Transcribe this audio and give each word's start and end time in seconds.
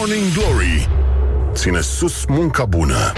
Morning 0.00 0.32
Glory. 0.32 0.88
Ține 1.52 1.80
sus 1.80 2.24
munca 2.28 2.64
bună. 2.64 3.12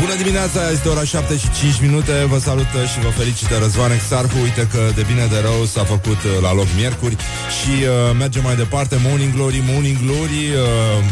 Bună 0.00 0.14
dimineața, 0.14 0.70
este 0.70 0.88
ora 0.88 1.04
7 1.04 1.36
și 1.36 1.50
5 1.60 1.80
minute. 1.80 2.12
Vă 2.28 2.38
salută 2.38 2.84
și 2.92 3.00
vă 3.00 3.08
felicită 3.08 3.58
Răzvan 3.58 3.92
Exarhu. 3.92 4.38
Uite 4.42 4.68
că 4.72 4.80
de 4.94 5.04
bine 5.06 5.26
de 5.26 5.38
rău 5.40 5.64
s-a 5.64 5.84
făcut 5.84 6.22
uh, 6.22 6.30
la 6.42 6.54
loc 6.54 6.66
miercuri 6.76 7.16
Și 7.56 7.72
uh, 7.82 8.16
mergem 8.18 8.42
mai 8.42 8.56
departe. 8.56 8.96
Morning 9.06 9.34
Glory, 9.34 9.62
Morning 9.70 9.96
Glory 10.04 10.42
uh, 10.54 11.04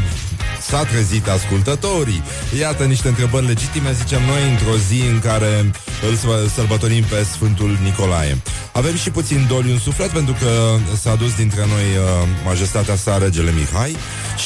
S-a 0.61 0.85
trezit 0.85 1.29
ascultătorii. 1.29 2.23
Iată 2.59 2.85
niște 2.85 3.09
întrebări 3.09 3.47
legitime, 3.47 3.93
zicem 3.93 4.23
noi 4.31 4.51
Într-o 4.51 4.77
zi 4.89 5.01
în 5.13 5.19
care 5.19 5.71
îl 6.09 6.49
sărbătorim 6.49 7.05
pe 7.05 7.27
Sfântul 7.33 7.79
Nicolae 7.83 8.37
Avem 8.79 8.97
și 8.97 9.11
puțin 9.11 9.47
doliu 9.49 9.73
în 9.73 9.79
suflet 9.79 10.11
Pentru 10.11 10.37
că 10.41 10.77
s-a 11.01 11.15
dus 11.15 11.35
dintre 11.35 11.67
noi 11.67 11.83
uh, 11.83 12.29
Majestatea 12.45 12.97
sa, 12.97 13.19
regele 13.19 13.53
Mihai. 13.53 13.97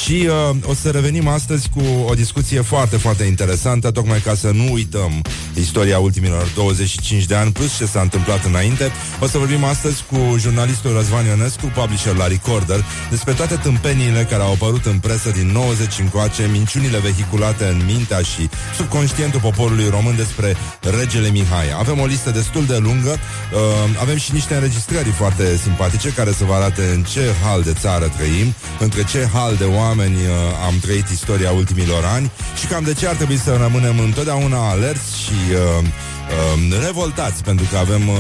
Și 0.04 0.28
uh, 0.50 0.56
o 0.64 0.74
să 0.74 0.90
revenim 0.90 1.28
astăzi 1.28 1.68
cu 1.68 1.82
o 2.07 2.14
discuție 2.14 2.60
foarte, 2.60 2.96
foarte 2.96 3.24
interesantă 3.24 3.90
Tocmai 3.90 4.21
ca 4.21 4.34
să 4.34 4.50
nu 4.50 4.72
uităm 4.72 5.22
istoria 5.54 5.98
ultimilor 5.98 6.52
25 6.54 7.24
de 7.24 7.34
ani 7.34 7.52
Plus 7.52 7.76
ce 7.76 7.86
s-a 7.86 8.00
întâmplat 8.00 8.44
înainte. 8.44 8.90
O 9.21 9.26
să 9.26 9.38
vorbim 9.38 9.64
astăzi 9.64 10.04
cu 10.10 10.36
jurnalistul 10.38 10.93
Răzvan 10.93 11.26
Ionescu 11.26 11.72
Publisher 11.74 12.16
la 12.16 12.26
Recorder 12.26 12.85
Despre 13.10 13.32
toate 13.32 13.54
tâmpeniile 13.54 14.26
care 14.30 14.43
au 14.43 14.52
apărut 14.52 14.85
în 14.85 14.99
presă 14.99 15.30
din 15.30 15.46
90 15.46 15.99
încoace 15.99 16.49
Minciunile 16.52 16.99
vehiculate 16.99 17.64
în 17.64 17.82
mintea 17.86 18.18
și 18.18 18.49
subconștientul 18.76 19.40
poporului 19.40 19.88
român 19.88 20.16
Despre 20.16 20.57
regele 20.99 21.29
Mihai. 21.29 21.66
Avem 21.79 22.00
o 22.00 22.07
listă 22.07 22.30
destul 22.30 22.64
de 22.64 22.76
lungă 22.76 23.10
uh, 23.10 24.00
Avem 24.00 24.16
și 24.22 24.32
niște 24.32 24.54
înregistrări 24.54 25.08
foarte 25.08 25.57
simpatice 25.57 26.08
Care 26.08 26.32
să 26.32 26.44
vă 26.44 26.54
arate 26.54 26.82
în 26.94 27.03
ce 27.03 27.25
hal 27.44 27.63
de 27.63 27.72
țară 27.72 28.13
trăim. 28.17 28.54
Între 28.79 29.04
ce 29.04 29.29
hal 29.32 29.57
de 29.57 29.64
oameni 29.64 30.14
uh, 30.14 30.32
am 30.67 30.75
trăit 30.80 31.08
istoria 31.08 31.50
ultimilor 31.53 32.05
ani 32.05 32.30
Și 32.58 32.66
cam 32.66 32.84
de 32.84 32.94
ce 32.94 33.06
ar 33.08 33.14
trebui 33.14 33.39
să 33.39 33.56
rămânem 33.61 33.98
întotdeauna 33.98 34.69
alerți 34.69 35.19
și 35.19 35.38
uh, 35.52 35.86
uh, 36.33 36.78
revoltați 36.84 37.42
Pentru 37.42 37.66
că 37.70 37.77
avem 37.78 38.08
uh, 38.08 38.16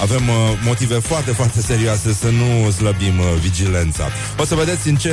avem 0.00 0.28
uh, 0.28 0.34
motive 0.64 0.94
foarte, 0.94 1.30
foarte 1.30 1.60
serioase 1.60 2.12
să 2.12 2.26
nu 2.26 2.70
slăbim 2.70 3.18
uh, 3.18 3.26
vigilența. 3.40 4.08
O 4.38 4.44
să 4.44 4.54
vedeți 4.54 4.88
în 4.88 4.96
ce, 4.96 5.12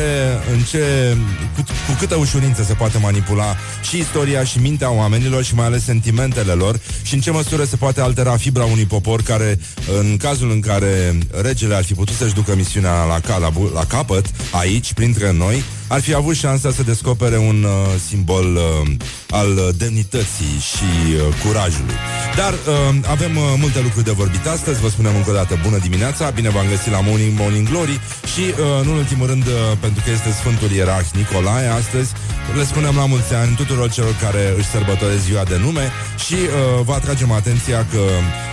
în 0.51 0.59
ce 0.59 1.15
cu, 1.55 1.61
cu 1.61 1.95
câtă 1.99 2.15
ușurință 2.15 2.63
se 2.63 2.73
poate 2.73 2.97
manipula 2.97 3.55
și 3.81 3.97
istoria 3.97 4.43
și 4.43 4.59
mintea 4.59 4.91
oamenilor 4.91 5.43
și 5.43 5.55
mai 5.55 5.65
ales 5.65 5.83
sentimentele 5.83 6.51
lor 6.51 6.79
și 7.01 7.13
în 7.13 7.19
ce 7.19 7.31
măsură 7.31 7.63
se 7.63 7.75
poate 7.75 8.01
altera 8.01 8.37
fibra 8.37 8.63
unui 8.63 8.85
popor 8.85 9.21
care, 9.21 9.59
în 9.99 10.17
cazul 10.17 10.51
în 10.51 10.59
care 10.59 11.17
regele 11.41 11.75
ar 11.75 11.83
fi 11.83 11.93
putut 11.93 12.15
să-și 12.15 12.33
ducă 12.33 12.55
misiunea 12.55 13.03
la, 13.03 13.19
ca, 13.19 13.37
la, 13.37 13.51
la 13.73 13.85
capăt, 13.85 14.25
aici, 14.51 14.93
printre 14.93 15.31
noi, 15.31 15.63
ar 15.87 16.01
fi 16.01 16.13
avut 16.13 16.35
șansa 16.35 16.71
să 16.71 16.83
descopere 16.83 17.37
un 17.37 17.63
uh, 17.63 17.71
simbol 18.07 18.55
uh, 18.55 18.91
al 19.29 19.73
demnității 19.77 20.55
și 20.71 20.89
uh, 21.13 21.21
curajului. 21.43 21.93
Dar 22.35 22.53
uh, 22.53 22.95
avem 23.15 23.37
uh, 23.37 23.43
multe 23.57 23.79
lucruri 23.81 24.05
de 24.05 24.11
vorbit 24.11 24.45
astăzi, 24.47 24.79
vă 24.81 24.89
spunem 24.89 25.15
încă 25.15 25.29
o 25.29 25.33
dată 25.33 25.59
bună 25.63 25.77
dimineața, 25.77 26.29
bine 26.29 26.49
v-am 26.49 26.67
găsit 26.69 26.91
la 26.91 27.01
Morning 27.01 27.33
Morning 27.39 27.69
Glory 27.69 27.99
și, 28.33 28.43
uh, 28.49 28.55
în 28.81 28.87
ultimul 28.87 29.27
rând, 29.27 29.45
uh, 29.47 29.53
pentru 29.79 30.01
că 30.03 30.09
este 30.11 30.31
Sfântul 30.31 30.71
Ierarh 30.71 31.09
Nicolae 31.13 31.67
astăzi, 31.67 32.11
le 32.57 32.63
spunem 32.63 32.95
la 32.95 33.05
mulți 33.05 33.33
ani 33.33 33.55
tuturor 33.55 33.89
celor 33.89 34.15
care 34.21 34.53
își 34.57 34.69
sărbătoresc 34.75 35.23
ziua 35.23 35.43
de 35.43 35.57
nume 35.57 35.91
și 36.25 36.33
uh, 36.33 36.49
vă 36.87 36.93
atragem 36.93 37.31
atenția 37.31 37.85
că 37.91 38.03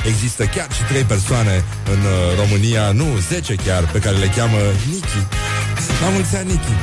există 0.07 0.43
chiar 0.45 0.69
și 0.77 0.83
trei 0.91 1.03
persoane 1.03 1.65
în 1.95 2.01
uh, 2.01 2.17
România, 2.41 2.85
nu, 2.93 3.07
zece 3.29 3.55
chiar, 3.55 3.83
pe 3.93 3.99
care 3.99 4.17
le 4.17 4.33
cheamă 4.37 4.61
Niki. 4.91 5.21
La 6.03 6.09
mulți 6.09 6.37
ani, 6.37 6.51
Niki! 6.51 6.75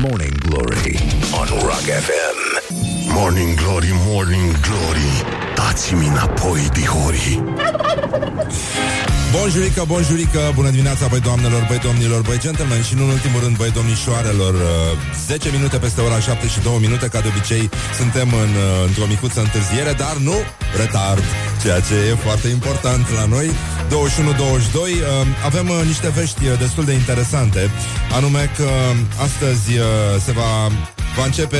Morning 0.00 0.34
Glory 0.38 0.98
on 1.40 1.48
Rock 1.62 1.86
FM 2.06 2.36
Morning 3.14 3.54
Glory, 3.54 3.90
Morning 3.92 4.60
Glory. 4.60 5.12
Dați-mi 5.54 6.06
înapoi, 6.06 6.68
dihori 6.72 7.42
Bonjurică, 9.32 9.84
bonjurică, 9.86 10.52
bună 10.54 10.70
dimineața, 10.70 11.06
băi 11.06 11.20
doamnelor, 11.20 11.64
băi 11.68 11.78
domnilor, 11.78 12.20
băi 12.20 12.38
gentlemen. 12.38 12.82
Și 12.82 12.94
nu 12.94 13.02
în 13.04 13.10
ultimul 13.10 13.40
rând, 13.40 13.56
băi 13.56 13.70
domnișoarelor 13.70 14.54
10 15.26 15.48
uh, 15.48 15.54
minute 15.54 15.76
peste 15.76 16.00
ora 16.00 16.18
7 16.20 16.46
și 16.48 16.60
2 16.60 16.78
minute, 16.80 17.06
ca 17.08 17.20
de 17.20 17.28
obicei 17.32 17.70
suntem 18.00 18.28
în, 18.44 18.52
uh, 18.64 18.86
într-o 18.86 19.06
micuță 19.06 19.40
întârziere, 19.40 19.92
dar 19.92 20.16
nu 20.28 20.36
retard, 20.80 21.24
ceea 21.62 21.80
ce 21.80 21.94
e 22.10 22.14
foarte 22.26 22.48
important 22.48 23.04
la 23.18 23.24
noi 23.34 23.50
21-22 23.90 23.92
uh, 23.92 25.26
Avem 25.44 25.66
niște 25.86 26.08
vești 26.08 26.42
destul 26.58 26.84
de 26.84 26.92
interesante. 26.92 27.70
Anume 28.16 28.50
că 28.56 28.68
astăzi 29.22 29.70
se 30.24 30.32
va 30.32 30.70
va 31.16 31.24
începe, 31.24 31.56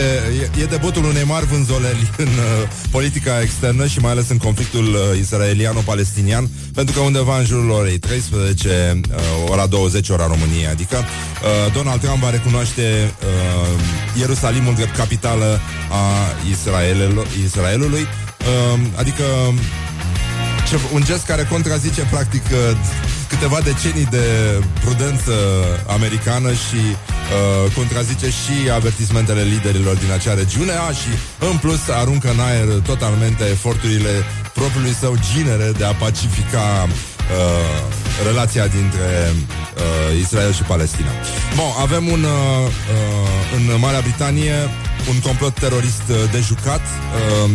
e, 0.57 0.61
e 0.61 0.65
debutul 0.65 1.05
unei 1.05 1.25
mari 1.25 1.47
vânzoleli 1.47 2.11
în 2.25 2.27
uh, 2.27 2.69
politica 2.91 3.41
externă 3.41 3.87
și 3.87 3.99
mai 3.99 4.11
ales 4.11 4.29
în 4.29 4.39
conflictul 4.39 4.85
uh, 4.85 5.19
israeliano-palestinian, 5.19 6.49
pentru 6.75 6.95
că 6.95 7.01
undeva 7.01 7.39
în 7.39 7.45
jurul 7.45 7.71
orei 7.71 7.99
13, 7.99 9.01
uh, 9.11 9.51
ora 9.51 9.67
20, 9.67 10.09
ora 10.09 10.27
României, 10.27 10.67
adică 10.67 10.97
uh, 10.97 11.73
Donald 11.73 12.01
Trump 12.01 12.23
va 12.23 12.31
recunoaște 12.31 13.13
uh, 13.23 13.81
Ierusalimul 14.19 14.75
drept 14.75 14.97
capitală 14.97 15.61
a 15.91 16.03
Israelul, 16.51 17.27
Israelului, 17.45 18.01
uh, 18.01 18.81
adică 18.97 19.25
ce, 20.71 20.79
un 20.93 21.03
gest 21.05 21.25
care 21.27 21.45
contrazice 21.51 22.03
practic 22.11 22.43
uh, 22.53 22.77
câteva 23.29 23.59
decenii 23.61 24.09
de 24.11 24.27
prudență 24.85 25.33
americană 25.87 26.53
și 26.53 26.81
uh, 26.85 27.73
contrazice 27.75 28.27
și 28.27 28.71
avertismentele 28.75 29.43
liderilor 29.43 29.97
din 29.97 30.11
acea 30.13 30.35
regiune 30.35 30.73
a, 30.73 30.93
și 30.93 31.13
în 31.51 31.57
plus 31.57 31.89
aruncă 31.89 32.29
în 32.31 32.41
aer 32.41 32.69
totalmente 32.93 33.45
eforturile 33.45 34.13
propriului 34.55 34.95
său 35.01 35.17
ginere 35.33 35.73
de 35.79 35.85
a 35.85 35.95
pacifica 35.95 36.87
uh, 36.87 36.91
relația 38.25 38.67
dintre 38.67 39.09
uh, 39.33 40.21
Israel 40.21 40.53
și 40.53 40.63
Palestina. 40.63 41.13
Bun, 41.57 41.71
avem 41.81 42.07
un 42.07 42.23
uh, 42.23 42.31
uh, 42.31 43.57
în 43.57 43.81
Marea 43.81 44.01
Britanie 44.01 44.55
un 45.09 45.19
complot 45.21 45.55
terorist 45.55 46.03
uh, 46.09 46.17
de 46.33 46.41
jucat 46.41 46.81
uh, 46.81 47.51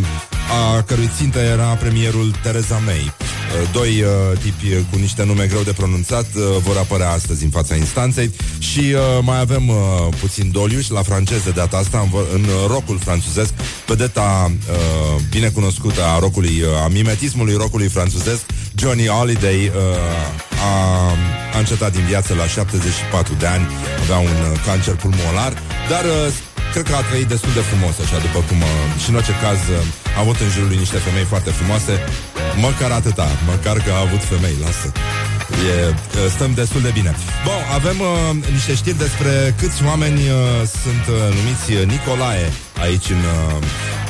a 0.49 0.81
cărui 0.81 1.09
țintă 1.17 1.39
era 1.39 1.65
premierul 1.65 2.31
Theresa 2.41 2.81
May. 2.85 3.13
Uh, 3.15 3.69
doi 3.71 4.01
uh, 4.01 4.39
tipi 4.41 4.85
cu 4.91 4.97
niște 4.97 5.23
nume 5.23 5.45
greu 5.45 5.61
de 5.61 5.71
pronunțat 5.71 6.25
uh, 6.35 6.43
vor 6.59 6.77
apărea 6.77 7.11
astăzi 7.11 7.43
în 7.43 7.49
fața 7.49 7.75
instanței 7.75 8.31
și 8.59 8.79
uh, 8.79 8.99
mai 9.21 9.39
avem 9.39 9.67
uh, 9.67 9.75
puțin 10.19 10.51
doliu 10.51 10.79
și 10.79 10.91
la 10.91 11.01
francez 11.01 11.43
de 11.43 11.51
data 11.51 11.77
asta 11.77 11.99
în, 11.99 12.19
în 12.33 12.45
rocul 12.67 12.99
franțuzesc, 12.99 13.53
vedeta 13.87 14.51
uh, 14.51 15.21
binecunoscută 15.29 16.03
a 16.03 16.19
rocului, 16.19 16.61
uh, 16.61 16.83
a 16.83 16.87
mimetismului 16.87 17.53
rocului 17.53 17.87
franțuzesc, 17.87 18.41
Johnny 18.75 19.07
Holiday 19.07 19.71
uh, 19.75 19.81
a, 20.63 21.11
a 21.55 21.57
încetat 21.57 21.91
din 21.91 22.05
viață 22.05 22.33
la 22.33 22.47
74 22.47 23.33
de 23.39 23.45
ani, 23.45 23.67
avea 24.01 24.17
un 24.17 24.51
uh, 24.51 24.59
cancer 24.65 24.95
pulmonar, 24.95 25.53
dar 25.89 26.03
uh, 26.03 26.33
cred 26.75 26.87
că 26.89 26.95
a 26.95 27.09
trăit 27.11 27.29
destul 27.35 27.53
de 27.59 27.63
frumos, 27.69 27.95
așa, 28.05 28.17
după 28.27 28.39
cum... 28.49 28.59
Uh, 28.61 28.71
și 29.01 29.07
în 29.09 29.15
orice 29.19 29.35
caz 29.43 29.59
uh, 29.67 30.17
a 30.17 30.19
avut 30.25 30.37
în 30.45 30.49
jurul 30.53 30.69
lui 30.71 30.83
niște 30.85 30.99
femei 31.07 31.27
foarte 31.33 31.51
frumoase, 31.57 31.93
măcar 32.65 32.91
atâta, 32.99 33.27
măcar 33.51 33.75
că 33.85 33.91
a 33.93 34.05
avut 34.07 34.23
femei, 34.31 34.57
lasă. 34.65 34.87
E, 35.71 35.75
uh, 35.87 35.95
stăm 36.35 36.51
destul 36.61 36.81
de 36.87 36.91
bine. 36.97 37.11
Bun, 37.47 37.61
avem 37.79 37.97
uh, 37.99 38.11
niște 38.57 38.73
știri 38.81 39.03
despre 39.05 39.31
câți 39.59 39.79
oameni 39.91 40.21
uh, 40.29 40.37
sunt 40.83 41.03
uh, 41.15 41.17
numiți 41.37 41.67
Nicolae 41.91 42.47
aici 42.85 43.07
în, 43.15 43.23
uh, 43.35 43.57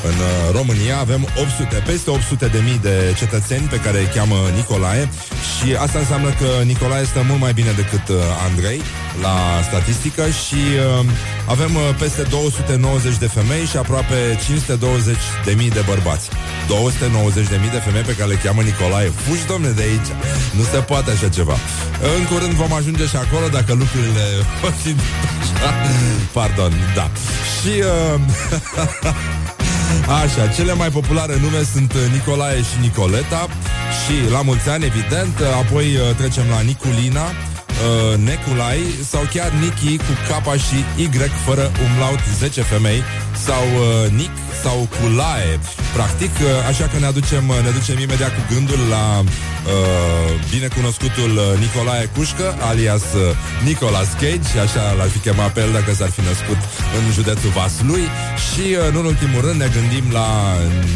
în 0.09 0.17
uh, 0.29 0.57
România. 0.57 0.97
Avem 0.99 1.21
800, 1.23 1.83
peste 1.85 2.09
800 2.09 2.47
de 2.47 2.59
mii 2.63 2.79
de 2.87 3.15
cetățeni 3.17 3.67
pe 3.67 3.79
care 3.85 3.97
îi 3.99 4.11
cheamă 4.15 4.35
Nicolae 4.55 5.09
și 5.55 5.67
asta 5.85 5.99
înseamnă 5.99 6.29
că 6.39 6.49
Nicolae 6.63 7.05
stă 7.05 7.21
mult 7.27 7.39
mai 7.39 7.53
bine 7.53 7.71
decât 7.81 8.07
uh, 8.07 8.17
Andrei 8.49 8.81
la 9.21 9.35
statistică 9.69 10.23
și 10.43 10.61
uh, 10.99 11.05
avem 11.47 11.75
uh, 11.75 11.81
peste 11.99 12.21
290 12.21 13.17
de 13.17 13.27
femei 13.27 13.65
și 13.65 13.77
aproape 13.77 14.17
520 14.45 15.15
de 15.45 15.53
mii 15.57 15.69
de 15.69 15.83
bărbați. 15.87 16.29
290 16.67 17.47
de 17.47 17.57
mii 17.61 17.69
de 17.69 17.81
femei 17.85 18.01
pe 18.01 18.15
care 18.17 18.29
le 18.29 18.39
cheamă 18.43 18.61
Nicolae. 18.61 19.09
Fugi, 19.25 19.45
domne, 19.47 19.69
de 19.69 19.81
aici. 19.81 20.09
Nu 20.57 20.63
se 20.63 20.77
poate 20.77 21.11
așa 21.11 21.29
ceva. 21.29 21.57
În 22.17 22.23
curând 22.25 22.53
vom 22.53 22.73
ajunge 22.73 23.05
și 23.05 23.15
acolo 23.15 23.47
dacă 23.47 23.73
lucrurile 23.73 24.25
Pardon, 26.37 26.73
da. 26.95 27.11
Și 27.61 27.73
uh, 27.79 28.19
Așa, 30.07 30.47
cele 30.47 30.73
mai 30.73 30.89
populare 30.89 31.37
nume 31.41 31.63
sunt 31.73 31.93
Nicolae 32.13 32.61
și 32.61 32.79
Nicoleta. 32.81 33.47
Și 34.01 34.31
la 34.31 34.41
mulți 34.41 34.69
ani, 34.69 34.85
evident. 34.85 35.39
Apoi 35.63 35.85
uh, 35.85 36.15
trecem 36.15 36.43
la 36.49 36.59
Niculina 36.61 37.31
uh, 37.77 38.17
Neculai 38.17 38.79
sau 39.11 39.21
chiar 39.33 39.51
Niki 39.51 39.97
cu 39.97 40.13
K 40.27 40.57
și 40.67 41.01
Y 41.01 41.09
fără 41.45 41.71
umlaut 41.85 42.19
10 42.37 42.61
femei 42.61 43.03
sau 43.45 43.63
uh, 43.63 44.11
Nick 44.11 44.35
sau 44.63 44.87
Culae. 44.95 45.59
Practic, 45.93 46.33
uh, 46.41 46.67
așa 46.71 46.85
că 46.91 46.99
ne 46.99 47.05
aducem, 47.05 47.43
ne 47.63 47.71
ducem 47.77 47.97
imediat 47.99 48.33
cu 48.37 48.43
gândul 48.53 48.79
la 48.89 49.05
uh, 49.19 49.25
binecunoscutul 50.49 51.31
uh, 51.37 51.59
Nicolae 51.59 52.05
Cușcă, 52.15 52.47
alias 52.69 53.01
uh, 53.01 53.21
Nicolas 53.63 54.09
Cage, 54.21 54.49
așa 54.65 54.83
l-ar 54.97 55.07
fi 55.07 55.17
chemat 55.17 55.51
pe 55.53 55.61
el 55.61 55.71
dacă 55.71 55.91
s-ar 55.93 56.09
fi 56.15 56.21
născut 56.21 56.59
în 56.97 57.03
județul 57.17 57.49
Vaslui 57.57 58.05
și, 58.47 58.65
uh, 58.73 58.93
nu 58.93 58.99
în 58.99 59.05
ultimul 59.05 59.41
rând, 59.45 59.59
ne 59.59 59.69
gândim 59.75 60.05
la 60.19 60.27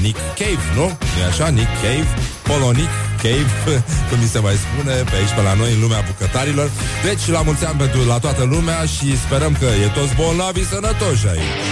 Nick 0.02 0.20
Cave, 0.40 0.66
nu? 0.76 0.88
E 1.20 1.26
așa? 1.32 1.48
Nick 1.48 1.74
Cave, 1.82 2.10
Polonic 2.50 2.92
Cave, 3.24 3.52
cum 4.10 4.18
mi 4.20 4.28
se 4.34 4.40
mai 4.40 4.56
spune, 4.66 4.94
pe 5.10 5.16
aici, 5.20 5.34
pe 5.38 5.42
la 5.42 5.54
noi, 5.54 5.72
în 5.74 5.80
lumea 5.80 6.02
bucătarilor. 6.08 6.70
Deci, 7.04 7.28
la 7.28 7.42
mulți 7.42 7.66
ani 7.66 7.78
pentru 7.78 8.00
la 8.06 8.18
toată 8.20 8.44
lumea 8.44 8.80
și 8.86 9.08
sperăm 9.26 9.54
că 9.60 9.66
e 9.66 9.88
toți 10.00 10.14
bolnavi 10.16 10.66
sănătoși 10.66 11.28
aici. 11.34 11.68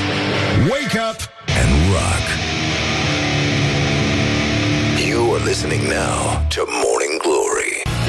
Wake 0.72 0.98
up 1.10 1.20
and 1.60 1.72
rock. 1.94 2.26
You 5.10 5.34
are 5.36 5.44
listening 5.44 5.84
now 6.00 6.46
to 6.56 6.62
Morning 6.84 6.98
Glory. 6.98 7.06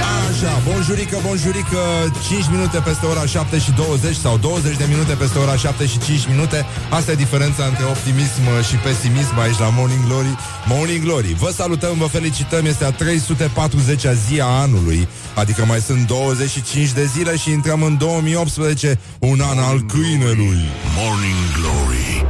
Așa, 0.02 0.62
bonjurică, 0.68 1.18
bonjurică 1.26 1.80
5 2.28 2.48
minute 2.50 2.78
peste 2.78 3.06
ora 3.06 3.26
7 3.26 3.58
și 3.58 3.72
20 3.72 4.16
Sau 4.16 4.36
20 4.36 4.76
de 4.76 4.84
minute 4.88 5.12
peste 5.12 5.38
ora 5.38 5.56
7 5.56 5.86
și 5.86 5.98
5 5.98 6.26
minute 6.28 6.66
Asta 6.90 7.10
e 7.10 7.14
diferența 7.14 7.64
între 7.64 7.84
optimism 7.84 8.44
și 8.68 8.76
pesimism 8.76 9.38
Aici 9.38 9.58
la 9.58 9.70
Morning 9.78 10.04
Glory 10.06 10.32
Morning 10.66 11.02
Glory, 11.04 11.34
vă 11.34 11.50
salutăm, 11.50 11.94
vă 11.98 12.06
felicităm 12.06 12.64
Este 12.64 12.84
a 12.84 12.92
340-a 12.92 14.12
zi 14.12 14.40
a 14.40 14.46
anului 14.46 15.08
Adică 15.34 15.64
mai 15.64 15.80
sunt 15.80 16.06
25 16.06 16.92
de 16.92 17.04
zile 17.04 17.36
Și 17.36 17.50
intrăm 17.50 17.82
în 17.82 17.96
2018 17.96 18.98
Un 19.18 19.40
an 19.50 19.58
al 19.58 19.78
câinelui 19.92 20.60
Morning 20.96 21.44
Glory. 21.56 22.24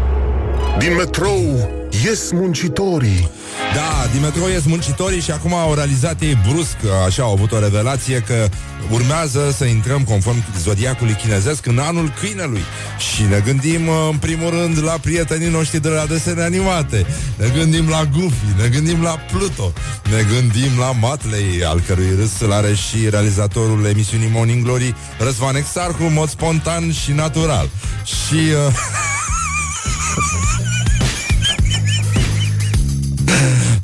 Din 0.78 0.94
metrou 0.94 1.70
ies 2.04 2.30
muncitorii. 2.32 3.30
Da, 3.78 4.06
din 4.12 4.20
metrou 4.20 4.48
ies 4.48 4.64
muncitorii 4.64 5.20
și 5.20 5.30
acum 5.30 5.54
au 5.54 5.74
realizat 5.74 6.20
ei 6.20 6.38
brusc, 6.48 6.76
așa 7.06 7.22
au 7.22 7.32
avut 7.32 7.52
o 7.52 7.58
revelație 7.58 8.18
că 8.26 8.48
urmează 8.90 9.54
să 9.56 9.64
intrăm 9.64 10.02
conform 10.02 10.44
zodiacului 10.58 11.14
chinezesc 11.14 11.66
în 11.66 11.78
anul 11.78 12.12
câinelui. 12.20 12.62
Și 12.98 13.22
ne 13.22 13.42
gândim 13.44 13.88
în 14.10 14.16
primul 14.16 14.50
rând 14.50 14.82
la 14.82 14.92
prietenii 15.00 15.48
noștri 15.48 15.80
de 15.80 15.88
la 15.88 16.06
desene 16.06 16.42
animate, 16.42 17.06
ne 17.36 17.48
gândim 17.56 17.88
la 17.88 18.04
Goofy, 18.04 18.62
ne 18.62 18.68
gândim 18.68 19.02
la 19.02 19.16
Pluto, 19.32 19.72
ne 20.10 20.22
gândim 20.34 20.78
la 20.78 20.92
Matley, 20.92 21.64
al 21.64 21.80
cărui 21.86 22.14
râs 22.16 22.40
îl 22.40 22.52
are 22.52 22.74
și 22.74 23.08
realizatorul 23.10 23.84
emisiunii 23.84 24.30
Morning 24.32 24.64
Glory, 24.64 24.94
Răzvan 25.18 25.56
Exarhu, 25.56 26.04
în 26.04 26.12
mod 26.12 26.28
spontan 26.28 26.92
și 26.92 27.12
natural. 27.12 27.68
Și... 28.04 28.34
Uh... 28.34 28.74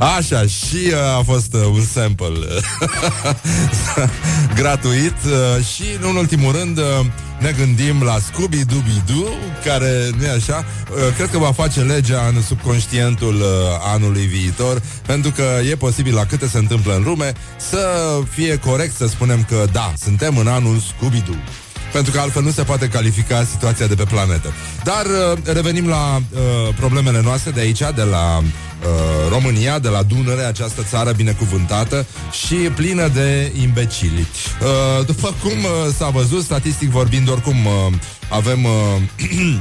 Așa, 0.05 0.43
și 0.43 0.91
uh, 0.91 1.19
a 1.19 1.23
fost 1.23 1.55
uh, 1.55 1.61
un 1.73 1.85
sample 1.85 2.27
uh, 2.27 4.05
gratuit 4.59 5.17
uh, 5.25 5.65
și, 5.65 5.85
nu 6.01 6.09
în 6.09 6.17
ultimul 6.17 6.53
rând, 6.53 6.79
uh, 6.79 6.85
ne 7.39 7.55
gândim 7.59 8.03
la 8.03 8.17
Scooby-Dooby-Doo, 8.19 9.63
care, 9.65 10.11
nu 10.19 10.27
așa, 10.37 10.65
uh, 10.91 11.15
cred 11.17 11.31
că 11.31 11.39
va 11.39 11.53
face 11.53 11.81
legea 11.81 12.33
în 12.35 12.43
subconștientul 12.43 13.35
uh, 13.35 13.47
anului 13.95 14.27
viitor, 14.27 14.83
pentru 15.07 15.31
că 15.31 15.43
e 15.71 15.77
posibil 15.77 16.15
la 16.15 16.25
câte 16.25 16.47
se 16.47 16.59
întâmplă 16.59 16.95
în 16.95 17.03
lume 17.03 17.33
să 17.57 17.89
fie 18.31 18.57
corect 18.57 18.97
să 18.97 19.07
spunem 19.07 19.45
că, 19.49 19.65
da, 19.73 19.93
suntem 20.03 20.37
în 20.37 20.47
anul 20.47 20.79
Scooby-Doo 20.79 21.63
pentru 21.93 22.13
că 22.13 22.21
altfel 22.21 22.43
nu 22.43 22.51
se 22.51 22.63
poate 22.63 22.89
califica 22.89 23.45
situația 23.45 23.87
de 23.87 23.95
pe 23.95 24.05
planetă. 24.05 24.53
Dar 24.85 25.05
uh, 25.05 25.39
revenim 25.55 25.89
la 25.89 26.17
uh, 26.17 26.75
problemele 26.77 27.21
noastre 27.23 27.51
de 27.51 27.61
aici, 27.61 27.79
de 27.95 28.03
la 28.03 28.43
uh, 28.85 29.31
România, 29.31 29.79
de 29.79 29.89
la 29.89 30.03
Dunăre, 30.03 30.43
această 30.43 30.83
țară 30.83 31.13
binecuvântată 31.13 32.07
și 32.45 32.55
plină 32.55 33.09
de 33.09 33.53
imbecili. 33.61 34.27
Uh, 34.61 35.07
după 35.07 35.35
cum 35.43 35.53
uh, 35.53 35.95
s-a 35.97 36.09
văzut, 36.09 36.43
statistic 36.43 36.91
vorbind, 36.91 37.31
oricum 37.31 37.67
uh, 37.67 37.93
avem... 38.29 38.65
Uh, 38.65 38.71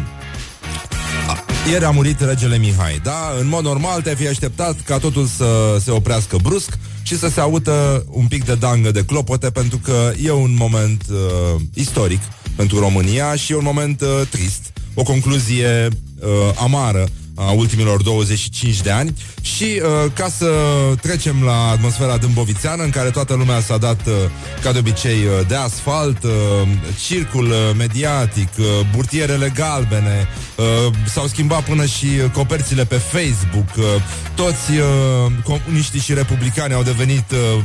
Ieri 1.69 1.85
a 1.85 1.89
murit 1.89 2.19
regele 2.19 2.57
Mihai, 2.57 2.99
da? 3.03 3.33
În 3.39 3.47
mod 3.47 3.63
normal 3.63 4.01
te-ai 4.01 4.15
fi 4.15 4.27
așteptat 4.27 4.81
ca 4.81 4.97
totul 4.97 5.25
să 5.25 5.77
se 5.83 5.91
oprească 5.91 6.37
brusc 6.41 6.77
și 7.01 7.17
să 7.17 7.29
se 7.29 7.39
audă 7.39 8.05
un 8.09 8.27
pic 8.27 8.45
de 8.45 8.55
dangă 8.55 8.91
de 8.91 9.05
clopote, 9.05 9.49
pentru 9.49 9.77
că 9.77 10.11
e 10.23 10.31
un 10.31 10.55
moment 10.57 11.03
uh, 11.11 11.61
istoric 11.73 12.21
pentru 12.55 12.79
România 12.79 13.35
și 13.35 13.51
e 13.51 13.55
un 13.55 13.63
moment 13.63 14.01
uh, 14.01 14.27
trist, 14.29 14.73
o 14.93 15.03
concluzie 15.03 15.87
uh, 15.87 16.29
amară 16.61 17.07
a 17.35 17.51
ultimilor 17.51 18.01
25 18.01 18.81
de 18.81 18.91
ani. 18.91 19.13
Și 19.41 19.63
uh, 19.63 20.11
ca 20.13 20.29
să 20.29 20.47
trecem 21.01 21.43
la 21.43 21.69
atmosfera 21.69 22.17
dâmbovițeană 22.17 22.83
în 22.83 22.89
care 22.89 23.09
toată 23.09 23.33
lumea 23.33 23.61
s-a 23.61 23.77
dat 23.77 24.07
uh, 24.07 24.13
ca 24.61 24.71
de 24.71 24.77
obicei 24.77 25.17
uh, 25.23 25.47
de 25.47 25.55
asfalt, 25.55 26.23
uh, 26.23 26.31
circul 27.05 27.45
uh, 27.45 27.57
mediatic, 27.77 28.49
uh, 28.59 28.65
burtierele 28.95 29.51
galbene, 29.55 30.27
uh, 30.57 30.93
s-au 31.05 31.27
schimbat 31.27 31.63
până 31.63 31.85
și 31.85 32.05
uh, 32.05 32.29
coperțile 32.31 32.85
pe 32.85 32.95
Facebook, 32.95 33.69
uh, 33.77 33.83
toți 34.35 34.71
uh, 34.71 35.31
comuniștii 35.43 35.99
și 35.99 36.13
republicani 36.13 36.73
au 36.73 36.83
devenit 36.83 37.31
uh, 37.31 37.37
uh, 37.57 37.63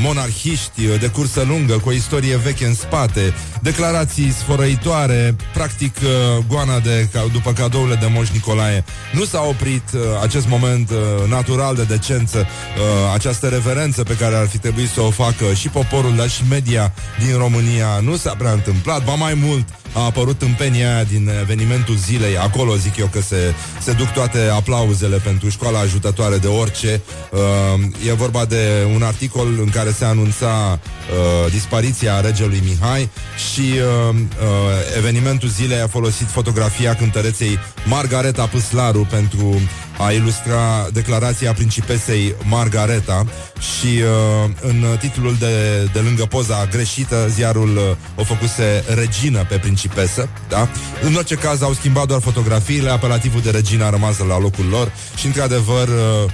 monarhiști 0.00 0.84
uh, 0.84 1.00
de 1.00 1.06
cursă 1.06 1.44
lungă, 1.48 1.78
cu 1.78 1.88
o 1.88 1.92
istorie 1.92 2.36
veche 2.36 2.66
în 2.66 2.74
spate, 2.74 3.34
declarații 3.62 4.32
sfărăitoare, 4.32 5.36
practic 5.52 5.96
uh, 6.02 6.44
goana 6.48 6.78
de, 6.78 7.08
ca, 7.12 7.24
după 7.32 7.52
cadourile 7.52 7.94
de 7.94 8.06
Moș 8.14 8.28
Nicolae. 8.30 8.84
Nu 9.12 9.24
s-a 9.24 9.40
oprit 9.40 9.82
uh, 9.94 10.00
acest 10.22 10.48
moment 10.48 10.90
uh, 10.90 11.28
natural 11.28 11.74
de 11.74 11.82
decență, 11.82 12.38
uh, 12.38 13.12
această 13.14 13.48
reverență 13.48 14.02
pe 14.02 14.16
care 14.16 14.34
ar 14.34 14.46
fi 14.46 14.58
trebuit 14.58 14.88
să 14.88 15.00
o 15.00 15.10
facă 15.10 15.52
și 15.54 15.68
poporul, 15.68 16.16
dar 16.16 16.28
și 16.28 16.42
media 16.48 16.92
din 17.26 17.36
România. 17.36 18.00
Nu 18.02 18.16
s-a 18.16 18.34
prea 18.38 18.52
întâmplat, 18.52 19.04
ba 19.04 19.14
mai 19.14 19.34
mult, 19.34 19.68
a 19.92 20.04
apărut 20.04 20.38
tâmpenia 20.38 20.94
aia 20.94 21.04
din 21.04 21.30
evenimentul 21.40 21.96
zilei. 21.96 22.38
Acolo 22.38 22.76
zic 22.76 22.96
eu 22.96 23.06
că 23.06 23.20
se, 23.20 23.54
se 23.80 23.92
duc 23.92 24.06
toate 24.06 24.38
aplauzele 24.52 25.16
pentru 25.16 25.48
școala 25.48 25.78
ajutătoare 25.78 26.36
de 26.36 26.46
orice. 26.46 27.00
Uh, 27.30 28.08
e 28.08 28.12
vorba 28.12 28.44
de 28.44 28.86
un 28.94 29.02
articol 29.02 29.48
în 29.60 29.68
care 29.68 29.90
se 29.90 30.04
anunța 30.04 30.78
uh, 30.78 31.52
dispariția 31.52 32.20
regelui 32.20 32.62
Mihai 32.64 33.10
și 33.50 33.60
uh, 33.60 34.14
uh, 34.14 34.96
evenimentul 34.96 35.48
zilei 35.48 35.80
a 35.80 35.86
folosit 35.86 36.26
fotografia 36.26 36.94
cântăreței 36.94 37.58
Margareta 37.84 38.46
Păslaru 38.46 39.06
pentru 39.10 39.60
a 39.98 40.12
ilustra 40.12 40.88
declarația 40.92 41.52
principesei 41.52 42.34
Margareta 42.48 43.26
și 43.58 43.86
uh, 43.86 44.50
în 44.60 44.84
titlul 44.98 45.36
de, 45.38 45.84
de 45.92 45.98
lângă 45.98 46.24
poza 46.24 46.66
greșită, 46.70 47.28
ziarul 47.28 47.76
uh, 47.76 47.82
o 48.16 48.24
făcuse 48.24 48.84
regină 48.94 49.44
pe 49.48 49.58
principesă, 49.58 50.28
da? 50.48 50.68
În 51.02 51.14
orice 51.14 51.34
caz 51.34 51.62
au 51.62 51.72
schimbat 51.72 52.06
doar 52.06 52.20
fotografiile, 52.20 52.90
apelativul 52.90 53.40
de 53.40 53.50
regină 53.50 53.84
a 53.84 53.90
rămas 53.90 54.18
la 54.18 54.38
locul 54.38 54.66
lor 54.70 54.92
și 55.16 55.26
într-adevăr 55.26 55.88
uh, 55.88 55.96
Uh, 55.98 56.32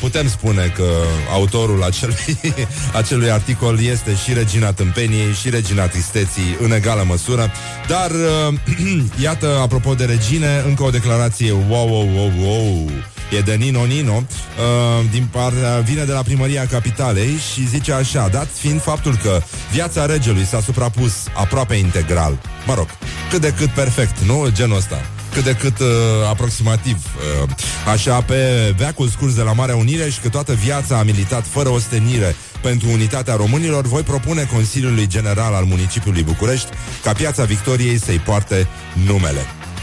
putem 0.00 0.28
spune 0.28 0.72
că 0.76 0.88
autorul 1.32 1.82
acelui, 1.82 2.38
acelui 3.00 3.30
articol 3.30 3.80
este 3.80 4.14
și 4.24 4.32
regina 4.32 4.72
tâmpeniei 4.72 5.32
și 5.32 5.50
regina 5.50 5.86
tristeții 5.86 6.56
în 6.60 6.72
egală 6.72 7.04
măsură. 7.06 7.50
Dar, 7.88 8.10
uh, 8.10 8.54
iată, 9.26 9.58
apropo 9.62 9.94
de 9.94 10.04
regine, 10.04 10.62
încă 10.66 10.82
o 10.82 10.90
declarație 10.90 11.52
wow, 11.52 11.88
wow, 11.88 12.08
wow, 12.14 12.32
wow. 12.42 12.90
E 13.30 13.40
de 13.40 13.54
Nino 13.54 13.84
Nino 13.84 14.14
uh, 14.14 15.04
din 15.10 15.28
par, 15.30 15.52
Vine 15.84 16.04
de 16.04 16.12
la 16.12 16.22
primăria 16.22 16.66
capitalei 16.66 17.36
Și 17.52 17.68
zice 17.68 17.92
așa 17.92 18.28
Dat 18.28 18.48
fiind 18.52 18.82
faptul 18.82 19.16
că 19.22 19.40
viața 19.72 20.06
regelui 20.06 20.44
s-a 20.44 20.60
suprapus 20.60 21.12
Aproape 21.34 21.74
integral 21.74 22.38
Mă 22.66 22.74
rog, 22.74 22.86
cât 23.30 23.40
de 23.40 23.54
cât 23.56 23.68
perfect, 23.68 24.18
nu? 24.18 24.48
Genul 24.52 24.76
ăsta 24.76 25.00
cât 25.32 25.44
de 25.44 25.52
cât 25.52 25.78
uh, 25.78 25.86
aproximativ. 26.28 26.96
Uh, 26.96 27.50
așa, 27.92 28.20
pe 28.20 28.74
veacul 28.76 29.08
scurs 29.08 29.34
de 29.34 29.42
la 29.42 29.52
Marea 29.52 29.76
Unire 29.76 30.10
și 30.10 30.20
că 30.20 30.28
toată 30.28 30.52
viața 30.52 30.98
a 30.98 31.02
militat 31.02 31.46
fără 31.46 31.68
ostenire 31.68 32.36
pentru 32.62 32.88
unitatea 32.88 33.34
românilor, 33.34 33.86
voi 33.86 34.02
propune 34.02 34.48
Consiliului 34.52 35.06
General 35.06 35.54
al 35.54 35.64
Municipiului 35.64 36.22
București 36.22 36.68
ca 37.02 37.12
Piața 37.12 37.44
Victoriei 37.44 37.98
să-i 37.98 38.18
poarte 38.18 38.66
numele. 39.06 39.40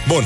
Bun, 0.08 0.24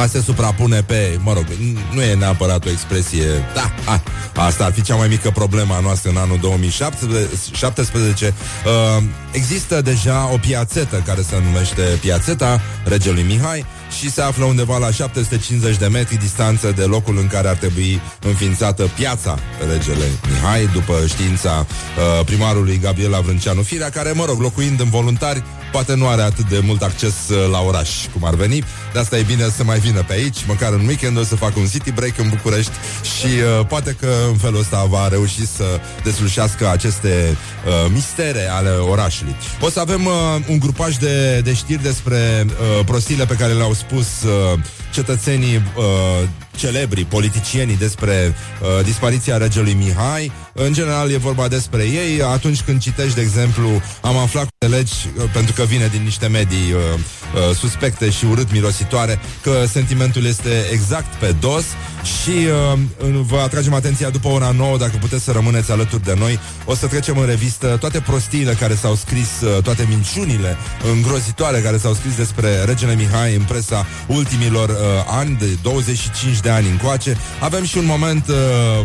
a 0.00 0.06
se 0.06 0.20
suprapune 0.20 0.82
pe, 0.82 1.18
mă 1.22 1.32
rog, 1.32 1.44
nu 1.92 2.02
e 2.02 2.14
neapărat 2.14 2.64
o 2.66 2.70
expresie, 2.70 3.24
da, 3.54 3.74
a, 3.84 4.02
asta 4.46 4.64
ar 4.64 4.72
fi 4.72 4.82
cea 4.82 4.94
mai 4.94 5.08
mică 5.08 5.30
problemă 5.30 5.74
a 5.74 5.80
noastră 5.80 6.10
în 6.10 6.16
anul 6.16 6.38
2017. 6.40 8.34
Uh, 8.64 9.02
există 9.30 9.80
deja 9.80 10.28
o 10.32 10.36
piațetă 10.36 11.02
care 11.06 11.22
se 11.22 11.40
numește 11.44 11.82
Piațeta 12.00 12.60
Regelui 12.84 13.22
Mihai 13.22 13.64
și 13.98 14.10
se 14.10 14.22
află 14.22 14.44
undeva 14.44 14.78
la 14.78 14.90
750 14.90 15.76
de 15.76 15.86
metri 15.86 16.16
distanță 16.16 16.72
de 16.76 16.82
locul 16.82 17.18
în 17.18 17.26
care 17.26 17.48
ar 17.48 17.56
trebui 17.56 18.00
înființată 18.20 18.90
piața 18.94 19.38
Regele 19.72 20.04
Mihai, 20.30 20.68
după 20.72 20.94
știința 21.06 21.66
uh, 21.66 22.24
primarului 22.24 22.78
Gabriela 22.82 23.20
Vrânceanu 23.20 23.62
Firea, 23.62 23.90
care, 23.90 24.12
mă 24.12 24.24
rog, 24.24 24.40
locuind 24.40 24.80
în 24.80 24.88
voluntari, 24.88 25.42
poate 25.72 25.94
nu 25.94 26.08
are 26.08 26.22
atât 26.22 26.48
de 26.48 26.60
mult 26.64 26.82
acces 26.82 27.14
uh, 27.28 27.50
la 27.50 27.60
oraș 27.60 27.90
cum 28.12 28.24
ar 28.24 28.34
veni. 28.34 28.64
De 28.92 28.98
asta 28.98 29.18
e 29.18 29.22
bine 29.22 29.48
să 29.56 29.64
mai 29.64 29.78
vină 29.78 30.02
pe 30.02 30.12
aici, 30.12 30.44
măcar 30.46 30.72
în 30.72 30.86
weekend 30.86 31.18
o 31.18 31.22
să 31.24 31.36
facă 31.36 31.58
un 31.58 31.66
city 31.66 31.90
break 31.90 32.18
în 32.18 32.28
București 32.28 32.72
și 33.02 33.26
uh, 33.26 33.66
poate 33.66 33.96
că 34.00 34.08
în 34.28 34.36
felul 34.36 34.60
ăsta 34.60 34.84
va 34.88 35.08
reuși 35.08 35.46
să 35.46 35.64
deslușească 36.04 36.70
aceste 36.70 37.36
uh, 37.66 37.90
mistere 37.92 38.48
ale 38.50 38.70
orașului. 38.70 39.36
O 39.60 39.70
să 39.70 39.80
avem 39.80 40.04
uh, 40.04 40.12
un 40.48 40.58
grupaj 40.58 40.96
de, 40.96 41.40
de 41.40 41.54
știri 41.54 41.82
despre 41.82 42.46
uh, 42.46 42.84
prostiile 42.84 43.24
pe 43.24 43.34
care 43.34 43.52
le-au 43.52 43.72
spus 43.82 44.24
uh, 44.24 44.56
cetățenii 44.92 45.56
uh, 45.56 46.28
celebri, 46.56 47.04
politicienii 47.04 47.76
despre 47.76 48.34
uh, 48.34 48.84
dispariția 48.84 49.36
regelui 49.36 49.72
Mihai. 49.72 50.32
În 50.52 50.72
general 50.72 51.10
e 51.10 51.16
vorba 51.16 51.48
despre 51.48 51.82
ei. 51.82 52.22
Atunci 52.22 52.60
când 52.62 52.80
citești, 52.80 53.14
de 53.14 53.20
exemplu, 53.20 53.68
am 54.00 54.16
aflat 54.16 54.44
cu 54.44 54.66
legi, 54.66 54.92
uh, 55.16 55.24
pentru 55.32 55.52
că 55.52 55.62
vine 55.62 55.86
din 55.86 56.02
niște 56.02 56.26
medii 56.26 56.72
uh, 56.72 56.78
uh, 56.78 57.56
suspecte 57.56 58.10
și 58.10 58.24
urât 58.24 58.52
mirositoare, 58.52 59.20
că 59.42 59.64
sentimentul 59.66 60.24
este 60.24 60.68
exact 60.72 61.14
pe 61.14 61.34
dos 61.40 61.64
și 62.02 62.36
uh, 62.72 62.78
vă 63.26 63.38
atragem 63.38 63.74
atenția 63.74 64.10
după 64.10 64.28
ora 64.28 64.50
9, 64.56 64.76
dacă 64.76 64.96
puteți 65.00 65.24
să 65.24 65.32
rămâneți 65.32 65.70
alături 65.70 66.04
de 66.04 66.14
noi, 66.18 66.38
o 66.64 66.74
să 66.74 66.86
trecem 66.86 67.18
în 67.18 67.26
revistă 67.26 67.76
toate 67.80 68.00
prostiile 68.00 68.52
care 68.52 68.74
s-au 68.74 68.94
scris, 68.94 69.40
uh, 69.40 69.62
toate 69.62 69.86
minciunile 69.88 70.56
îngrozitoare 70.92 71.60
care 71.60 71.78
s-au 71.78 71.94
scris 71.94 72.16
despre 72.16 72.64
regele 72.64 72.94
Mihai 72.94 73.34
în 73.34 73.42
presa 73.42 73.86
ultimilor 74.06 74.68
uh, 74.68 74.76
ani, 75.06 75.36
de 75.38 75.46
25 75.62 76.40
de 76.40 76.50
ani 76.50 76.68
încoace. 76.68 77.16
Avem 77.40 77.64
și 77.64 77.78
un 77.78 77.84
moment 77.86 78.28
uh, 78.28 78.36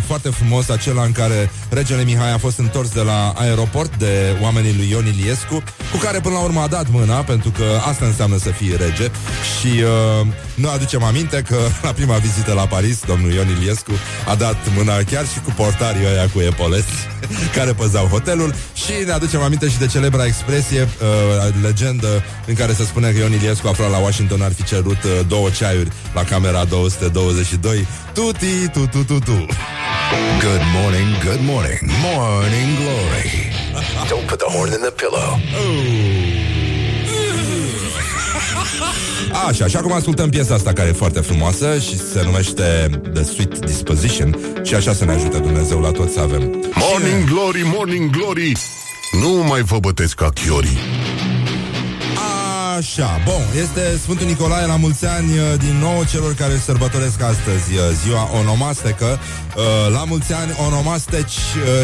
foarte 0.05 0.29
frumos, 0.29 0.69
acela 0.69 1.03
în 1.03 1.11
care 1.11 1.51
regele 1.69 2.03
Mihai 2.03 2.33
a 2.33 2.37
fost 2.37 2.57
întors 2.57 2.89
de 2.89 3.01
la 3.01 3.33
aeroport 3.37 3.95
de 3.95 4.35
oamenii 4.41 4.75
lui 4.77 4.89
Ion 4.89 5.05
Iliescu, 5.05 5.63
cu 5.91 5.97
care 5.97 6.19
până 6.19 6.33
la 6.35 6.41
urmă 6.41 6.61
a 6.61 6.67
dat 6.67 6.89
mâna, 6.89 7.15
pentru 7.15 7.49
că 7.49 7.63
asta 7.87 8.05
înseamnă 8.05 8.37
să 8.37 8.49
fii 8.49 8.75
rege. 8.77 9.11
Și 9.59 9.67
uh, 9.67 10.27
nu 10.53 10.69
aducem 10.69 11.03
aminte 11.03 11.41
că 11.47 11.57
la 11.87 11.91
prima 11.91 12.15
vizită 12.15 12.53
la 12.53 12.65
Paris, 12.67 12.99
domnul 13.05 13.31
Ion 13.31 13.47
Iliescu 13.47 13.91
a 14.27 14.35
dat 14.35 14.57
mâna 14.75 14.93
chiar 14.93 15.25
și 15.25 15.39
cu 15.39 15.51
portarii 15.55 16.05
ăia 16.05 16.29
cu 16.33 16.39
epoleți 16.39 16.93
care 17.57 17.73
păzau 17.73 18.05
hotelul. 18.05 18.53
Și 18.73 18.91
ne 19.05 19.11
aducem 19.11 19.41
aminte 19.41 19.69
și 19.69 19.77
de 19.77 19.85
celebra 19.87 20.25
expresie, 20.25 20.81
uh, 20.81 21.53
legendă 21.61 22.23
în 22.45 22.53
care 22.53 22.73
se 22.73 22.83
spune 22.83 23.11
că 23.11 23.17
Ion 23.17 23.33
Iliescu 23.33 23.67
aflat 23.67 23.91
la 23.91 23.97
Washington 23.97 24.41
ar 24.41 24.53
fi 24.53 24.63
cerut 24.63 25.03
uh, 25.03 25.11
două 25.27 25.49
ceaiuri 25.49 25.86
la 26.13 26.23
camera 26.23 26.63
222. 26.63 27.87
Tuti, 28.13 28.69
tu, 28.73 28.87
tu, 28.91 29.03
tu, 29.03 29.19
tu. 29.19 29.45
Good 30.39 30.63
morning, 30.73 31.09
good 31.23 31.41
morning, 31.41 31.79
morning 32.01 32.69
glory. 32.81 33.51
Don't 34.09 34.27
put 34.27 34.39
the 34.39 34.49
horn 34.49 34.73
in 34.73 34.81
the 34.81 34.91
pillow. 34.91 35.39
Așa, 39.47 39.67
și 39.67 39.75
acum 39.75 39.91
ascultăm 39.91 40.29
piesa 40.29 40.53
asta 40.53 40.73
care 40.73 40.89
e 40.89 40.91
foarte 40.91 41.19
frumoasă 41.19 41.77
și 41.79 41.97
se 41.97 42.21
numește 42.23 42.89
The 43.13 43.23
Sweet 43.23 43.65
Disposition 43.65 44.37
și 44.63 44.75
așa 44.75 44.93
să 44.93 45.05
ne 45.05 45.11
ajute 45.11 45.37
Dumnezeu 45.37 45.79
la 45.79 45.91
toți 45.91 46.13
să 46.13 46.19
avem. 46.19 46.41
Morning 46.73 47.29
glory, 47.29 47.61
morning 47.75 48.09
glory. 48.09 48.51
Nu 49.21 49.29
mai 49.29 49.61
vă 49.61 49.79
bătesc 49.79 50.15
ca 50.15 50.29
chiorii. 50.29 50.77
Așa, 52.77 53.21
bun, 53.25 53.61
este 53.61 53.97
Sfântul 54.01 54.25
Nicolae 54.25 54.65
la 54.65 54.75
mulți 54.75 55.05
ani 55.05 55.31
uh, 55.37 55.59
din 55.59 55.75
nou 55.79 56.03
celor 56.11 56.33
care 56.33 56.53
își 56.53 56.63
sărbătoresc 56.63 57.21
astăzi 57.21 57.73
uh, 57.73 57.79
ziua 58.03 58.29
onomastecă. 58.39 59.19
Uh, 59.55 59.93
La 59.93 60.03
mulți 60.03 60.33
ani 60.33 60.55
onomasteci 60.67 61.37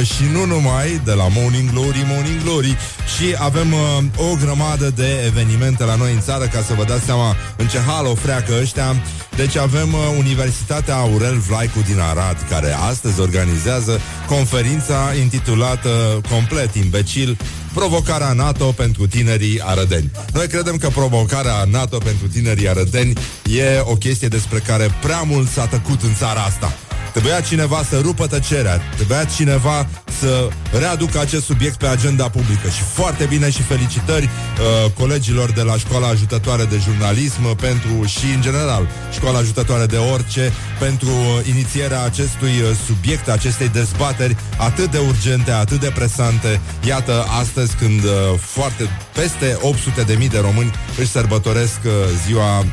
și 0.03 0.23
nu 0.31 0.45
numai, 0.45 1.01
de 1.05 1.11
la 1.11 1.27
Morning 1.27 1.71
Glory, 1.71 2.03
Morning 2.07 2.43
Glory. 2.43 2.77
Și 3.15 3.35
avem 3.37 3.73
o 4.17 4.35
grămadă 4.41 4.89
de 4.95 5.23
evenimente 5.25 5.83
la 5.83 5.95
noi 5.95 6.13
în 6.13 6.21
țară, 6.21 6.45
ca 6.45 6.61
să 6.67 6.73
vă 6.73 6.83
dați 6.83 7.05
seama 7.05 7.35
în 7.55 7.67
ce 7.67 7.79
hal 7.79 8.05
o 8.05 8.15
freacă 8.15 8.53
ăștia. 8.61 8.95
Deci 9.35 9.55
avem 9.55 9.95
Universitatea 10.17 10.95
Aurel 10.95 11.37
Vlaicu 11.37 11.79
din 11.85 11.99
Arad, 11.99 12.37
care 12.49 12.75
astăzi 12.89 13.19
organizează 13.19 13.99
conferința 14.27 15.13
intitulată 15.21 16.21
complet 16.29 16.75
imbecil 16.75 17.37
Provocarea 17.73 18.33
NATO 18.33 18.65
pentru 18.65 19.07
tinerii 19.07 19.61
arădeni. 19.63 20.11
Noi 20.33 20.47
credem 20.47 20.77
că 20.77 20.87
provocarea 20.87 21.63
NATO 21.71 21.97
pentru 21.97 22.27
tinerii 22.27 22.69
arădeni 22.69 23.13
e 23.43 23.79
o 23.83 23.95
chestie 23.95 24.27
despre 24.27 24.59
care 24.59 24.89
prea 25.01 25.21
mult 25.21 25.49
s-a 25.49 25.65
tăcut 25.65 26.01
în 26.01 26.13
țara 26.15 26.41
asta. 26.41 26.73
Trebuia 27.13 27.41
cineva 27.41 27.83
să 27.89 27.99
rupă 28.01 28.27
tăcerea, 28.27 28.81
trebuia 28.95 29.23
cineva 29.23 29.87
să 30.19 30.47
readucă 30.79 31.19
acest 31.19 31.45
subiect 31.45 31.77
pe 31.77 31.87
agenda 31.87 32.29
publică 32.29 32.67
și 32.69 32.81
foarte 32.81 33.25
bine 33.25 33.49
și 33.49 33.61
felicitări 33.61 34.25
uh, 34.25 34.91
colegilor 34.91 35.51
de 35.51 35.61
la 35.61 35.77
Școala 35.77 36.07
Ajutătoare 36.07 36.63
de 36.63 36.77
Jurnalism 36.83 37.55
pentru 37.55 38.05
și 38.05 38.25
în 38.35 38.41
general 38.41 38.87
Școala 39.11 39.37
Ajutătoare 39.37 39.85
de 39.85 39.97
Orice 39.97 40.51
pentru 40.79 41.07
uh, 41.09 41.47
inițierea 41.47 42.03
acestui 42.03 42.49
uh, 42.61 42.77
subiect, 42.85 43.29
acestei 43.29 43.69
dezbateri 43.69 44.35
atât 44.57 44.91
de 44.91 44.97
urgente, 44.97 45.51
atât 45.51 45.79
de 45.79 45.91
presante. 45.95 46.59
Iată, 46.87 47.25
astăzi 47.39 47.75
când 47.75 48.03
uh, 48.03 48.11
foarte 48.39 48.89
peste 49.13 49.57
800 49.61 50.01
de 50.01 50.13
mii 50.13 50.29
de 50.29 50.39
români 50.39 50.71
își 50.97 51.09
sărbătoresc 51.09 51.79
uh, 51.85 51.91
ziua 52.25 52.59
uh, 52.59 52.65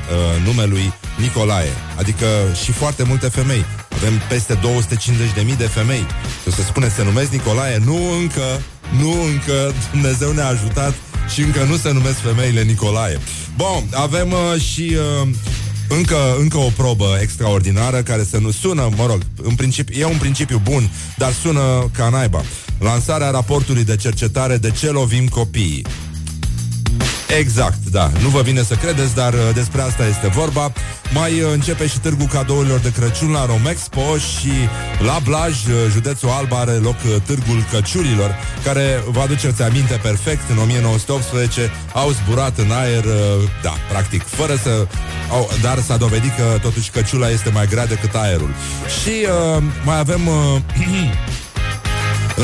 numelui 0.45 0.93
Nicolae, 1.19 1.73
adică 1.99 2.27
și 2.65 2.73
foarte 2.73 3.03
multe 3.03 3.29
femei. 3.29 3.65
Avem 3.95 4.21
peste 4.29 4.55
250.000 4.55 5.57
de 5.57 5.67
femei. 5.67 6.07
O 6.47 6.51
să 6.51 6.63
spune 6.63 6.89
se 6.89 7.05
numesc 7.05 7.31
Nicolae? 7.31 7.79
Nu 7.85 8.13
încă, 8.21 8.63
nu 9.01 9.23
încă, 9.23 9.75
Dumnezeu 9.91 10.33
ne-a 10.33 10.47
ajutat 10.47 10.95
și 11.33 11.41
încă 11.41 11.63
nu 11.65 11.77
se 11.77 11.93
numesc 11.93 12.17
femeile 12.19 12.63
Nicolae. 12.63 13.19
Bun, 13.57 13.89
avem 13.93 14.33
uh, 14.33 14.61
și 14.61 14.97
uh, 15.23 15.29
încă, 15.89 16.37
încă 16.39 16.57
o 16.57 16.71
probă 16.77 17.19
extraordinară 17.21 18.03
care 18.03 18.23
se 18.23 18.39
nu 18.39 18.51
sună, 18.51 18.89
mă 18.97 19.07
rog, 19.07 19.21
în 19.43 19.55
principiu, 19.55 20.01
e 20.01 20.05
un 20.05 20.19
principiu 20.19 20.61
bun, 20.65 20.91
dar 21.17 21.33
sună 21.33 21.91
ca 21.93 22.09
naiba. 22.09 22.43
Lansarea 22.79 23.31
raportului 23.31 23.85
de 23.85 23.97
cercetare 23.97 24.57
de 24.57 24.71
ce 24.71 24.91
lovim 24.91 25.29
copiii. 25.29 25.85
Exact, 27.39 27.79
da. 27.91 28.11
Nu 28.23 28.29
vă 28.29 28.43
vine 28.43 28.63
să 28.63 28.75
credeți, 28.75 29.15
dar 29.15 29.33
uh, 29.33 29.41
despre 29.55 29.81
asta 29.81 30.07
este 30.07 30.29
vorba. 30.29 30.73
Mai 31.13 31.41
uh, 31.41 31.51
începe 31.53 31.87
și 31.87 31.99
târgul 31.99 32.27
cadourilor 32.27 32.79
de 32.79 32.93
Crăciun 32.93 33.31
la 33.31 33.47
Romexpo 33.47 34.17
și 34.17 34.53
la 34.99 35.19
Blaj, 35.25 35.67
uh, 35.67 35.75
județul 35.91 36.29
Alba, 36.29 36.59
are 36.59 36.73
loc 36.73 36.95
uh, 36.95 37.23
târgul 37.27 37.65
căciulilor, 37.71 38.35
care, 38.65 39.03
vă 39.07 39.21
aduceți 39.21 39.63
aminte 39.63 39.95
perfect, 40.03 40.51
în 40.51 40.59
1918 40.59 41.71
au 41.95 42.11
zburat 42.11 42.59
în 42.59 42.71
aer, 42.71 43.05
uh, 43.05 43.49
da, 43.63 43.75
practic, 43.89 44.23
fără 44.23 44.55
să... 44.63 44.87
Au, 45.31 45.51
dar 45.63 45.79
s-a 45.79 45.97
dovedit 45.97 46.37
că 46.37 46.59
totuși 46.63 46.91
căciula 46.91 47.31
este 47.31 47.51
mai 47.51 47.67
grea 47.67 47.87
decât 47.87 48.15
aerul. 48.15 48.51
Și 49.03 49.27
uh, 49.57 49.63
mai 49.85 49.99
avem... 49.99 50.27
Uh, 50.27 50.61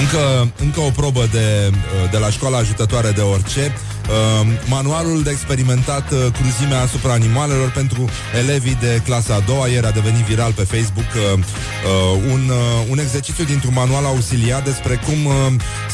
Încă, 0.00 0.53
încă 0.61 0.81
o 0.81 0.91
probă 0.91 1.29
de, 1.33 1.71
de 2.11 2.19
la 2.19 2.31
școala 2.31 2.57
ajutătoare 2.57 3.11
de 3.11 3.21
orice 3.21 3.73
uh, 4.09 4.47
Manualul 4.69 5.23
de 5.23 5.31
experimentat 5.31 6.11
uh, 6.11 6.19
cruzimea 6.33 6.81
asupra 6.81 7.12
animalelor 7.12 7.71
pentru 7.71 8.09
elevii 8.38 8.76
de 8.81 9.00
clasa 9.05 9.35
a 9.35 9.41
doua 9.41 9.67
Ieri 9.67 9.87
a 9.87 9.91
devenit 9.91 10.25
viral 10.25 10.53
pe 10.53 10.62
Facebook 10.62 11.11
uh, 11.15 11.38
uh, 11.38 12.33
un, 12.33 12.49
uh, 12.49 12.91
un 12.91 12.99
exercițiu 12.99 13.45
dintr-un 13.45 13.73
manual 13.73 14.05
auxiliar 14.05 14.62
despre 14.62 15.00
cum 15.07 15.25
uh, 15.25 15.35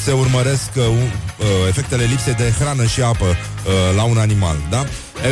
se 0.05 0.13
urmăresc 0.13 0.71
uh, 0.77 0.85
uh, 0.85 1.47
efectele 1.69 2.05
lipsei 2.05 2.35
de 2.35 2.53
hrană 2.59 2.85
și 2.87 3.03
apă 3.03 3.25
uh, 3.25 3.97
la 3.97 4.03
un 4.03 4.19
animal, 4.19 4.57
da? 4.71 4.85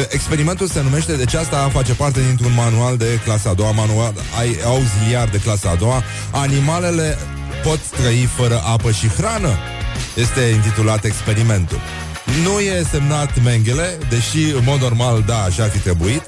Experimentul 0.08 0.66
se 0.66 0.82
numește, 0.82 1.16
deci 1.16 1.34
asta 1.34 1.70
face 1.72 1.92
parte 1.92 2.20
dintr-un 2.26 2.52
manual 2.54 2.96
de 2.96 3.20
clasa 3.24 3.50
a 3.50 3.54
doua, 3.54 3.70
manual 3.70 4.14
ai, 4.38 4.56
auxiliar 4.64 5.28
de 5.28 5.38
clasa 5.38 5.70
a 5.70 5.74
doua. 5.74 6.02
Animalele 6.30 7.18
pot 7.62 7.78
trăi 7.78 8.28
fără 8.36 8.62
apă 8.64 8.90
și 8.90 9.08
hrană. 9.08 9.58
Este 10.14 10.40
intitulat 10.40 11.04
experimentul. 11.04 11.80
Nu 12.44 12.60
e 12.60 12.82
semnat 12.90 13.42
Mengele, 13.42 13.98
deși 14.08 14.42
în 14.54 14.62
mod 14.64 14.80
normal, 14.80 15.22
da, 15.26 15.42
așa 15.42 15.62
ar 15.62 15.70
fi 15.70 15.78
trebuit. 15.78 16.22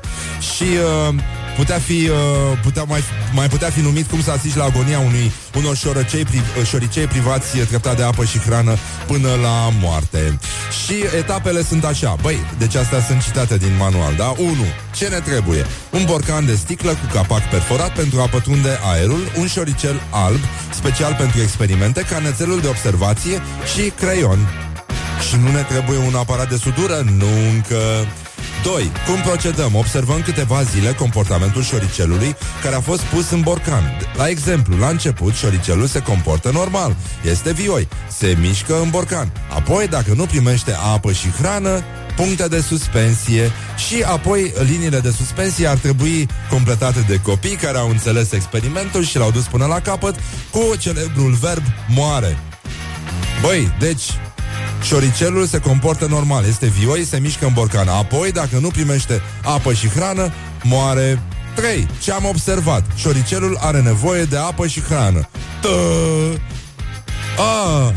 Și 0.54 0.62
uh, 0.62 1.14
putea 1.56 1.78
fi, 1.78 2.08
uh, 2.08 2.58
putea 2.62 2.84
mai, 2.84 3.02
mai 3.32 3.48
putea 3.48 3.70
fi 3.70 3.80
numit 3.80 4.10
cum 4.10 4.22
să 4.22 4.30
asisti 4.30 4.58
la 4.58 4.64
agonia 4.64 4.98
unui, 4.98 5.32
unor 5.56 5.76
șoricei, 5.76 6.24
pri, 6.24 6.42
șoricei 6.64 7.06
privați 7.06 7.58
treptat 7.58 7.96
de 7.96 8.02
apă 8.02 8.24
și 8.24 8.38
hrană 8.38 8.76
până 9.06 9.28
la 9.42 9.70
moarte. 9.80 10.38
Și 10.84 10.94
etapele 11.18 11.62
sunt 11.62 11.84
așa. 11.84 12.16
Băi, 12.22 12.38
deci 12.58 12.74
astea 12.74 13.00
sunt 13.00 13.22
citate 13.22 13.56
din 13.56 13.76
manual, 13.78 14.14
da? 14.16 14.34
1. 14.38 14.54
Ce 14.94 15.08
ne 15.08 15.18
trebuie? 15.18 15.66
Un 15.90 16.04
borcan 16.04 16.46
de 16.46 16.54
sticlă 16.54 16.90
cu 16.90 17.06
capac 17.12 17.42
perforat 17.50 17.92
pentru 17.94 18.20
a 18.20 18.26
pătrunde 18.26 18.78
aerul, 18.92 19.20
un 19.38 19.46
șoricel 19.46 20.00
alb, 20.10 20.40
special 20.74 21.14
pentru 21.18 21.40
experimente, 21.40 22.00
canețelul 22.02 22.60
de 22.60 22.68
observație 22.68 23.42
și 23.74 23.90
creion. 23.90 24.48
Și 25.28 25.36
nu 25.36 25.50
ne 25.50 25.62
trebuie 25.62 25.98
un 25.98 26.14
aparat 26.14 26.48
de 26.48 26.56
sudură? 26.56 27.04
Nu 27.18 27.26
încă... 27.52 27.76
2. 28.62 28.92
Cum 29.06 29.20
procedăm? 29.20 29.74
Observăm 29.74 30.22
câteva 30.22 30.62
zile 30.62 30.92
comportamentul 30.92 31.62
șoricelului 31.62 32.36
care 32.62 32.74
a 32.74 32.80
fost 32.80 33.00
pus 33.00 33.30
în 33.30 33.40
borcan. 33.40 33.82
La 34.16 34.28
exemplu, 34.28 34.76
la 34.78 34.88
început, 34.88 35.34
șoricelul 35.34 35.86
se 35.86 36.02
comportă 36.02 36.50
normal. 36.50 36.96
Este 37.24 37.52
vioi. 37.52 37.88
Se 38.08 38.36
mișcă 38.40 38.80
în 38.82 38.90
borcan. 38.90 39.32
Apoi, 39.48 39.88
dacă 39.88 40.12
nu 40.14 40.24
primește 40.24 40.76
apă 40.94 41.12
și 41.12 41.30
hrană, 41.30 41.84
puncte 42.16 42.48
de 42.48 42.60
suspensie 42.60 43.50
și 43.88 44.02
apoi 44.02 44.52
liniile 44.64 45.00
de 45.00 45.10
suspensie 45.10 45.66
ar 45.66 45.76
trebui 45.76 46.28
completate 46.50 47.04
de 47.08 47.20
copii 47.20 47.56
care 47.56 47.78
au 47.78 47.88
înțeles 47.88 48.32
experimentul 48.32 49.04
și 49.04 49.18
l-au 49.18 49.30
dus 49.30 49.44
până 49.44 49.66
la 49.66 49.80
capăt 49.80 50.14
cu 50.50 50.76
celebrul 50.78 51.32
verb 51.32 51.62
moare. 51.88 52.38
Băi, 53.42 53.74
deci 53.78 54.02
Șoricelul 54.82 55.46
se 55.46 55.58
comportă 55.58 56.06
normal, 56.06 56.44
este 56.44 56.66
vioi, 56.66 57.04
se 57.04 57.18
mișcă 57.18 57.46
în 57.46 57.52
borcan. 57.52 57.88
Apoi, 57.88 58.32
dacă 58.32 58.58
nu 58.60 58.68
primește 58.68 59.22
apă 59.42 59.72
și 59.72 59.88
hrană, 59.88 60.32
moare 60.62 61.22
3. 61.54 61.86
Ce 62.02 62.12
am 62.12 62.24
observat? 62.24 62.84
Șoricelul 62.96 63.58
are 63.60 63.80
nevoie 63.80 64.24
de 64.24 64.36
apă 64.36 64.66
și 64.66 64.80
hrană. 64.82 65.28
Tă! 65.60 65.68
A! 67.38 67.92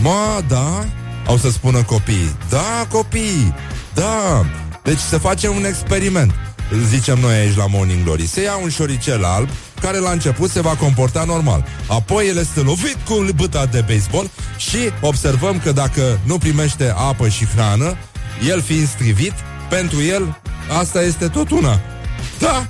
Ma, 0.00 0.40
da? 0.48 0.86
Au 1.26 1.36
să 1.36 1.50
spună 1.50 1.82
copiii. 1.82 2.36
Da, 2.48 2.86
copii! 2.88 3.54
Da! 3.94 4.44
Deci 4.82 4.98
se 4.98 5.18
face 5.18 5.48
un 5.48 5.64
experiment. 5.64 6.32
Zicem 6.88 7.18
noi 7.18 7.34
aici 7.34 7.56
la 7.56 7.66
Morning 7.66 8.04
Glory. 8.04 8.26
Se 8.26 8.42
ia 8.42 8.56
un 8.62 8.68
șoricel 8.68 9.24
alb 9.24 9.48
care 9.84 9.98
la 9.98 10.10
început 10.10 10.50
se 10.50 10.60
va 10.60 10.74
comporta 10.74 11.24
normal. 11.24 11.64
Apoi 11.86 12.28
el 12.28 12.36
este 12.36 12.60
lovit 12.60 12.96
cu 13.08 13.26
băta 13.36 13.66
de 13.66 13.80
baseball 13.80 14.30
și 14.56 14.78
observăm 15.00 15.60
că 15.64 15.72
dacă 15.72 16.20
nu 16.26 16.38
primește 16.38 16.94
apă 16.96 17.28
și 17.28 17.46
hrană, 17.46 17.96
el 18.48 18.62
fiind 18.62 18.88
strivit, 18.88 19.32
pentru 19.68 20.02
el 20.02 20.40
asta 20.80 21.02
este 21.02 21.28
tot 21.28 21.50
una. 21.50 21.80
Da! 22.38 22.66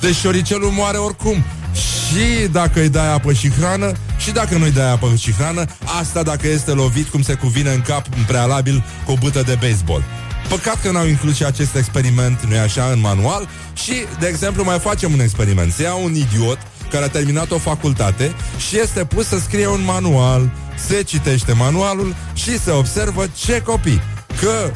Deci 0.00 0.14
șoricelul 0.14 0.70
moare 0.70 0.96
oricum. 0.96 1.44
Și 1.74 2.48
dacă 2.52 2.80
îi 2.80 2.88
dai 2.88 3.12
apă 3.12 3.32
și 3.32 3.50
hrană, 3.50 3.92
și 4.18 4.30
dacă 4.30 4.56
nu-i 4.56 4.70
dai 4.70 4.90
apă 4.90 5.14
și 5.18 5.32
hrană, 5.32 5.64
asta 6.00 6.22
dacă 6.22 6.48
este 6.48 6.70
lovit 6.70 7.08
cum 7.08 7.22
se 7.22 7.34
cuvine 7.34 7.70
în 7.70 7.80
cap 7.80 8.06
în 8.16 8.22
prealabil 8.26 8.84
cu 9.04 9.12
o 9.12 9.14
bâtă 9.14 9.42
de 9.42 9.58
baseball. 9.60 10.04
Păcat 10.48 10.80
că 10.82 10.90
n-au 10.90 11.06
inclus 11.06 11.34
și 11.34 11.44
acest 11.44 11.74
experiment, 11.74 12.44
nu-i 12.44 12.58
așa, 12.58 12.84
în 12.84 13.00
manual? 13.00 13.48
Și, 13.74 13.94
de 14.18 14.26
exemplu, 14.26 14.64
mai 14.64 14.78
facem 14.78 15.12
un 15.12 15.20
experiment. 15.20 15.72
Se 15.72 15.82
ia 15.82 15.94
un 15.94 16.14
idiot 16.14 16.58
care 16.90 17.04
a 17.04 17.08
terminat 17.08 17.50
o 17.50 17.58
facultate 17.58 18.34
Și 18.68 18.78
este 18.78 19.04
pus 19.04 19.26
să 19.26 19.38
scrie 19.38 19.66
un 19.66 19.84
manual. 19.84 20.50
Se 20.86 21.02
citește 21.02 21.52
manualul 21.52 22.14
Și 22.34 22.58
se 22.58 22.70
observă 22.70 23.26
ce 23.44 23.60
copii. 23.60 24.00
Că 24.40 24.72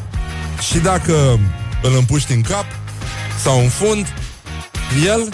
și 0.70 0.78
dacă 0.78 1.38
îl 1.82 1.96
împuști 1.96 2.32
în 2.32 2.40
cap 2.40 2.64
Sau 3.42 3.60
în 3.60 3.68
fund 3.68 4.06
El 5.04 5.28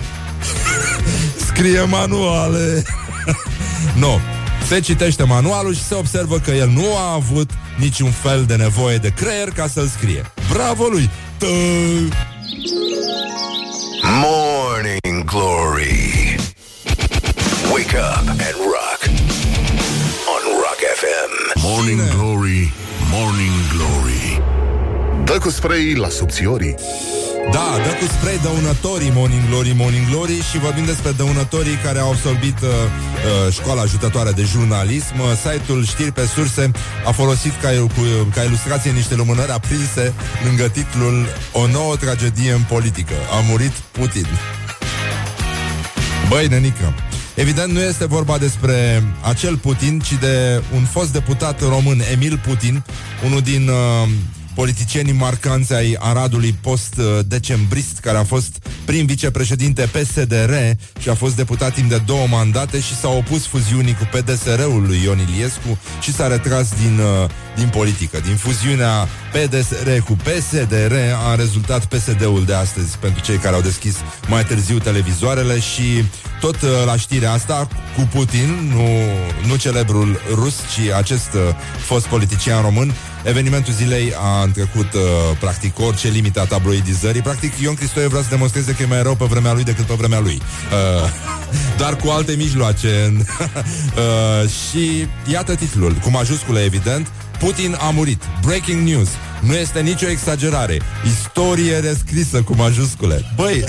Scrie 1.46 1.80
manuale. 1.80 2.82
Nu, 3.94 4.06
no. 4.08 4.33
Se 4.68 4.80
citește 4.80 5.22
manualul 5.22 5.74
și 5.74 5.82
se 5.82 5.94
observă 5.94 6.38
că 6.38 6.50
el 6.50 6.68
nu 6.68 6.96
a 6.96 7.12
avut 7.12 7.50
niciun 7.78 8.10
fel 8.10 8.44
de 8.44 8.56
nevoie 8.56 8.96
de 8.96 9.08
creier 9.08 9.48
ca 9.48 9.66
să-l 9.66 9.86
scrie. 9.86 10.32
Bravo 10.52 10.86
lui! 10.86 11.10
Tă... 11.38 11.46
Morning 14.02 15.24
Glory. 15.24 16.36
Wake 17.72 17.96
up 17.96 18.28
and 18.28 18.56
rock 18.74 19.00
On 20.34 20.42
Rock 20.62 20.80
FM 21.00 21.60
Morning 21.62 22.00
Glory, 22.14 22.72
Morning 23.10 23.52
Glory 23.72 24.53
Dă 25.24 25.38
cu 25.38 25.50
spray 25.50 25.94
la 25.94 26.08
subțiorii 26.08 26.74
da, 27.50 27.76
dă 27.84 27.92
cu 28.00 28.06
spray 28.12 28.38
dăunătorii 28.42 29.10
Morning 29.14 29.48
Glory, 29.48 29.72
Morning 29.76 30.06
Glory 30.10 30.42
și 30.50 30.58
vorbim 30.58 30.84
despre 30.84 31.10
dăunătorii 31.10 31.76
care 31.84 31.98
au 31.98 32.10
absolvit 32.10 32.60
uh, 32.60 32.68
uh, 32.68 33.52
școala 33.52 33.80
ajutătoare 33.82 34.30
de 34.30 34.42
jurnalism. 34.42 35.18
Uh, 35.18 35.26
site-ul 35.36 35.84
Știri 35.84 36.12
pe 36.12 36.26
surse 36.34 36.70
a 37.06 37.10
folosit 37.10 37.52
ca, 37.60 37.68
cu, 37.68 38.02
ca 38.34 38.42
ilustrație 38.42 38.90
niște 38.90 39.14
lumânări 39.14 39.50
aprinse 39.50 40.12
lângă 40.44 40.68
titlul 40.68 41.26
O 41.52 41.66
nouă 41.66 41.96
tragedie 41.96 42.52
în 42.52 42.62
politică. 42.68 43.14
A 43.30 43.40
murit 43.48 43.72
Putin. 43.72 44.26
Băi, 46.28 46.46
nenică, 46.46 46.94
Evident, 47.34 47.72
nu 47.72 47.80
este 47.80 48.06
vorba 48.06 48.38
despre 48.38 49.02
acel 49.20 49.56
Putin, 49.56 49.98
ci 49.98 50.12
de 50.20 50.62
un 50.74 50.82
fost 50.82 51.12
deputat 51.12 51.60
român, 51.60 52.00
Emil 52.12 52.40
Putin, 52.46 52.82
unul 53.24 53.40
din 53.40 53.68
uh, 53.68 54.08
politicienii 54.54 55.12
marcanți 55.12 55.74
ai 55.74 55.96
Aradului 55.98 56.56
post-decembrist, 56.60 57.98
care 57.98 58.18
a 58.18 58.24
fost 58.24 58.66
prim 58.84 59.06
vicepreședinte 59.06 59.90
PSDR 59.92 60.52
și 60.98 61.08
a 61.08 61.14
fost 61.14 61.36
deputat 61.36 61.74
timp 61.74 61.88
de 61.88 62.02
două 62.06 62.26
mandate 62.26 62.80
și 62.80 62.96
s-a 62.96 63.08
opus 63.08 63.46
fuziunii 63.46 63.94
cu 63.94 64.08
PDSR-ul 64.12 64.84
lui 64.86 65.00
Ion 65.04 65.18
Iliescu 65.18 65.78
și 66.00 66.12
s-a 66.12 66.26
retras 66.26 66.68
din, 66.82 66.98
uh, 66.98 67.30
din 67.56 67.68
politică. 67.68 68.20
Din 68.24 68.36
fuziunea 68.36 69.08
PDSR 69.32 69.98
cu 70.04 70.16
PSDR 70.16 70.94
a 71.30 71.34
rezultat 71.34 71.84
PSD-ul 71.86 72.44
de 72.44 72.54
astăzi 72.54 72.98
pentru 72.98 73.22
cei 73.22 73.36
care 73.36 73.54
au 73.54 73.60
deschis 73.60 73.96
mai 74.28 74.44
târziu 74.44 74.78
televizoarele 74.78 75.58
și 75.58 76.04
tot 76.40 76.62
uh, 76.62 76.68
la 76.86 76.96
știrea 76.96 77.32
asta 77.32 77.68
cu 77.96 78.08
Putin, 78.12 78.72
nu, 78.74 78.88
nu 79.48 79.56
celebrul 79.56 80.20
rus, 80.34 80.54
ci 80.54 80.90
acest 80.96 81.32
uh, 81.34 81.40
fost 81.78 82.06
politician 82.06 82.62
român, 82.62 82.94
Evenimentul 83.24 83.72
zilei 83.72 84.12
a 84.16 84.42
întrecut 84.42 84.92
uh, 84.92 85.00
practic 85.40 85.78
orice 85.78 86.08
limite 86.08 86.40
a 86.40 86.44
tabloidizării. 86.44 87.20
Practic, 87.20 87.52
Ion 87.60 87.74
Cristoie 87.74 88.06
vrea 88.06 88.22
să 88.22 88.28
demonstreze 88.30 88.72
că 88.72 88.82
e 88.82 88.86
mai 88.86 89.02
rău 89.02 89.14
pe 89.14 89.24
vremea 89.24 89.52
lui 89.52 89.64
decât 89.64 89.84
pe 89.84 89.94
vremea 89.94 90.20
lui. 90.20 90.42
Uh, 90.42 91.10
dar 91.80 91.96
cu 91.96 92.08
alte 92.08 92.32
mijloace. 92.32 93.12
uh, 93.16 94.48
și 94.48 95.06
iată 95.32 95.54
titlul, 95.54 95.92
cu 95.92 96.10
majuscule 96.10 96.60
evident, 96.60 97.10
Putin 97.38 97.76
a 97.80 97.90
murit. 97.90 98.22
Breaking 98.42 98.88
news. 98.88 99.08
Nu 99.40 99.54
este 99.54 99.80
nicio 99.80 100.08
exagerare. 100.08 100.80
Istorie 101.06 101.78
rescrisă 101.78 102.42
cu 102.42 102.54
majuscule. 102.56 103.32
Băi, 103.36 103.64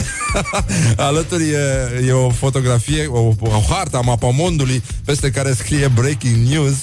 alături 0.97 1.49
e, 1.49 2.05
e 2.07 2.11
o 2.11 2.29
fotografie, 2.29 3.05
o, 3.05 3.33
o 3.39 3.61
harta, 3.69 3.99
mapa 3.99 4.29
mondului, 4.29 4.83
peste 5.05 5.31
care 5.31 5.53
scrie 5.53 5.87
Breaking 5.87 6.47
News 6.47 6.75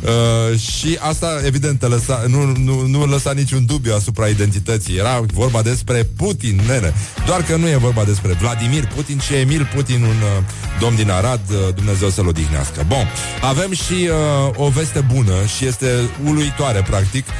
Uh, 0.00 0.58
și 0.58 0.98
asta, 1.00 1.40
evident, 1.44 1.82
lăsa, 1.88 2.24
nu, 2.26 2.44
nu, 2.44 2.86
nu 2.86 3.06
lăsa 3.06 3.32
niciun 3.32 3.66
dubiu 3.66 3.94
asupra 3.94 4.26
identității. 4.26 4.96
Era 4.96 5.20
vorba 5.32 5.62
despre 5.62 6.08
Putin, 6.16 6.60
nene. 6.66 6.94
Doar 7.26 7.42
că 7.42 7.56
nu 7.56 7.68
e 7.68 7.76
vorba 7.76 8.04
despre 8.04 8.32
Vladimir 8.32 8.86
Putin, 8.86 9.18
ci 9.18 9.30
Emil 9.30 9.70
Putin, 9.74 10.02
un 10.02 10.08
uh, 10.08 10.44
domn 10.80 10.96
din 10.96 11.10
Arad, 11.10 11.40
uh, 11.50 11.74
Dumnezeu 11.74 12.08
să-l 12.08 12.26
odihnească. 12.26 12.84
Bun, 12.86 13.08
avem 13.42 13.72
și 13.72 14.08
uh, 14.08 14.66
o 14.66 14.68
veste 14.68 15.04
bună 15.14 15.34
și 15.56 15.66
este 15.66 15.86
uluitoare, 16.24 16.82
practic. 16.82 17.26
Uh, 17.26 17.32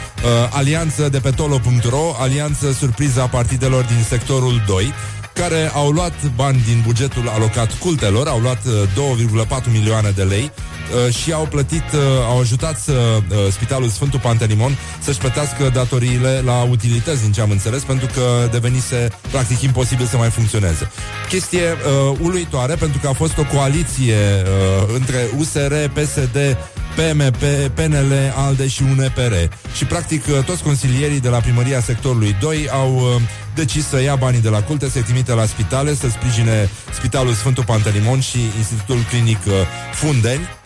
alianță 0.51 1.09
de 1.09 1.19
pe 1.19 1.31
tolo.ro, 1.31 2.15
alianță 2.19 2.73
surpriză 2.73 3.21
a 3.21 3.29
partidelor 3.29 3.85
din 3.85 4.05
sectorul 4.09 4.63
2 4.67 4.93
care 5.35 5.71
au 5.75 5.91
luat 5.91 6.15
bani 6.35 6.63
din 6.67 6.83
bugetul 6.87 7.29
alocat 7.29 7.79
cultelor, 7.79 8.27
au 8.29 8.39
luat 8.39 8.63
2,4 8.63 9.49
uh, 9.49 9.65
milioane 9.73 10.11
de 10.11 10.23
lei 10.23 10.51
uh, 11.07 11.15
și 11.15 11.33
au 11.33 11.47
plătit, 11.47 11.85
uh, 11.95 12.01
au 12.29 12.41
ajutat 12.41 12.79
să, 12.79 12.93
uh, 12.93 13.37
Spitalul 13.51 13.89
Sfântul 13.89 14.21
Pantelimon 14.21 14.79
să-și 15.01 15.19
plătească 15.19 15.71
datoriile 15.73 16.43
la 16.45 16.63
utilități, 16.63 17.23
din 17.23 17.33
ce 17.33 17.41
am 17.41 17.51
înțeles, 17.51 17.83
pentru 17.83 18.07
că 18.15 18.49
devenise 18.51 19.09
practic 19.31 19.61
imposibil 19.61 20.07
să 20.07 20.17
mai 20.17 20.29
funcționeze. 20.31 20.91
Chestie 21.29 21.63
uh, 21.63 22.19
uluitoare, 22.21 22.75
pentru 22.75 22.99
că 23.03 23.09
a 23.09 23.13
fost 23.13 23.39
o 23.39 23.45
coaliție 23.57 24.17
uh, 24.17 24.95
între 24.95 25.29
USR, 25.39 25.75
PSD, 25.93 26.57
PMP, 26.97 27.43
PNL, 27.75 28.13
ALDE 28.37 28.69
și 28.69 28.83
UNPR. 28.83 29.35
Și 29.77 29.85
practic 29.85 30.27
uh, 30.27 30.45
toți 30.45 30.63
consilierii 30.63 31.21
de 31.21 31.29
la 31.29 31.39
primăria 31.39 31.81
sectorului 31.81 32.37
2 32.41 32.69
au 32.71 32.95
uh, 32.95 33.23
decis 33.55 33.87
să 33.87 34.03
ia 34.03 34.15
banii 34.15 34.41
de 34.41 34.49
la 34.49 34.63
culte, 34.63 34.89
să-i 34.89 35.03
trimite 35.03 35.33
la 35.33 35.45
spitale, 35.45 35.95
să 35.95 36.09
sprijine 36.09 36.69
Spitalul 36.93 37.33
Sfântul 37.33 37.65
Pantelimon 37.65 38.21
și 38.21 38.39
Institutul 38.59 38.99
Clinic 39.11 39.39
uh, 39.47 39.53
Fundeni. 39.93 40.60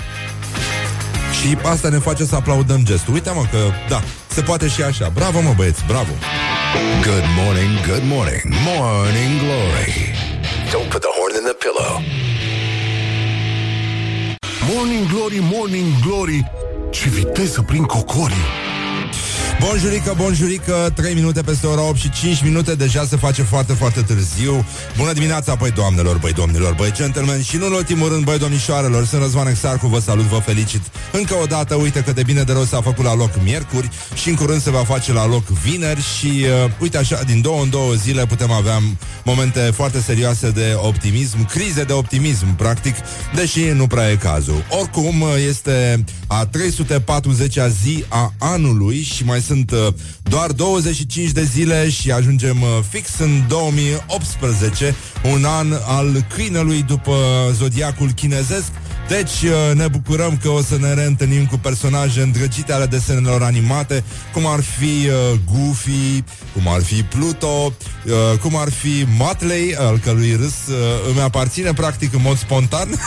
Și 1.44 1.59
asta 1.62 1.88
ne 1.88 1.98
face 1.98 2.24
să 2.24 2.35
aplaudăm 2.35 2.85
gestul. 2.85 3.14
Uite 3.14 3.30
mă 3.30 3.44
că, 3.50 3.59
da, 3.88 4.00
se 4.26 4.40
poate 4.40 4.68
și 4.68 4.83
așa. 4.83 5.11
Bravo 5.14 5.40
mă 5.40 5.52
băieți, 5.57 5.85
bravo! 5.87 6.12
Good 7.02 7.26
morning, 7.40 7.72
good 7.87 8.04
morning, 8.14 8.42
morning 8.66 9.33
glory. 9.42 9.92
Don't 10.72 10.88
put 10.92 11.00
the 11.07 11.12
horn 11.18 11.35
in 11.40 11.44
the 11.50 11.57
pillow. 11.64 11.92
Morning 14.74 15.07
Glory, 15.12 15.38
Morning 15.52 15.90
Glory 16.07 16.50
Ce 16.90 17.09
viteză 17.09 17.62
prin 17.62 17.85
cocorii 17.85 18.63
Bonjurică, 19.60 20.14
bonjurică, 20.16 20.92
3 20.94 21.14
minute 21.14 21.42
peste 21.42 21.66
ora 21.66 21.82
8 21.82 21.98
și 21.98 22.10
5 22.10 22.42
minute 22.42 22.74
Deja 22.74 23.04
se 23.04 23.16
face 23.16 23.42
foarte, 23.42 23.72
foarte 23.72 24.00
târziu. 24.00 24.64
Bună 24.96 25.12
dimineața, 25.12 25.54
băi 25.54 25.70
doamnelor, 25.70 26.16
băi 26.18 26.32
domnilor, 26.32 26.74
băi 26.74 26.92
gentlemen 26.92 27.42
Și 27.42 27.56
nu 27.56 27.66
în 27.66 27.72
ultimul 27.72 28.08
rând, 28.08 28.24
băi 28.24 28.38
domnișoarelor 28.38 29.06
Sunt 29.06 29.22
Răzvan 29.22 29.46
Exarcu, 29.46 29.86
vă 29.86 29.98
salut, 30.00 30.24
vă 30.24 30.38
felicit. 30.38 30.80
Încă 31.12 31.34
o 31.42 31.46
dată, 31.46 31.74
uite 31.74 32.00
că 32.00 32.12
de 32.12 32.22
bine 32.22 32.42
de 32.42 32.52
rău 32.52 32.64
s-a 32.64 32.80
făcut 32.80 33.04
la 33.04 33.14
loc 33.14 33.30
miercuri 33.42 33.90
Și 34.14 34.28
în 34.28 34.34
curând 34.34 34.62
se 34.62 34.70
va 34.70 34.84
face 34.84 35.12
la 35.12 35.26
loc 35.26 35.46
vineri 35.46 36.02
Și 36.02 36.26
uh, 36.26 36.70
uite 36.80 36.98
așa, 36.98 37.20
din 37.26 37.40
două 37.40 37.62
în 37.62 37.70
două 37.70 37.92
zile 37.92 38.26
Putem 38.26 38.50
avea 38.50 38.82
momente 39.24 39.60
foarte 39.60 40.00
serioase 40.00 40.50
de 40.50 40.76
optimism 40.76 41.46
Crize 41.46 41.84
de 41.84 41.92
optimism, 41.92 42.56
practic 42.56 42.94
Deși 43.34 43.60
nu 43.60 43.86
prea 43.86 44.10
e 44.10 44.16
cazul. 44.16 44.64
Oricum, 44.80 45.24
este 45.48 46.04
a 46.26 46.48
340-a 46.48 47.68
zi 47.68 48.04
a 48.08 48.32
anului 48.38 49.02
Și 49.02 49.24
mai 49.24 49.40
sunt 49.46 49.70
uh, 49.70 49.94
doar 50.22 50.52
25 50.52 51.30
de 51.30 51.42
zile 51.42 51.90
și 51.90 52.11
ajungem 52.11 52.62
uh, 52.62 52.68
fix 52.90 53.18
în 53.18 53.42
2018, 53.48 54.94
un 55.33 55.44
an 55.44 55.72
al 55.87 56.24
câinelui 56.35 56.83
după 56.83 57.16
zodiacul 57.52 58.11
chinezesc. 58.11 58.70
Deci 59.09 59.42
uh, 59.42 59.74
ne 59.74 59.88
bucurăm 59.88 60.38
că 60.42 60.48
o 60.48 60.62
să 60.62 60.76
ne 60.80 60.94
reîntâlnim 60.94 61.46
cu 61.46 61.59
personaje 61.59 62.22
îndrăgite 62.22 62.72
ale 62.72 62.87
desenelor 62.87 63.42
animate, 63.42 64.04
cum 64.33 64.46
ar 64.46 64.61
fi 64.61 65.09
uh, 65.09 65.38
Goofy, 65.52 66.22
cum 66.52 66.68
ar 66.68 66.83
fi 66.83 67.02
Pluto, 67.02 67.72
uh, 68.07 68.38
cum 68.40 68.57
ar 68.57 68.70
fi 68.70 69.07
Motley, 69.18 69.76
al 69.78 69.98
cărui 69.98 70.37
râs 70.37 70.66
uh, 70.68 70.76
îmi 71.11 71.20
aparține 71.20 71.72
practic 71.72 72.14
în 72.14 72.20
mod 72.22 72.38
spontan. 72.38 72.88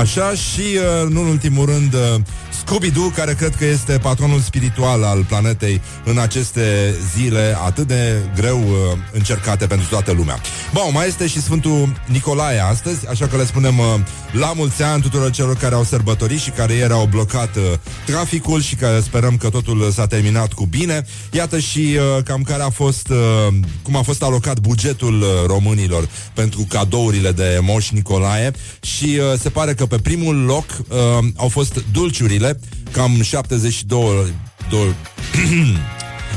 Așa 0.00 0.34
și, 0.34 0.60
uh, 0.60 1.08
nu 1.10 1.20
în 1.20 1.26
ultimul 1.26 1.66
rând, 1.66 1.94
uh, 1.94 2.20
Scooby-Doo, 2.64 3.14
care 3.14 3.34
cred 3.34 3.54
că 3.54 3.64
este 3.64 3.98
patronul 3.98 4.40
spiritual 4.40 5.02
al 5.04 5.24
planetei 5.24 5.80
în 6.04 6.18
aceste 6.18 6.94
zile 7.16 7.56
atât 7.64 7.86
de 7.86 8.22
greu 8.36 8.58
uh, 8.58 8.98
încercate 9.12 9.66
pentru 9.66 9.86
toată 9.88 10.12
lumea. 10.12 10.40
Bun, 10.72 10.82
mai 10.92 11.06
este 11.06 11.26
și 11.26 11.40
Sfântul 11.42 12.00
Nicolae 12.06 12.58
astăzi, 12.58 13.08
așa 13.08 13.26
că 13.26 13.36
le 13.36 13.44
spunem 13.44 13.78
uh, 13.78 13.84
la 14.32 14.52
mulți 14.52 14.82
ani 14.82 15.02
tuturor 15.02 15.30
celor 15.30 15.56
care 15.56 15.74
au 15.74 15.84
sărbătorit 15.84 16.38
și 16.38 16.50
care 16.50 16.72
ieri 16.72 16.92
au 16.92 17.06
blocat 17.10 17.56
uh, 17.56 17.62
traficul 18.06 18.60
și 18.60 18.74
care 18.74 19.00
sperăm 19.00 19.36
că 19.36 19.48
totul 19.48 19.90
s-a 19.90 20.06
terminat 20.06 20.52
cu 20.52 20.66
bine. 20.66 21.06
Iată 21.30 21.58
și 21.58 21.78
uh, 21.78 22.22
cam 22.24 22.42
care 22.42 22.62
a 22.62 22.70
fost, 22.70 23.08
uh, 23.08 23.54
cum 23.82 23.96
a 23.96 24.02
fost 24.02 24.22
alocat 24.22 24.58
bugetul 24.58 25.20
uh, 25.20 25.28
românilor 25.46 26.08
pentru 26.34 26.66
cadourile 26.68 27.32
de 27.32 27.58
Moș 27.60 27.90
Nicolae 27.90 28.52
și 28.80 29.04
uh, 29.04 29.38
se 29.38 29.48
pare 29.48 29.74
că 29.74 29.86
pe 29.86 29.98
primul 29.98 30.36
loc 30.36 30.64
uh, 30.88 30.98
au 31.36 31.48
fost 31.48 31.84
dulciurile, 31.92 32.51
cam 32.92 33.22
72 33.22 34.34
do- 34.70 34.94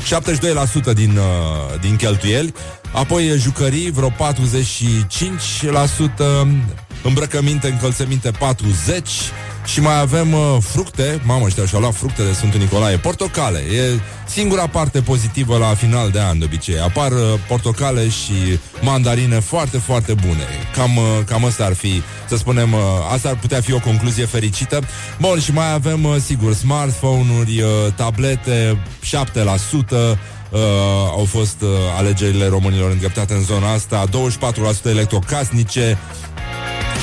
72% 0.03 0.93
din, 0.93 1.17
uh, 1.17 1.79
din 1.81 1.95
cheltuieli, 1.95 2.53
apoi 2.93 3.37
jucării 3.37 3.91
vreo 3.91 4.09
45%, 4.09 6.47
îmbrăcăminte, 7.03 7.67
încălțăminte 7.67 8.31
40% 8.31 8.35
și 9.65 9.81
mai 9.81 9.99
avem 9.99 10.33
uh, 10.33 10.57
fructe, 10.59 11.21
mamă, 11.23 11.45
ăștia 11.45 11.65
și-au 11.65 11.81
luat 11.81 11.93
fructe 11.93 12.23
de 12.23 12.31
Sfântul 12.33 12.59
Nicolae, 12.59 12.97
portocale. 12.97 13.57
E 13.59 13.99
singura 14.27 14.67
parte 14.67 15.01
pozitivă 15.01 15.57
la 15.57 15.65
final 15.65 16.09
de 16.09 16.19
an, 16.19 16.39
de 16.39 16.45
obicei. 16.45 16.79
Apar 16.79 17.11
uh, 17.11 17.19
portocale 17.47 18.09
și 18.09 18.59
mandarine 18.81 19.39
foarte, 19.39 19.77
foarte 19.77 20.13
bune. 20.13 20.45
Cam, 20.75 20.97
uh, 20.97 21.03
cam 21.25 21.45
asta 21.45 21.65
ar 21.65 21.73
fi, 21.73 22.01
să 22.27 22.37
spunem, 22.37 22.73
uh, 22.73 22.79
asta 23.13 23.29
ar 23.29 23.37
putea 23.37 23.61
fi 23.61 23.73
o 23.73 23.79
concluzie 23.79 24.25
fericită. 24.25 24.81
Bun, 25.19 25.39
și 25.39 25.51
mai 25.51 25.73
avem, 25.73 26.03
uh, 26.03 26.15
sigur, 26.25 26.53
smartphone-uri, 26.53 27.61
uh, 27.61 27.93
tablete, 27.95 28.77
7%, 29.01 30.17
Uh, 30.51 30.61
au 31.11 31.25
fost 31.25 31.61
uh, 31.61 31.69
alegerile 31.97 32.47
românilor 32.47 32.91
îndreptate 32.91 33.33
în 33.33 33.41
zona 33.41 33.71
asta 33.71 34.03
24% 34.09 34.89
electrocasnice 34.89 35.97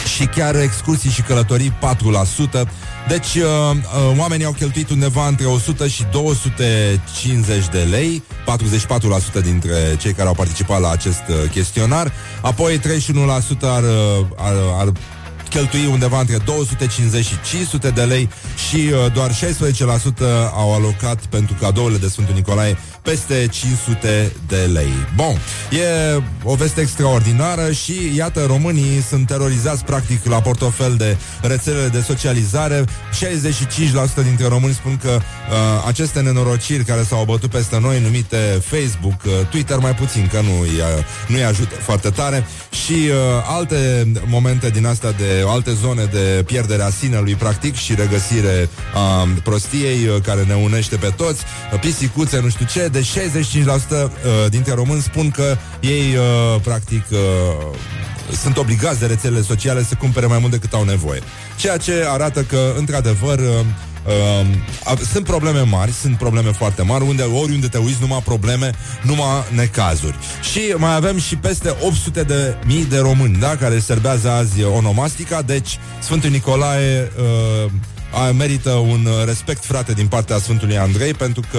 și 0.06 0.26
chiar 0.26 0.56
excursii 0.56 1.10
și 1.10 1.22
călătorii 1.22 1.70
4%. 1.70 2.68
Deci 3.08 3.34
uh, 3.34 3.42
uh, 3.42 4.18
oamenii 4.18 4.44
au 4.44 4.52
cheltuit 4.52 4.90
undeva 4.90 5.26
între 5.26 5.46
100 5.46 5.88
și 5.88 6.04
250 6.12 7.68
de 7.68 7.78
lei, 7.90 8.22
44% 9.40 9.42
dintre 9.42 9.96
cei 9.98 10.12
care 10.12 10.28
au 10.28 10.34
participat 10.34 10.80
la 10.80 10.90
acest 10.90 11.22
uh, 11.28 11.50
chestionar. 11.50 12.12
Apoi 12.40 12.78
31% 12.78 12.82
ar, 13.60 13.82
uh, 13.82 14.26
ar, 14.36 14.54
ar 14.78 14.92
cheltui 15.52 15.86
undeva 15.86 16.20
între 16.20 16.36
250 16.44 17.24
și 17.24 17.40
500 17.50 17.90
de 17.90 18.02
lei 18.02 18.28
și 18.68 18.76
uh, 18.76 19.12
doar 19.12 19.30
16% 19.30 19.34
au 20.54 20.74
alocat 20.74 21.18
pentru 21.26 21.56
cadourile 21.60 21.98
de 21.98 22.08
Sfântul 22.08 22.34
Nicolae 22.34 22.78
peste 23.02 23.48
500 23.50 24.32
de 24.46 24.56
lei. 24.72 24.92
Bun, 25.14 25.40
e 25.70 26.22
o 26.42 26.54
veste 26.54 26.80
extraordinară 26.80 27.72
și 27.72 28.16
iată, 28.16 28.44
românii 28.46 29.02
sunt 29.08 29.26
terorizați 29.26 29.84
practic 29.84 30.24
la 30.24 30.40
portofel 30.40 30.94
de 30.96 31.16
rețelele 31.42 31.88
de 31.88 32.00
socializare. 32.00 32.84
65% 32.84 34.24
dintre 34.24 34.46
români 34.48 34.74
spun 34.74 34.98
că 35.02 35.08
uh, 35.10 35.84
aceste 35.86 36.20
nenorociri 36.20 36.84
care 36.84 37.02
s-au 37.02 37.24
bătut 37.24 37.50
peste 37.50 37.78
noi, 37.80 38.00
numite 38.00 38.62
Facebook, 38.64 39.22
uh, 39.24 39.32
Twitter 39.50 39.78
mai 39.78 39.94
puțin, 39.94 40.28
că 40.32 40.40
nu 40.40 40.60
îi, 40.60 40.68
uh, 40.68 41.04
nu 41.26 41.36
îi 41.36 41.44
ajută 41.44 41.74
foarte 41.74 42.10
tare 42.10 42.46
și 42.84 42.92
uh, 42.92 43.14
alte 43.46 44.12
momente 44.26 44.70
din 44.70 44.86
astea 44.86 45.12
de 45.12 45.44
alte 45.46 45.72
zone 45.72 46.04
de 46.04 46.42
pierdere 46.46 46.82
a 46.82 46.90
sinelui 46.90 47.34
practic 47.34 47.74
și 47.74 47.94
regăsire 47.94 48.68
a 48.94 49.28
prostiei 49.42 50.06
uh, 50.06 50.22
care 50.22 50.42
ne 50.42 50.54
unește 50.54 50.96
pe 50.96 51.12
toți, 51.16 51.44
uh, 51.72 51.80
pisicuțe, 51.80 52.40
nu 52.40 52.48
știu 52.48 52.66
ce, 52.66 52.88
de 52.92 53.00
65% 53.00 53.04
uh, 53.04 54.08
dintre 54.48 54.74
români 54.74 55.00
spun 55.00 55.30
că 55.30 55.56
ei 55.80 56.16
uh, 56.16 56.60
practic 56.62 57.04
uh, 57.10 57.18
sunt 58.42 58.56
obligați 58.56 58.98
de 58.98 59.06
rețelele 59.06 59.42
sociale 59.42 59.82
să 59.82 59.94
cumpere 59.94 60.26
mai 60.26 60.38
mult 60.38 60.52
decât 60.52 60.72
au 60.72 60.84
nevoie. 60.84 61.20
Ceea 61.56 61.76
ce 61.76 62.04
arată 62.08 62.42
că, 62.42 62.72
într-adevăr, 62.76 63.38
uh, 63.38 63.64
Uh, 64.06 64.98
sunt 65.12 65.24
probleme 65.24 65.60
mari, 65.60 65.92
sunt 65.92 66.16
probleme 66.16 66.50
foarte 66.50 66.82
mari, 66.82 67.04
unde 67.04 67.22
oriunde 67.22 67.66
te 67.66 67.78
uiți, 67.78 68.00
numai 68.00 68.22
probleme, 68.24 68.70
numai 69.02 69.44
necazuri. 69.54 70.16
Și 70.52 70.74
mai 70.76 70.94
avem 70.94 71.18
și 71.18 71.36
peste 71.36 71.76
800 71.80 72.22
de 72.22 72.56
mii 72.66 72.84
de 72.84 72.98
români, 72.98 73.36
da, 73.36 73.56
care 73.56 73.78
serbează 73.78 74.30
azi 74.30 74.62
onomastica, 74.62 75.42
deci 75.42 75.78
Sfântul 76.00 76.30
Nicolae 76.30 77.12
uh, 77.18 77.70
a, 77.70 77.70
merită 78.36 78.70
un 78.70 79.06
uh, 79.06 79.24
respect, 79.24 79.64
frate, 79.64 79.92
din 79.92 80.06
partea 80.06 80.38
Sfântului 80.38 80.78
Andrei, 80.78 81.14
pentru 81.14 81.42
că 81.50 81.58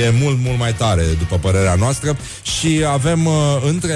e 0.00 0.10
mult, 0.20 0.38
mult 0.44 0.58
mai 0.58 0.74
tare, 0.74 1.02
după 1.18 1.36
părerea 1.36 1.74
noastră. 1.74 2.16
Și 2.42 2.84
avem 2.92 3.26
uh, 3.26 3.34
între 3.66 3.94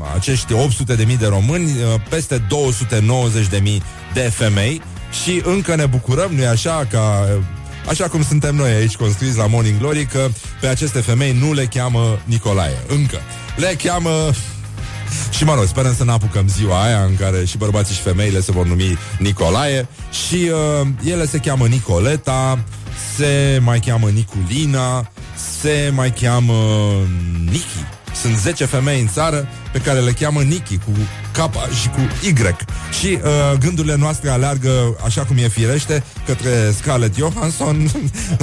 uh, 0.00 0.06
acești 0.14 0.52
800 0.52 0.94
de 0.94 1.04
mii 1.04 1.16
de 1.16 1.26
români, 1.26 1.64
uh, 1.64 2.00
peste 2.08 2.38
290 2.48 3.46
de 3.46 3.58
mii 3.62 3.82
de 4.14 4.20
femei. 4.20 4.82
Și 5.24 5.42
încă 5.44 5.74
ne 5.74 5.86
bucurăm, 5.86 6.30
nu-i 6.34 6.46
așa, 6.46 6.86
ca... 6.90 7.28
Așa 7.88 8.08
cum 8.08 8.24
suntem 8.24 8.54
noi 8.54 8.70
aici 8.70 8.96
construiți 8.96 9.36
la 9.36 9.46
Morning 9.46 9.78
Glory 9.78 10.04
Că 10.06 10.28
pe 10.60 10.66
aceste 10.66 11.00
femei 11.00 11.32
nu 11.32 11.52
le 11.52 11.64
cheamă 11.64 12.18
Nicolae. 12.24 12.82
Încă. 12.88 13.18
Le 13.56 13.76
cheamă 13.82 14.30
și 15.30 15.44
mă 15.44 15.54
rog, 15.54 15.64
sperăm 15.64 15.94
să 15.94 16.04
ne 16.04 16.10
apucăm 16.10 16.48
ziua 16.48 16.82
aia 16.82 17.02
în 17.02 17.16
care 17.16 17.44
și 17.44 17.56
bărbații 17.56 17.94
și 17.94 18.00
femeile 18.00 18.40
se 18.40 18.52
vor 18.52 18.66
numi 18.66 18.98
Nicolae 19.18 19.88
și 20.26 20.50
uh, 20.80 20.88
ele 21.04 21.26
se 21.26 21.38
cheamă 21.38 21.66
Nicoleta, 21.66 22.64
se 23.16 23.60
mai 23.62 23.80
cheamă 23.80 24.08
Niculina, 24.08 25.10
se 25.60 25.92
mai 25.94 26.12
cheamă 26.12 26.54
Niki. 27.44 27.84
Sunt 28.20 28.36
10 28.36 28.64
femei 28.64 29.00
în 29.00 29.08
țară 29.08 29.48
pe 29.72 29.78
care 29.78 30.00
le 30.00 30.12
cheamă 30.12 30.42
Niki 30.42 30.76
cu 30.76 30.90
K 31.34 31.50
și 31.80 31.88
cu 31.88 32.00
Y. 32.22 32.34
Și 32.98 33.18
uh, 33.22 33.58
gândurile 33.58 33.96
noastre 33.96 34.30
aleargă, 34.30 34.96
așa 35.04 35.24
cum 35.24 35.36
e 35.36 35.48
firește, 35.48 36.04
către 36.26 36.74
Scarlett 36.80 37.16
Johansson, 37.16 37.90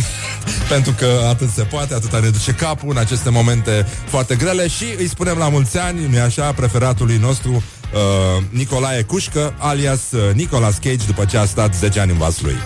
pentru 0.73 0.91
că 0.91 1.25
atât 1.29 1.49
se 1.49 1.61
poate, 1.61 1.93
atâta 1.93 2.19
ne 2.19 2.29
duce 2.29 2.51
capul 2.51 2.89
în 2.89 2.97
aceste 2.97 3.29
momente 3.29 3.87
foarte 4.05 4.35
grele 4.35 4.67
și 4.67 4.85
îi 4.97 5.07
spunem 5.07 5.37
la 5.37 5.49
mulți 5.49 5.77
ani, 5.77 6.07
nu 6.07 6.21
așa, 6.21 6.51
preferatului 6.51 7.17
nostru, 7.17 7.51
uh, 7.51 8.43
Nicolae 8.49 9.01
Cușcă, 9.01 9.53
alias 9.57 10.11
uh, 10.11 10.33
Nicolas 10.33 10.77
Cage, 10.77 11.05
după 11.05 11.25
ce 11.25 11.37
a 11.37 11.45
stat 11.45 11.75
10 11.75 11.99
ani 11.99 12.11
în 12.11 12.17
vas 12.17 12.41
lui. 12.41 12.57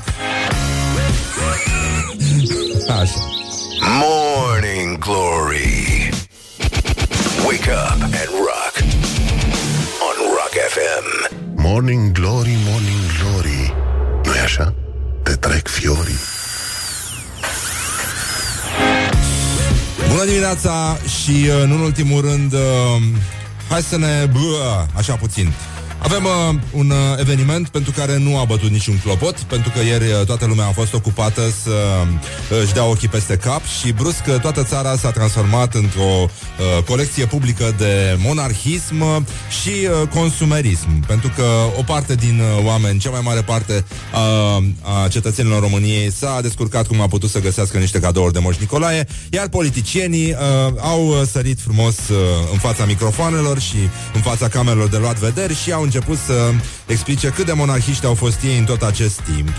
Așa. 3.01 3.19
Morning 4.01 4.97
Glory. 4.97 6.09
Wake 7.45 7.69
up 7.69 8.01
and 8.01 8.29
rock. 8.31 8.64
On 10.55 10.61
Rock 10.61 10.71
FM. 10.71 11.35
Morning 11.55 12.11
Glory, 12.11 12.55
Morning 12.69 13.03
Glory 13.19 13.73
nu 14.23 14.31
așa? 14.43 14.73
Te 15.23 15.31
trec 15.31 15.67
fiorii 15.67 16.19
Bună 20.09 20.25
dimineața 20.25 20.97
și, 21.21 21.31
uh, 21.31 21.67
nu 21.67 21.73
în 21.73 21.79
ultimul 21.79 22.21
rând, 22.21 22.53
uh, 22.53 22.59
hai 23.69 23.81
să 23.81 23.97
ne... 23.97 24.29
Bă, 24.31 24.85
așa 24.97 25.15
puțin. 25.15 25.53
Avem 25.97 26.23
uh, 26.23 26.55
un 26.71 26.89
uh, 26.89 26.95
eveniment 27.19 27.67
pentru 27.69 27.91
care 27.91 28.17
nu 28.17 28.37
a 28.37 28.43
bătut 28.43 28.69
niciun 28.69 28.99
clopot, 29.03 29.35
pentru 29.39 29.71
că 29.75 29.83
ieri 29.83 30.03
uh, 30.03 30.25
toată 30.25 30.45
lumea 30.45 30.67
a 30.67 30.71
fost 30.71 30.93
ocupată 30.93 31.41
să 31.63 31.71
uh, 32.51 32.61
își 32.63 32.73
dea 32.73 32.85
ochii 32.85 33.07
peste 33.07 33.37
cap 33.37 33.61
și 33.79 33.91
brusc 33.91 34.23
uh, 34.27 34.39
toată 34.41 34.63
țara 34.63 34.95
s-a 34.97 35.11
transformat 35.11 35.73
într-o 35.73 36.01
uh, 36.01 36.83
colecție 36.83 37.25
publică 37.25 37.75
de 37.77 38.17
monarhism 38.17 39.01
uh, 39.01 39.17
și 39.61 39.69
uh, 39.69 40.07
consumerism, 40.07 41.05
pentru 41.07 41.31
că 41.35 41.43
o 41.79 41.83
parte 41.83 42.15
din 42.15 42.39
uh, 42.39 42.65
oameni, 42.65 42.99
cea 42.99 43.09
mai 43.09 43.21
mare 43.23 43.41
parte 43.41 43.85
uh, 44.13 44.63
a 44.81 45.07
cetățenilor 45.07 45.61
României 45.61 46.11
s-a 46.11 46.39
descurcat 46.41 46.87
cum 46.87 47.01
a 47.01 47.07
putut 47.07 47.29
să 47.29 47.39
găsească 47.39 47.77
niște 47.77 47.99
cadouri 47.99 48.33
de 48.33 48.39
Moș 48.39 48.57
Nicolae, 48.57 49.07
iar 49.29 49.47
politicienii 49.47 50.31
uh, 50.31 50.73
au 50.77 51.07
uh, 51.07 51.21
sărit 51.31 51.59
frumos 51.59 51.95
uh, 52.09 52.17
în 52.51 52.57
fața 52.57 52.85
microfoanelor 52.85 53.59
și 53.59 53.77
în 54.13 54.21
fața 54.21 54.47
camerelor 54.47 54.87
de 54.87 54.97
luat 54.97 55.19
vederi 55.19 55.55
și 55.55 55.71
au 55.71 55.83
început 55.85 56.17
să 56.25 56.51
explice 56.85 57.27
cât 57.27 57.45
de 57.45 57.53
monarhiști 57.53 58.05
au 58.05 58.13
fost 58.13 58.43
ei 58.43 58.57
în 58.57 58.63
tot 58.65 58.81
acest 58.81 59.19
timp. 59.19 59.49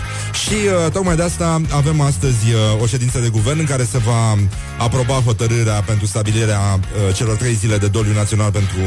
Și 0.45 0.53
uh, 0.53 0.91
tocmai 0.91 1.15
de 1.15 1.23
asta 1.23 1.61
avem 1.71 2.01
astăzi 2.01 2.45
uh, 2.53 2.81
o 2.81 2.85
ședință 2.85 3.19
de 3.19 3.29
guvern 3.29 3.59
în 3.59 3.65
care 3.65 3.83
se 3.83 3.97
va 3.97 4.37
aproba 4.77 5.13
hotărârea 5.13 5.81
pentru 5.81 6.05
stabilirea 6.05 6.59
uh, 6.59 7.15
celor 7.15 7.35
trei 7.35 7.53
zile 7.53 7.77
de 7.77 7.87
doliu 7.87 8.13
național 8.13 8.51
pentru 8.51 8.77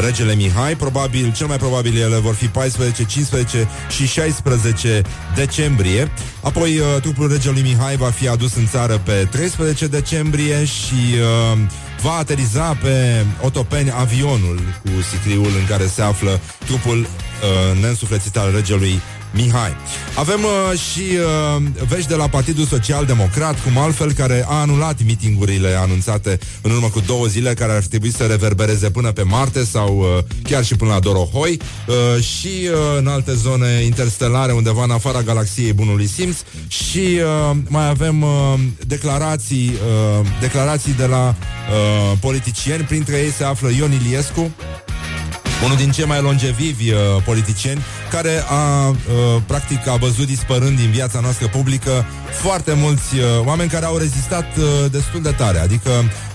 regele 0.00 0.34
Mihai. 0.34 0.76
Probabil, 0.76 1.32
cel 1.32 1.46
mai 1.46 1.56
probabil 1.56 1.96
ele 2.00 2.16
vor 2.16 2.34
fi 2.34 2.46
14, 2.46 3.04
15 3.04 3.68
și 3.88 4.06
16 4.06 5.02
decembrie. 5.34 6.10
Apoi 6.42 6.78
uh, 6.78 7.00
trupul 7.00 7.28
regelui 7.30 7.62
Mihai 7.62 7.96
va 7.96 8.10
fi 8.10 8.28
adus 8.28 8.54
în 8.54 8.66
țară 8.66 9.00
pe 9.04 9.28
13 9.30 9.86
decembrie 9.86 10.64
și 10.64 11.14
uh, 11.52 11.58
va 12.02 12.12
ateriza 12.12 12.76
pe 12.82 13.24
Otopeni 13.40 13.92
avionul 13.94 14.60
cu 14.82 14.90
sicriul 15.10 15.52
în 15.60 15.66
care 15.68 15.86
se 15.86 16.02
află 16.02 16.40
trupul 16.66 16.98
uh, 16.98 17.80
neînsuflețit 17.80 18.36
al 18.36 18.52
regelui 18.54 19.00
Mihai. 19.32 19.76
Avem 20.14 20.40
uh, 20.44 20.78
și 20.78 21.02
uh, 21.56 21.62
vești 21.88 22.08
de 22.08 22.14
la 22.14 22.28
Partidul 22.28 22.64
Social 22.64 23.04
Democrat, 23.04 23.62
cum 23.62 23.78
altfel, 23.78 24.12
care 24.12 24.44
a 24.48 24.60
anulat 24.60 24.96
mitingurile 25.04 25.74
anunțate 25.74 26.38
în 26.62 26.70
urmă 26.70 26.88
cu 26.88 27.00
două 27.06 27.26
zile, 27.26 27.54
care 27.54 27.72
ar 27.72 27.82
trebui 27.82 28.12
să 28.12 28.24
reverbereze 28.24 28.90
până 28.90 29.12
pe 29.12 29.22
Marte 29.22 29.64
sau 29.64 29.98
uh, 29.98 30.24
chiar 30.42 30.64
și 30.64 30.76
până 30.76 30.92
la 30.92 31.00
Dorohoi. 31.00 31.60
Uh, 31.86 32.22
și 32.22 32.48
uh, 32.48 32.98
în 32.98 33.06
alte 33.06 33.34
zone 33.34 33.82
interstelare, 33.84 34.52
undeva 34.52 34.82
în 34.82 34.90
afara 34.90 35.22
galaxiei 35.22 35.72
Bunului 35.72 36.06
Simț. 36.06 36.36
Și 36.68 36.98
uh, 36.98 37.56
mai 37.68 37.88
avem 37.88 38.22
uh, 38.22 38.54
declarații, 38.86 39.72
uh, 40.20 40.26
declarații 40.40 40.94
de 40.94 41.06
la 41.06 41.34
uh, 41.36 42.18
politicieni, 42.20 42.82
printre 42.82 43.16
ei 43.16 43.30
se 43.30 43.44
află 43.44 43.68
Ion 43.68 43.92
Iliescu, 43.92 44.50
unul 45.64 45.76
din 45.76 45.90
cei 45.90 46.04
mai 46.04 46.20
longevivi 46.20 46.90
uh, 46.90 46.98
politicieni, 47.24 47.80
care 48.10 48.44
a, 48.48 48.88
uh, 48.88 48.94
practic, 49.46 49.88
a 49.88 49.96
văzut 49.96 50.26
dispărând 50.26 50.76
din 50.76 50.90
viața 50.90 51.20
noastră 51.20 51.46
publică 51.46 52.04
foarte 52.30 52.72
mulți 52.72 53.16
uh, 53.16 53.24
oameni 53.44 53.70
care 53.70 53.84
au 53.84 53.96
rezistat 53.96 54.56
uh, 54.56 54.90
destul 54.90 55.22
de 55.22 55.30
tare. 55.30 55.58
Adică, 55.58 55.90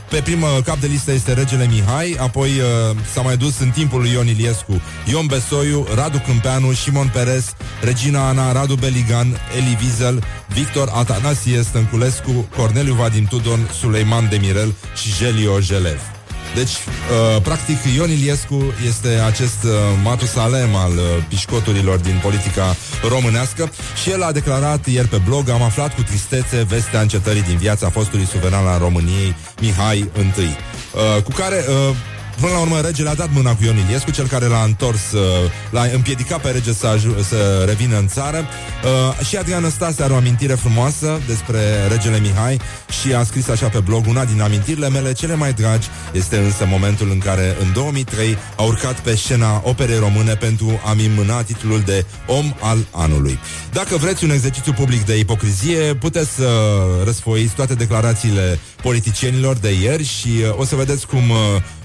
pe 0.10 0.22
primă 0.22 0.48
cap 0.66 0.80
de 0.80 0.88
listă 0.88 1.12
este 1.12 1.34
regele 1.34 1.68
Mihai, 1.68 2.16
apoi 2.20 2.50
uh, 2.50 2.98
s-a 3.14 3.22
mai 3.22 3.38
dus 3.38 3.60
în 3.60 3.70
timpul 3.70 4.00
lui 4.00 4.12
Ion 4.12 4.28
Iliescu, 4.28 4.82
Ion 5.06 5.26
Besoiu, 5.26 5.88
Radu 5.96 6.22
Câmpeanu, 6.26 6.74
Simon 6.74 7.10
Perez, 7.14 7.54
Regina 7.82 8.28
Ana, 8.28 8.52
Radu 8.52 8.76
Beligan, 8.76 9.40
Eli 9.58 9.78
Wiesel, 9.82 10.24
Victor 10.48 10.90
Atanasie 10.94 11.62
Stănculescu, 11.62 12.48
Corneliu 12.56 12.94
Vadim 12.94 13.26
Tudon, 13.26 13.70
Suleiman 13.80 14.28
Demirel 14.30 14.74
și 14.96 15.14
Gelio 15.18 15.60
Jelev. 15.60 16.23
Deci, 16.56 16.70
uh, 16.70 17.42
practic, 17.42 17.78
Ion 17.96 18.10
Iliescu 18.10 18.74
este 18.88 19.08
acest 19.08 19.64
uh, 19.64 19.72
Matusalem 20.04 20.76
al 20.76 20.92
uh, 20.92 21.04
pișcoturilor 21.28 21.98
din 21.98 22.20
politica 22.22 22.76
românească 23.10 23.72
și 24.04 24.10
el 24.10 24.24
a 24.24 24.32
declarat 24.32 24.88
ieri 24.88 25.08
pe 25.08 25.22
blog, 25.26 25.50
am 25.50 25.62
aflat 25.62 25.96
cu 25.96 26.02
tristețe 26.02 26.66
vestea 26.68 27.02
încetării 27.02 27.42
din 27.42 27.58
viața 27.58 27.90
fostului 27.90 28.26
suveran 28.26 28.68
al 28.68 28.80
României, 28.80 29.36
Mihai 29.62 29.98
I, 29.98 30.10
uh, 30.94 31.24
cu 31.24 31.32
care... 31.32 31.66
Uh, 31.90 31.96
Până 32.40 32.52
la 32.52 32.60
urmă, 32.60 32.80
regele 32.80 33.10
a 33.10 33.16
dat 33.16 33.30
mâna 33.32 33.56
cu 33.56 33.64
Ion 33.64 33.78
Iliescu, 33.78 34.12
cel 34.12 34.28
care 34.28 34.46
l-a 34.46 34.64
întors, 34.64 35.12
uh, 35.12 35.22
l-a 35.72 35.84
împiedicat 35.94 36.42
pe 36.42 36.50
rege 36.50 36.74
să, 36.74 36.88
aju- 36.88 37.16
să 37.28 37.64
revină 37.68 37.98
în 37.98 38.08
țară. 38.08 38.38
Uh, 38.38 39.26
și 39.26 39.38
Adrian 39.38 39.70
Stase 39.70 40.04
are 40.04 40.14
o 40.14 40.16
amintire 40.16 40.54
frumoasă 40.54 41.20
despre 41.28 41.60
regele 41.90 42.20
Mihai 42.20 42.60
și 43.02 43.14
a 43.14 43.24
scris 43.24 43.48
așa 43.48 43.68
pe 43.68 43.80
blog, 43.80 44.08
una 44.08 44.26
din 44.26 44.42
amintirile 44.42 44.90
mele 44.90 45.14
cele 45.14 45.36
mai 45.36 45.54
dragi 45.54 45.88
este 46.12 46.38
însă 46.38 46.66
momentul 46.66 47.10
în 47.12 47.18
care 47.18 47.58
în 47.62 47.74
2003 47.74 48.38
a 48.58 48.62
urcat 48.62 49.00
pe 49.00 49.16
scena 49.16 49.62
operei 49.64 49.98
române 49.98 50.36
pentru 50.36 50.82
a-mi 50.86 51.12
mâna 51.16 51.44
titlul 51.44 51.82
de 51.86 52.06
om 52.28 52.54
al 52.60 52.78
anului. 52.92 53.40
Dacă 53.72 53.96
vreți 53.98 54.24
un 54.24 54.30
exercițiu 54.30 54.74
public 54.74 55.06
de 55.06 55.18
ipocrizie, 55.18 55.94
puteți 55.94 56.30
să 56.30 56.50
răsfoiți 57.04 57.54
toate 57.54 57.74
declarațiile 57.74 58.60
politicienilor 58.82 59.56
de 59.56 59.72
ieri 59.82 60.04
și 60.04 60.28
uh, 60.28 60.58
o 60.58 60.66
să 60.66 60.76
vedeți 60.76 61.08
cum 61.08 61.30
uh, 61.30 61.38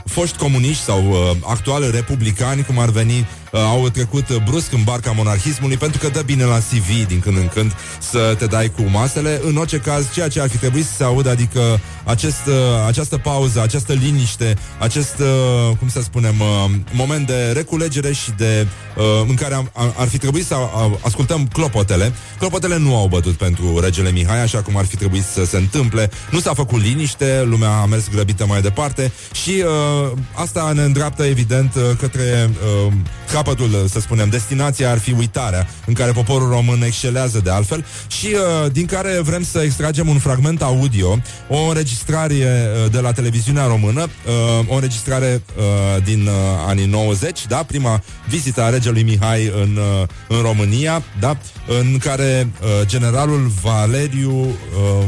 foști 0.08 0.38
comuniști 0.38 0.82
sau 0.82 1.10
uh, 1.10 1.30
actuali 1.44 1.90
republicani, 1.90 2.64
cum 2.64 2.78
ar 2.78 2.88
veni, 2.88 3.18
uh, 3.18 3.26
au 3.52 3.88
trecut 3.88 4.28
uh, 4.28 4.36
brusc 4.44 4.72
în 4.72 4.82
barca 4.84 5.12
monarhismului 5.16 5.76
pentru 5.76 5.98
că 5.98 6.08
dă 6.08 6.22
bine 6.22 6.44
la 6.44 6.58
CV 6.58 7.06
din 7.06 7.20
când 7.20 7.36
în 7.36 7.48
când 7.48 7.72
să 7.98 8.34
te 8.38 8.46
dai 8.46 8.70
cu 8.70 8.82
masele. 8.82 9.40
În 9.44 9.56
orice 9.56 9.76
caz, 9.76 10.12
ceea 10.12 10.28
ce 10.28 10.40
ar 10.40 10.48
fi 10.48 10.56
trebuit 10.56 10.84
să 10.84 10.92
se 10.96 11.04
audă, 11.04 11.30
adică 11.30 11.80
acest, 12.04 12.46
uh, 12.46 12.54
această 12.86 13.16
pauză, 13.16 13.62
această 13.62 13.92
liniște, 13.92 14.56
acest, 14.78 15.18
uh, 15.18 15.76
cum 15.78 15.88
să 15.88 16.02
spunem, 16.02 16.40
uh, 16.40 16.70
moment 16.92 17.26
de 17.26 17.50
reculegere 17.54 18.12
și 18.12 18.30
de 18.36 18.66
uh, 18.96 19.04
în 19.28 19.34
care 19.34 19.54
am, 19.54 19.70
am, 19.74 19.94
ar 19.96 20.08
fi 20.08 20.18
trebuit 20.18 20.46
să 20.46 20.54
uh, 20.54 20.98
ascultăm 21.00 21.46
clopotele. 21.46 22.12
Clopotele 22.38 22.78
nu 22.78 22.96
au 22.96 23.06
bătut 23.06 23.34
pentru 23.34 23.80
regele 23.80 24.10
Mihai, 24.10 24.42
așa 24.42 24.62
cum 24.62 24.76
ar 24.76 24.84
fi 24.84 24.96
trebuit 24.96 25.24
să 25.24 25.44
se 25.44 25.56
întâmple. 25.56 26.10
Nu 26.30 26.40
s-a 26.40 26.54
făcut 26.54 26.82
liniște, 26.82 27.44
lumea 27.44 27.70
a 27.70 27.84
mers 27.84 28.10
grăbită 28.10 28.46
mai 28.46 28.60
departe 28.60 29.12
și 29.32 29.50
uh, 29.50 30.18
asta 30.34 30.72
ne 30.74 30.82
îndreaptă, 30.82 31.24
evident, 31.24 31.74
uh, 31.74 31.82
către 31.98 32.50
uh, 32.86 32.92
capătul, 33.38 33.70
uh, 33.72 33.90
să 33.90 34.00
spunem, 34.00 34.28
destinația 34.28 34.90
ar 34.90 34.98
fi 34.98 35.12
uitarea, 35.12 35.66
în 35.86 35.94
care 35.94 36.12
poporul 36.12 36.48
român 36.48 36.82
excelează 36.82 37.40
de 37.44 37.50
altfel. 37.50 37.84
Și 38.06 38.26
uh, 38.26 38.72
din 38.72 38.86
care 38.86 39.20
vrem 39.20 39.42
să 39.42 39.58
extragem 39.58 40.08
un 40.08 40.18
fragment 40.18 40.62
audio, 40.62 41.18
o 41.48 41.58
înregistrare 41.68 42.34
uh, 42.34 42.90
de 42.90 42.98
la 42.98 43.12
televiziunea 43.12 43.66
română, 43.66 44.02
uh, 44.02 44.68
o 44.68 44.74
înregistrare 44.74 45.42
uh, 45.56 46.02
din 46.04 46.26
uh, 46.26 46.32
anii 46.66 46.86
90, 46.86 47.46
da, 47.46 47.56
prima 47.56 48.02
vizită 48.28 48.62
a 48.62 48.68
regelui 48.68 49.02
Mihai 49.02 49.44
în, 49.44 49.76
uh, 49.76 50.08
în 50.28 50.40
România, 50.42 51.02
da, 51.20 51.38
în 51.80 51.98
care 51.98 52.48
uh, 52.60 52.86
generalul 52.86 53.50
Valeriu 53.62 54.40
uh, 54.40 55.04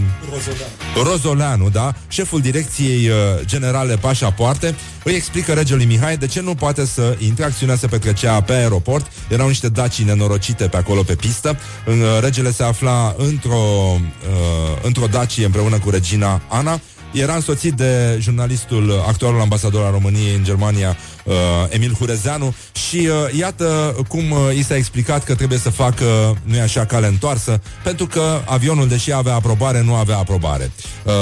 Rozoleanu, 1.02 1.68
da, 1.68 1.94
șeful 2.08 2.40
direcției 2.40 3.08
uh, 3.08 3.14
generale 3.44 3.96
Pașapoarte, 3.96 4.74
îi 5.04 5.14
explică 5.14 5.52
regelui 5.52 5.84
Mihai 5.84 6.16
de 6.16 6.26
ce 6.26 6.40
nu 6.40 6.54
poate 6.54 6.86
să 6.86 7.16
intre. 7.18 7.44
Acțiunea 7.44 7.76
se 7.76 7.86
petrecea 7.86 8.42
pe 8.42 8.52
aeroport, 8.52 9.12
erau 9.28 9.46
niște 9.46 9.68
dacii 9.68 10.04
nenorocite 10.04 10.68
pe 10.68 10.76
acolo 10.76 11.02
pe 11.02 11.14
pistă. 11.14 11.58
Uh, 11.86 11.94
regele 12.20 12.52
se 12.52 12.62
afla 12.62 13.14
într-o, 13.18 13.96
uh, 13.96 14.78
într-o 14.82 15.06
dacie 15.06 15.44
împreună 15.44 15.78
cu 15.78 15.90
regina 15.90 16.42
Ana. 16.48 16.80
Era 17.12 17.34
însoțit 17.34 17.72
de 17.72 18.16
jurnalistul, 18.20 19.04
actualul 19.08 19.40
ambasador 19.40 19.84
al 19.84 19.92
României 19.92 20.34
în 20.34 20.44
Germania, 20.44 20.96
uh, 21.30 21.66
Emil 21.68 21.94
Hurezeanu 21.98 22.54
și 22.88 22.96
uh, 22.96 23.38
iată 23.38 23.96
cum 24.08 24.30
uh, 24.30 24.56
i 24.56 24.62
s-a 24.62 24.76
explicat 24.76 25.24
că 25.24 25.34
trebuie 25.34 25.58
să 25.58 25.70
facă, 25.70 26.36
nu 26.42 26.56
e 26.56 26.60
așa, 26.60 26.84
cale 26.84 27.06
întoarsă, 27.06 27.60
pentru 27.82 28.06
că 28.06 28.40
avionul, 28.44 28.88
deși 28.88 29.12
avea 29.12 29.34
aprobare, 29.34 29.82
nu 29.82 29.94
avea 29.94 30.16
aprobare. 30.16 30.70
Uh, 31.04 31.12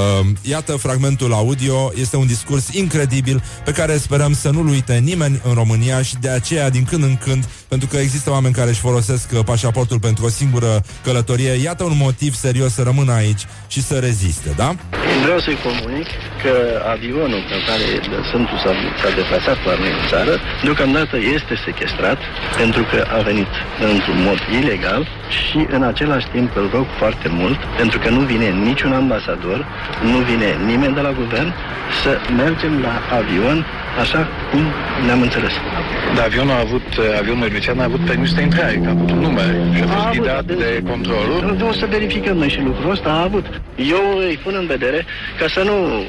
iată 0.41 0.71
fragmentul 0.71 1.33
audio, 1.33 1.91
este 1.95 2.15
un 2.15 2.27
discurs 2.27 2.73
incredibil 2.73 3.43
pe 3.65 3.71
care 3.71 3.97
sperăm 3.97 4.33
să 4.33 4.49
nu-l 4.49 4.67
uite 4.67 5.01
nimeni 5.03 5.41
în 5.43 5.53
România 5.53 6.01
și 6.01 6.15
de 6.21 6.29
aceea, 6.29 6.69
din 6.69 6.83
când 6.83 7.03
în 7.03 7.17
când, 7.17 7.45
pentru 7.67 7.87
că 7.87 7.97
există 7.97 8.31
oameni 8.31 8.53
care 8.53 8.69
își 8.69 8.79
folosesc 8.79 9.31
uh, 9.33 9.39
pașaportul 9.45 9.99
pentru 9.99 10.25
o 10.25 10.29
singură 10.29 10.83
călătorie, 11.03 11.51
iată 11.51 11.83
un 11.83 11.97
motiv 11.97 12.35
serios 12.35 12.73
să 12.73 12.81
rămână 12.81 13.11
aici 13.11 13.41
și 13.67 13.81
să 13.83 13.95
reziste, 13.99 14.53
da? 14.55 14.75
Vreau 15.23 15.39
să-i 15.39 15.59
comunic 15.67 16.07
că 16.43 16.53
avionul 16.95 17.41
pe 17.51 17.57
care 17.67 17.85
Sfântul 18.29 18.57
s-a, 18.63 18.73
s-a 19.01 19.11
deplasat 19.19 19.57
cu 19.63 19.69
noi 19.81 19.91
în 19.97 19.98
țară, 20.07 20.33
deocamdată 20.63 21.17
este 21.17 21.53
sequestrat 21.65 22.19
pentru 22.57 22.83
că 22.91 23.05
a 23.17 23.19
venit 23.21 23.51
într-un 23.93 24.19
mod 24.23 24.39
ilegal 24.61 25.07
și 25.29 25.65
în 25.69 25.83
același 25.83 26.27
timp 26.27 26.55
îl 26.55 26.69
rog 26.73 26.85
foarte 26.97 27.27
mult, 27.31 27.57
pentru 27.77 27.99
că 27.99 28.09
nu 28.09 28.19
vine 28.19 28.45
niciun 28.49 28.93
ambasador, 28.93 29.65
nu 30.03 30.17
vine 30.17 30.49
nimeni 30.65 30.93
de 30.93 30.99
la 31.01 31.11
guvern, 31.11 31.53
să 32.03 32.17
mergem 32.35 32.79
la 32.81 33.15
avion 33.17 33.65
așa 34.01 34.27
cum 34.51 34.63
ne-am 35.05 35.21
înțeles. 35.21 35.53
Dar 36.15 36.25
avionul 36.25 36.51
a 36.53 36.59
avut, 36.59 36.87
avionul 37.19 37.43
elvețian 37.43 37.79
a 37.79 37.83
avut 37.83 37.99
permis 38.05 38.33
de 38.33 38.41
intrare, 38.41 38.73
că 38.83 38.87
a 38.87 38.91
avut 38.91 39.11
un 39.11 39.19
număr 39.19 39.49
și 39.75 39.81
a 39.83 39.87
fost 39.87 40.05
avut, 40.05 40.17
ghidat 40.17 40.43
de- 40.45 40.53
de 40.53 40.83
controlul. 40.89 41.57
O 41.69 41.71
să 41.71 41.85
verificăm 41.89 42.37
noi 42.37 42.49
și 42.49 42.61
lucrul 42.61 42.91
ăsta 42.91 43.09
a 43.09 43.21
avut. 43.21 43.45
Eu 43.75 44.17
îi 44.17 44.39
pun 44.43 44.53
în 44.59 44.65
vedere 44.65 45.05
ca 45.39 45.45
să 45.47 45.61
nu 45.63 46.03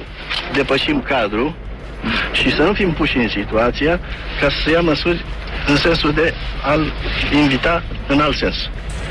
depășim 0.52 1.00
cadrul 1.02 1.54
și 2.32 2.50
să 2.56 2.62
nu 2.62 2.72
fim 2.72 2.92
puși 2.92 3.16
în 3.16 3.28
situația 3.28 4.00
ca 4.40 4.48
să 4.64 4.70
ia 4.70 4.80
măsuri 4.80 5.24
în 5.66 5.76
sensul 5.76 6.12
de 6.12 6.34
a-l 6.62 6.92
invita 7.42 7.82
în 8.08 8.20
alt 8.20 8.36
sens. 8.36 8.54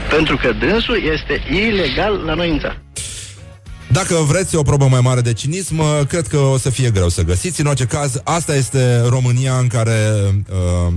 Pentru 0.09 0.37
că 0.37 0.51
dânsul 0.59 1.01
este 1.13 1.41
ilegal 1.51 2.13
la 2.25 2.33
noi 2.33 2.49
în 2.49 2.59
țară. 2.59 2.81
Dacă 3.91 4.15
vreți 4.15 4.55
o 4.55 4.61
probă 4.61 4.87
mai 4.87 4.99
mare 5.01 5.21
de 5.21 5.33
cinism, 5.33 6.05
cred 6.07 6.27
că 6.27 6.37
o 6.37 6.57
să 6.57 6.69
fie 6.69 6.89
greu 6.89 7.09
să 7.09 7.23
găsiți. 7.23 7.61
În 7.61 7.67
orice 7.67 7.85
caz, 7.85 8.21
asta 8.23 8.55
este 8.55 9.01
România 9.07 9.53
în 9.53 9.67
care... 9.67 10.13
Uh, 10.49 10.93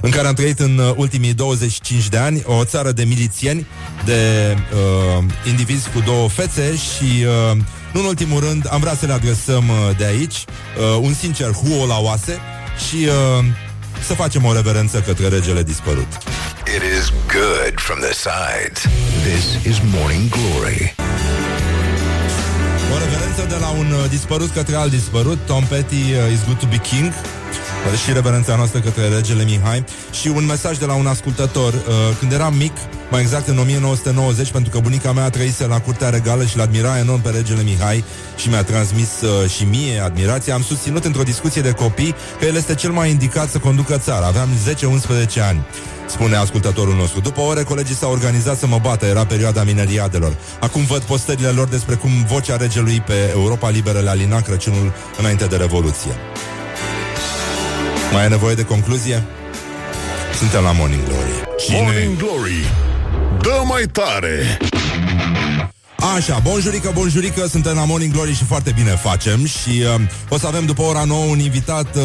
în 0.00 0.10
care 0.10 0.26
am 0.26 0.34
trăit 0.34 0.58
în 0.58 0.80
ultimii 0.96 1.34
25 1.34 2.08
de 2.08 2.16
ani, 2.16 2.42
o 2.46 2.64
țară 2.64 2.92
de 2.92 3.04
milițieni, 3.04 3.66
de 4.04 4.54
uh, 4.72 5.24
indivizi 5.48 5.90
cu 5.90 6.00
două 6.00 6.28
fețe 6.28 6.76
și, 6.76 7.24
uh, 7.24 7.56
nu 7.94 8.00
în 8.00 8.06
ultimul 8.06 8.40
rând, 8.40 8.66
am 8.70 8.80
vrea 8.80 8.94
să 8.94 9.06
le 9.06 9.12
adresăm 9.12 9.68
uh, 9.68 9.96
de 9.96 10.04
aici 10.04 10.34
uh, 10.34 10.98
un 11.00 11.14
sincer 11.14 11.50
huo 11.50 11.86
la 11.86 11.98
oase 11.98 12.38
și 12.88 12.96
uh, 12.96 13.44
să 14.06 14.14
facem 14.14 14.44
o 14.44 14.52
reverență 14.52 15.00
către 15.00 15.28
regele 15.28 15.62
dispărut. 15.62 16.08
It 16.76 16.82
is 16.98 17.12
good 17.26 17.74
from 17.76 17.98
the 17.98 18.12
sides. 18.12 18.82
This 19.22 19.64
is 19.64 19.80
Morning 19.92 20.28
Glory. 20.28 21.03
O 22.94 22.98
reverență 22.98 23.44
de 23.48 23.56
la 23.60 23.68
un 23.68 23.90
uh, 23.92 24.10
dispărut 24.10 24.50
către 24.50 24.74
alt 24.76 24.90
dispărut. 24.90 25.38
Tom 25.46 25.64
Petty 25.64 25.94
uh, 25.94 26.32
is 26.32 26.44
good 26.44 26.58
to 26.58 26.66
be 26.66 26.76
king. 26.76 27.12
Uh, 27.12 27.98
și 27.98 28.12
reverența 28.12 28.56
noastră 28.56 28.80
către 28.80 29.08
regele 29.08 29.44
Mihai. 29.44 29.84
Și 30.20 30.28
un 30.28 30.44
mesaj 30.44 30.78
de 30.78 30.84
la 30.84 30.94
un 30.94 31.06
ascultător. 31.06 31.72
Uh, 31.72 31.80
când 32.18 32.32
eram 32.32 32.54
mic, 32.54 32.72
mai 33.10 33.20
exact 33.20 33.48
în 33.48 33.58
1990, 33.58 34.50
pentru 34.50 34.70
că 34.70 34.78
bunica 34.78 35.12
mea 35.12 35.30
trăise 35.30 35.66
la 35.66 35.80
curtea 35.80 36.08
regală 36.08 36.44
și 36.44 36.56
l-admira 36.56 36.98
enorm 36.98 37.22
pe 37.22 37.30
regele 37.30 37.62
Mihai 37.62 38.04
și 38.36 38.48
mi-a 38.48 38.62
transmis 38.62 39.20
uh, 39.20 39.50
și 39.50 39.64
mie 39.64 39.98
admirație, 39.98 40.52
am 40.52 40.62
susținut 40.62 41.04
într-o 41.04 41.22
discuție 41.22 41.62
de 41.62 41.70
copii 41.70 42.14
că 42.38 42.44
el 42.44 42.56
este 42.56 42.74
cel 42.74 42.90
mai 42.90 43.10
indicat 43.10 43.50
să 43.50 43.58
conducă 43.58 43.96
țara. 43.98 44.26
Aveam 44.26 44.48
10-11 45.36 45.40
ani 45.48 45.66
spune 46.06 46.36
ascultătorul 46.36 46.94
nostru. 46.94 47.20
După 47.20 47.40
ore, 47.40 47.62
colegii 47.62 47.94
s-au 47.94 48.10
organizat 48.10 48.58
să 48.58 48.66
mă 48.66 48.78
bată, 48.82 49.06
era 49.06 49.26
perioada 49.26 49.62
mineriadelor. 49.62 50.36
Acum 50.60 50.84
văd 50.84 51.00
postările 51.00 51.48
lor 51.48 51.68
despre 51.68 51.94
cum 51.94 52.10
vocea 52.28 52.56
regelui 52.56 53.00
pe 53.00 53.30
Europa 53.34 53.70
Liberă 53.70 53.98
le 53.98 54.10
alina 54.10 54.40
Crăciunul 54.40 54.92
înainte 55.18 55.44
de 55.44 55.56
Revoluție. 55.56 56.10
Mai 58.12 58.24
e 58.24 58.28
nevoie 58.28 58.54
de 58.54 58.64
concluzie? 58.64 59.22
Suntem 60.38 60.62
la 60.62 60.72
Morning 60.72 61.02
Glory. 61.04 61.44
Morning 61.70 62.16
Glory 62.16 62.70
Dă 63.40 63.62
mai 63.64 63.82
tare 63.82 64.58
Așa, 66.16 66.38
bonjurică, 66.38 66.90
bonjurică, 66.94 67.46
suntem 67.46 67.74
la 67.74 67.84
Morning 67.84 68.12
Glory 68.12 68.34
și 68.34 68.44
foarte 68.44 68.72
bine 68.74 68.90
facem 68.90 69.46
și 69.46 69.82
uh, 69.94 70.00
o 70.28 70.38
să 70.38 70.46
avem 70.46 70.64
după 70.64 70.82
ora 70.82 71.04
9 71.04 71.24
un 71.24 71.38
invitat 71.38 71.96
uh, 71.96 72.02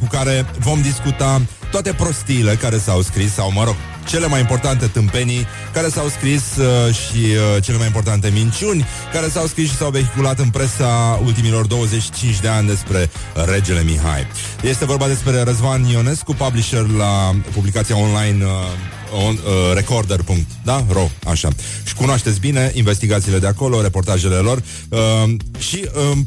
cu 0.00 0.06
care 0.10 0.46
vom 0.58 0.80
discuta 0.80 1.40
toate 1.70 1.92
prostiile 1.92 2.54
care 2.54 2.78
s-au 2.78 3.02
scris, 3.02 3.32
sau 3.32 3.52
mă 3.52 3.64
rog, 3.64 3.74
cele 4.06 4.26
mai 4.26 4.40
importante 4.40 4.86
tâmpenii 4.86 5.46
care 5.72 5.88
s-au 5.88 6.08
scris 6.08 6.42
uh, 6.56 6.94
și 6.94 7.16
uh, 7.16 7.62
cele 7.62 7.76
mai 7.76 7.86
importante 7.86 8.30
minciuni 8.32 8.86
care 9.12 9.28
s-au 9.28 9.46
scris 9.46 9.68
și 9.68 9.76
s-au 9.76 9.90
vehiculat 9.90 10.38
în 10.38 10.48
presa 10.48 11.20
ultimilor 11.24 11.66
25 11.66 12.40
de 12.40 12.48
ani 12.48 12.66
despre 12.66 13.10
regele 13.46 13.82
Mihai. 13.82 14.26
Este 14.62 14.84
vorba 14.84 15.06
despre 15.06 15.42
Răzvan 15.42 15.84
Ionescu, 15.84 16.34
publisher 16.34 16.86
la 16.86 17.34
publicația 17.52 17.98
online 17.98 18.44
uh, 18.44 18.50
on, 19.26 19.32
uh, 19.34 19.74
recorder. 19.74 20.20
Da? 20.64 20.84
Ro, 20.88 21.10
așa. 21.26 21.48
Și 21.84 21.94
cunoașteți 21.94 22.40
bine 22.40 22.72
investigațiile 22.74 23.38
de 23.38 23.46
acolo, 23.46 23.82
reportajele 23.82 24.36
lor 24.36 24.62
uh, 24.88 24.98
și 25.58 25.88
uh, 26.10 26.18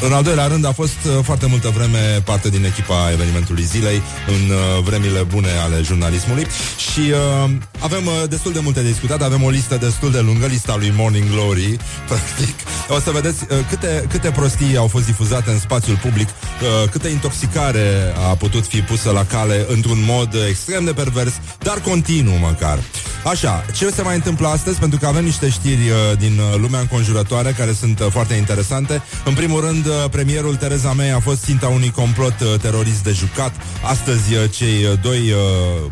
în 0.00 0.12
al 0.12 0.22
doilea 0.22 0.46
rând 0.46 0.64
a 0.64 0.72
fost 0.72 0.96
uh, 1.06 1.18
foarte 1.22 1.46
multă 1.46 1.68
vreme 1.68 2.22
parte 2.24 2.48
din 2.48 2.64
echipa 2.64 3.12
evenimentului 3.12 3.62
zilei 3.62 4.02
în 4.26 4.50
uh, 4.50 4.82
vremile 4.82 5.22
bune 5.22 5.48
ale 5.64 5.82
jurnalismului 5.82 6.46
și 6.92 7.00
uh, 7.00 7.50
avem 7.78 8.06
uh, 8.06 8.12
destul 8.28 8.52
de 8.52 8.60
multe 8.60 8.80
de 8.80 8.88
discutat, 8.88 9.22
avem 9.22 9.42
o 9.42 9.50
listă 9.50 9.76
destul 9.76 10.10
de 10.10 10.20
lungă, 10.20 10.46
lista 10.46 10.76
lui 10.76 10.92
Morning 10.96 11.30
Glory, 11.30 11.76
practic. 12.08 12.54
O 12.88 13.00
să 13.00 13.10
vedeți 13.10 13.44
uh, 13.50 13.58
câte, 13.68 14.06
câte 14.08 14.30
prostii 14.30 14.76
au 14.76 14.86
fost 14.86 15.06
difuzate 15.06 15.50
în 15.50 15.58
spațiul 15.58 15.96
public, 15.96 16.28
uh, 16.28 16.88
câte 16.90 17.08
intoxicare 17.08 18.14
a 18.30 18.34
putut 18.34 18.66
fi 18.66 18.80
pusă 18.80 19.10
la 19.10 19.24
cale 19.24 19.66
într-un 19.68 20.04
mod 20.04 20.34
extrem 20.48 20.84
de 20.84 20.92
pervers, 20.92 21.32
dar 21.58 21.80
continuu 21.80 22.36
măcar. 22.38 22.78
Așa, 23.24 23.64
ce 23.74 23.90
se 23.90 24.02
mai 24.02 24.14
întâmplă 24.14 24.48
astăzi? 24.48 24.78
Pentru 24.78 24.98
că 24.98 25.06
avem 25.06 25.24
niște 25.24 25.48
știri 25.48 25.88
uh, 25.88 26.18
din 26.18 26.38
uh, 26.38 26.58
lumea 26.60 26.80
înconjurătoare 26.80 27.54
care 27.58 27.72
sunt 27.72 28.00
uh, 28.00 28.06
foarte 28.10 28.34
interesante. 28.34 29.02
În 29.24 29.34
primul 29.34 29.60
rând, 29.60 29.86
uh, 29.86 29.92
premierul 30.10 30.56
Tereza 30.56 30.92
May 30.92 31.10
a 31.10 31.20
fost 31.20 31.44
ținta 31.44 31.68
unui 31.68 31.90
complot 31.90 32.40
uh, 32.40 32.60
terorist 32.60 33.02
de 33.02 33.12
jucat. 33.12 33.52
Astăzi, 33.82 34.34
uh, 34.34 34.50
cei 34.50 34.84
uh, 34.84 34.98
doi 35.02 35.18
uh, 35.18 35.38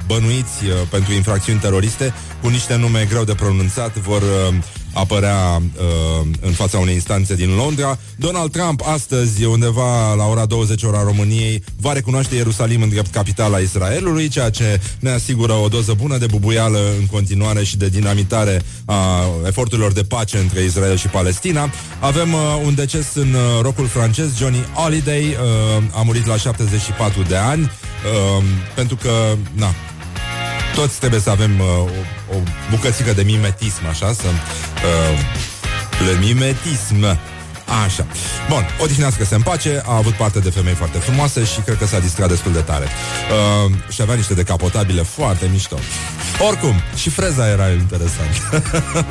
bănuiți 0.06 0.64
uh, 0.64 0.72
pentru 0.90 1.12
infracțiuni 1.12 1.58
teroriste, 1.58 2.14
cu 2.42 2.48
niște 2.48 2.76
nume 2.76 3.06
greu 3.08 3.24
de 3.24 3.34
pronunțat, 3.34 3.96
vor 3.96 4.22
uh, 4.22 4.54
apărea 4.96 5.56
uh, 5.56 6.26
în 6.40 6.52
fața 6.52 6.78
unei 6.78 6.94
instanțe 6.94 7.34
din 7.34 7.54
Londra. 7.54 7.98
Donald 8.16 8.50
Trump 8.50 8.82
astăzi, 8.84 9.44
undeva 9.44 10.14
la 10.14 10.24
ora 10.24 10.46
20 10.46 10.82
ora 10.82 11.02
României, 11.02 11.62
va 11.80 11.92
recunoaște 11.92 12.34
Ierusalim 12.34 12.82
în 12.82 12.88
drept 12.88 13.10
capitala 13.10 13.58
Israelului, 13.58 14.28
ceea 14.28 14.50
ce 14.50 14.80
ne 14.98 15.10
asigură 15.10 15.52
o 15.52 15.68
doză 15.68 15.94
bună 15.94 16.16
de 16.18 16.26
bubuială 16.26 16.78
în 16.98 17.06
continuare 17.06 17.64
și 17.64 17.76
de 17.76 17.88
dinamitare 17.88 18.62
a 18.84 19.24
eforturilor 19.46 19.92
de 19.92 20.02
pace 20.02 20.38
între 20.38 20.62
Israel 20.62 20.96
și 20.96 21.08
Palestina. 21.08 21.70
Avem 22.00 22.32
uh, 22.32 22.40
un 22.64 22.74
deces 22.74 23.14
în 23.14 23.34
uh, 23.34 23.62
rocul 23.62 23.86
francez, 23.86 24.36
Johnny 24.36 24.64
Holiday, 24.74 25.24
uh, 25.24 25.98
a 25.98 26.02
murit 26.02 26.26
la 26.26 26.36
74 26.36 27.22
de 27.22 27.36
ani, 27.36 27.62
uh, 27.62 28.44
pentru 28.74 28.96
că, 28.96 29.10
na, 29.52 29.74
toți 30.76 30.98
trebuie 30.98 31.20
să 31.20 31.30
avem 31.30 31.60
uh, 31.60 31.66
o, 31.66 32.36
o 32.36 32.38
bucățică 32.70 33.12
de 33.12 33.22
mimetism, 33.22 33.86
așa, 33.86 34.12
să... 34.12 34.26
Uh, 34.26 35.18
le 36.06 36.18
mimetism. 36.26 37.18
Așa. 37.84 38.06
Bun, 38.48 38.66
odihnească-se 38.80 39.34
în 39.34 39.42
pace, 39.42 39.82
a 39.86 39.96
avut 39.96 40.12
parte 40.12 40.38
de 40.38 40.50
femei 40.50 40.74
foarte 40.74 40.98
frumoase 40.98 41.44
și 41.44 41.60
cred 41.60 41.78
că 41.78 41.86
s-a 41.86 41.98
distrat 41.98 42.28
destul 42.28 42.52
de 42.52 42.60
tare. 42.60 42.84
Uh, 43.64 43.72
și 43.88 44.02
avea 44.02 44.14
niște 44.14 44.34
decapotabile 44.34 45.02
foarte 45.02 45.48
mișto. 45.52 45.78
Oricum, 46.48 46.74
și 46.96 47.10
freza 47.10 47.48
era 47.48 47.68
interesant. 47.68 48.64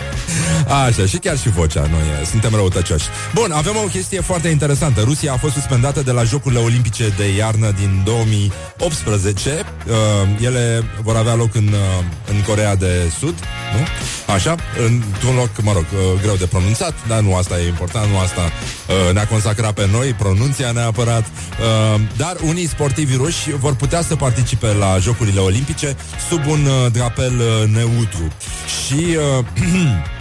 Așa, 0.86 1.06
și 1.06 1.18
chiar 1.18 1.38
și 1.38 1.50
vocea, 1.50 1.88
noi 1.92 2.22
e, 2.22 2.26
suntem 2.26 2.56
răutăcioși. 2.56 3.06
Bun, 3.34 3.52
avem 3.52 3.74
o 3.84 3.88
chestie 3.88 4.22
foarte 4.22 4.48
interesantă. 4.48 5.02
Rusia 5.02 5.34
a 5.34 5.38
fost 5.38 5.54
suspendată 5.54 6.02
de 6.02 6.12
la 6.12 6.24
Jocurile 6.24 6.60
Olimpice 6.60 7.14
de 7.18 7.36
iarnă 7.36 7.72
din 7.72 8.02
2018. 8.06 9.64
Uh, 9.88 9.96
ele 10.42 10.84
vor 11.02 11.16
avea 11.16 11.36
loc 11.36 11.56
în, 11.56 11.68
uh, 11.68 12.06
în 12.30 12.42
Corea 12.42 12.76
de 12.76 13.12
Sud, 13.20 13.36
nu? 13.74 13.86
Așa, 14.34 14.56
într-un 14.86 15.36
loc, 15.36 15.50
mă 15.62 15.72
rog, 15.72 15.86
uh, 15.94 16.22
greu 16.22 16.36
de 16.36 16.46
pronunțat, 16.46 16.94
dar 17.08 17.20
nu 17.20 17.36
asta 17.36 17.60
e 17.60 17.68
important, 17.68 18.12
nu 18.12 18.20
asta 18.20 18.45
uh, 18.46 19.14
ne-a 19.14 19.28
consacrat 19.28 19.74
pe 19.74 19.88
noi, 19.92 20.14
pronunția 20.14 20.72
neapărat. 20.72 21.26
Uh, 21.26 22.02
dar 22.18 22.36
unii 22.44 22.68
sportivi 22.68 23.16
ruși 23.16 23.52
vor 23.52 23.76
putea 23.76 24.02
să 24.02 24.16
participe 24.16 24.68
la 24.74 24.98
Jocurile 24.98 25.40
Olimpice 25.40 25.96
sub 26.30 26.48
un 26.48 26.66
uh, 26.66 26.92
drapel 26.92 27.34
uh, 27.40 27.70
neutru. 27.70 28.28
Și... 28.86 29.18
Uh, 29.40 29.46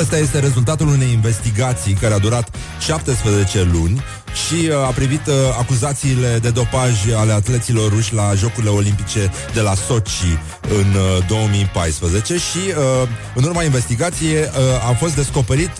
Ăsta 0.00 0.18
este 0.18 0.38
rezultatul 0.38 0.88
unei 0.88 1.12
investigații 1.12 1.92
care 1.92 2.14
a 2.14 2.18
durat 2.18 2.56
17 2.80 3.62
luni 3.62 4.02
și 4.46 4.68
uh, 4.68 4.76
a 4.76 4.90
privit 4.90 5.26
uh, 5.26 5.34
acuzațiile 5.58 6.38
de 6.42 6.50
dopaj 6.50 6.92
ale 7.16 7.32
atleților 7.32 7.90
ruși 7.90 8.14
la 8.14 8.34
Jocurile 8.34 8.70
Olimpice 8.70 9.30
de 9.54 9.60
la 9.60 9.74
Sochi 9.74 10.38
în 10.60 10.94
uh, 10.94 11.26
2014 11.28 12.36
și 12.36 12.58
uh, 12.68 13.08
în 13.34 13.44
urma 13.44 13.62
investigației 13.62 14.40
uh, 14.40 14.88
a 14.90 14.92
fost 14.92 15.14
descoperit 15.14 15.70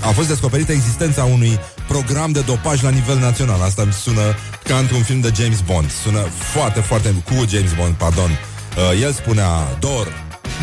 a 0.00 0.08
fost 0.08 0.28
descoperită 0.28 0.72
existența 0.72 1.24
unui 1.24 1.60
program 1.88 2.32
de 2.32 2.40
dopaj 2.40 2.82
la 2.82 2.90
nivel 2.90 3.18
național. 3.18 3.60
Asta 3.62 3.82
îmi 3.82 3.92
sună 3.92 4.34
ca 4.64 4.76
într-un 4.76 5.02
film 5.02 5.20
de 5.20 5.32
James 5.34 5.60
Bond. 5.60 5.90
Sună 6.02 6.20
foarte, 6.52 6.80
foarte 6.80 7.08
cu 7.24 7.44
James 7.48 7.72
Bond, 7.74 7.94
pardon. 7.94 8.30
Uh, 8.30 9.02
el 9.02 9.12
spunea 9.12 9.76
Dor, 9.80 10.12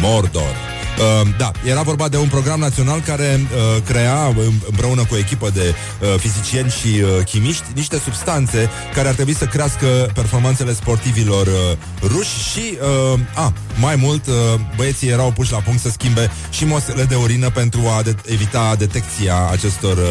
Mordor, 0.01 0.55
Uh, 0.99 1.27
da, 1.37 1.51
era 1.65 1.81
vorba 1.81 2.07
de 2.07 2.17
un 2.17 2.27
program 2.27 2.59
național 2.59 2.99
care 2.99 3.39
uh, 3.41 3.81
crea 3.83 4.35
împreună 4.69 5.01
cu 5.01 5.13
o 5.13 5.17
echipă 5.17 5.49
de 5.49 5.73
uh, 5.99 6.19
fizicieni 6.19 6.69
și 6.69 6.87
uh, 6.87 7.25
chimiști 7.25 7.63
niște 7.75 7.99
substanțe 8.03 8.69
care 8.93 9.07
ar 9.07 9.13
trebui 9.13 9.35
să 9.35 9.45
crească 9.45 9.85
performanțele 10.13 10.73
sportivilor 10.73 11.47
uh, 11.47 11.53
ruși 12.01 12.49
și, 12.51 12.77
uh, 13.13 13.19
a, 13.35 13.53
mai 13.79 13.95
mult, 13.95 14.27
uh, 14.27 14.33
băieții 14.75 15.07
erau 15.09 15.31
puși 15.31 15.51
la 15.51 15.57
punct 15.57 15.81
să 15.81 15.89
schimbe 15.89 16.31
și 16.49 16.65
mosele 16.65 17.03
de 17.03 17.15
urină 17.15 17.49
pentru 17.49 17.79
a 17.97 18.01
de- 18.01 18.15
evita 18.25 18.75
detecția 18.77 19.49
acestor 19.51 19.97
uh, 19.97 20.03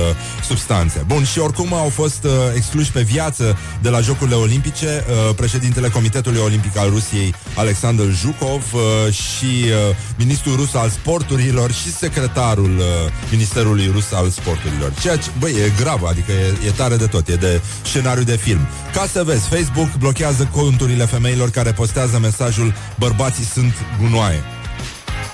substanțe. 0.47 1.05
Bun, 1.07 1.25
și 1.25 1.39
oricum 1.39 1.75
au 1.75 1.89
fost 1.89 2.25
uh, 2.25 2.31
excluși 2.55 2.91
pe 2.91 3.01
viață 3.03 3.59
de 3.83 3.89
la 3.89 4.01
Jocurile 4.01 4.37
Olimpice 4.37 5.05
uh, 5.09 5.35
președintele 5.35 5.89
Comitetului 5.89 6.41
Olimpic 6.41 6.77
al 6.77 6.89
Rusiei, 6.91 7.35
Alexander 7.55 8.07
Zhukov, 8.07 8.63
uh, 8.73 9.13
și 9.15 9.65
uh, 9.65 9.97
ministrul 10.17 10.57
rus 10.57 10.72
rus 10.73 10.81
al 10.81 10.89
sporturilor 10.89 11.73
și 11.73 11.93
secretarul 11.93 12.79
uh, 12.79 12.85
Ministerului 13.31 13.91
rus 13.93 14.13
al 14.13 14.29
sporturilor. 14.31 14.93
Ceea 15.01 15.17
ce, 15.17 15.31
băi, 15.39 15.53
e 15.53 15.73
grav, 15.81 16.05
adică 16.05 16.33
e, 16.33 16.67
e 16.67 16.71
tare 16.71 16.97
de 16.97 17.07
tot, 17.07 17.29
e 17.29 17.35
de 17.35 17.61
scenariu 17.85 18.23
de 18.23 18.37
film. 18.37 18.61
Ca 18.93 19.07
să 19.13 19.25
vezi, 19.25 19.49
Facebook 19.49 19.95
blochează 19.99 20.49
conturile 20.53 21.05
femeilor 21.05 21.51
care 21.51 21.73
postează 21.73 22.19
mesajul 22.19 22.75
bărbații 22.99 23.45
sunt 23.45 23.75
gunoaie. 24.01 24.43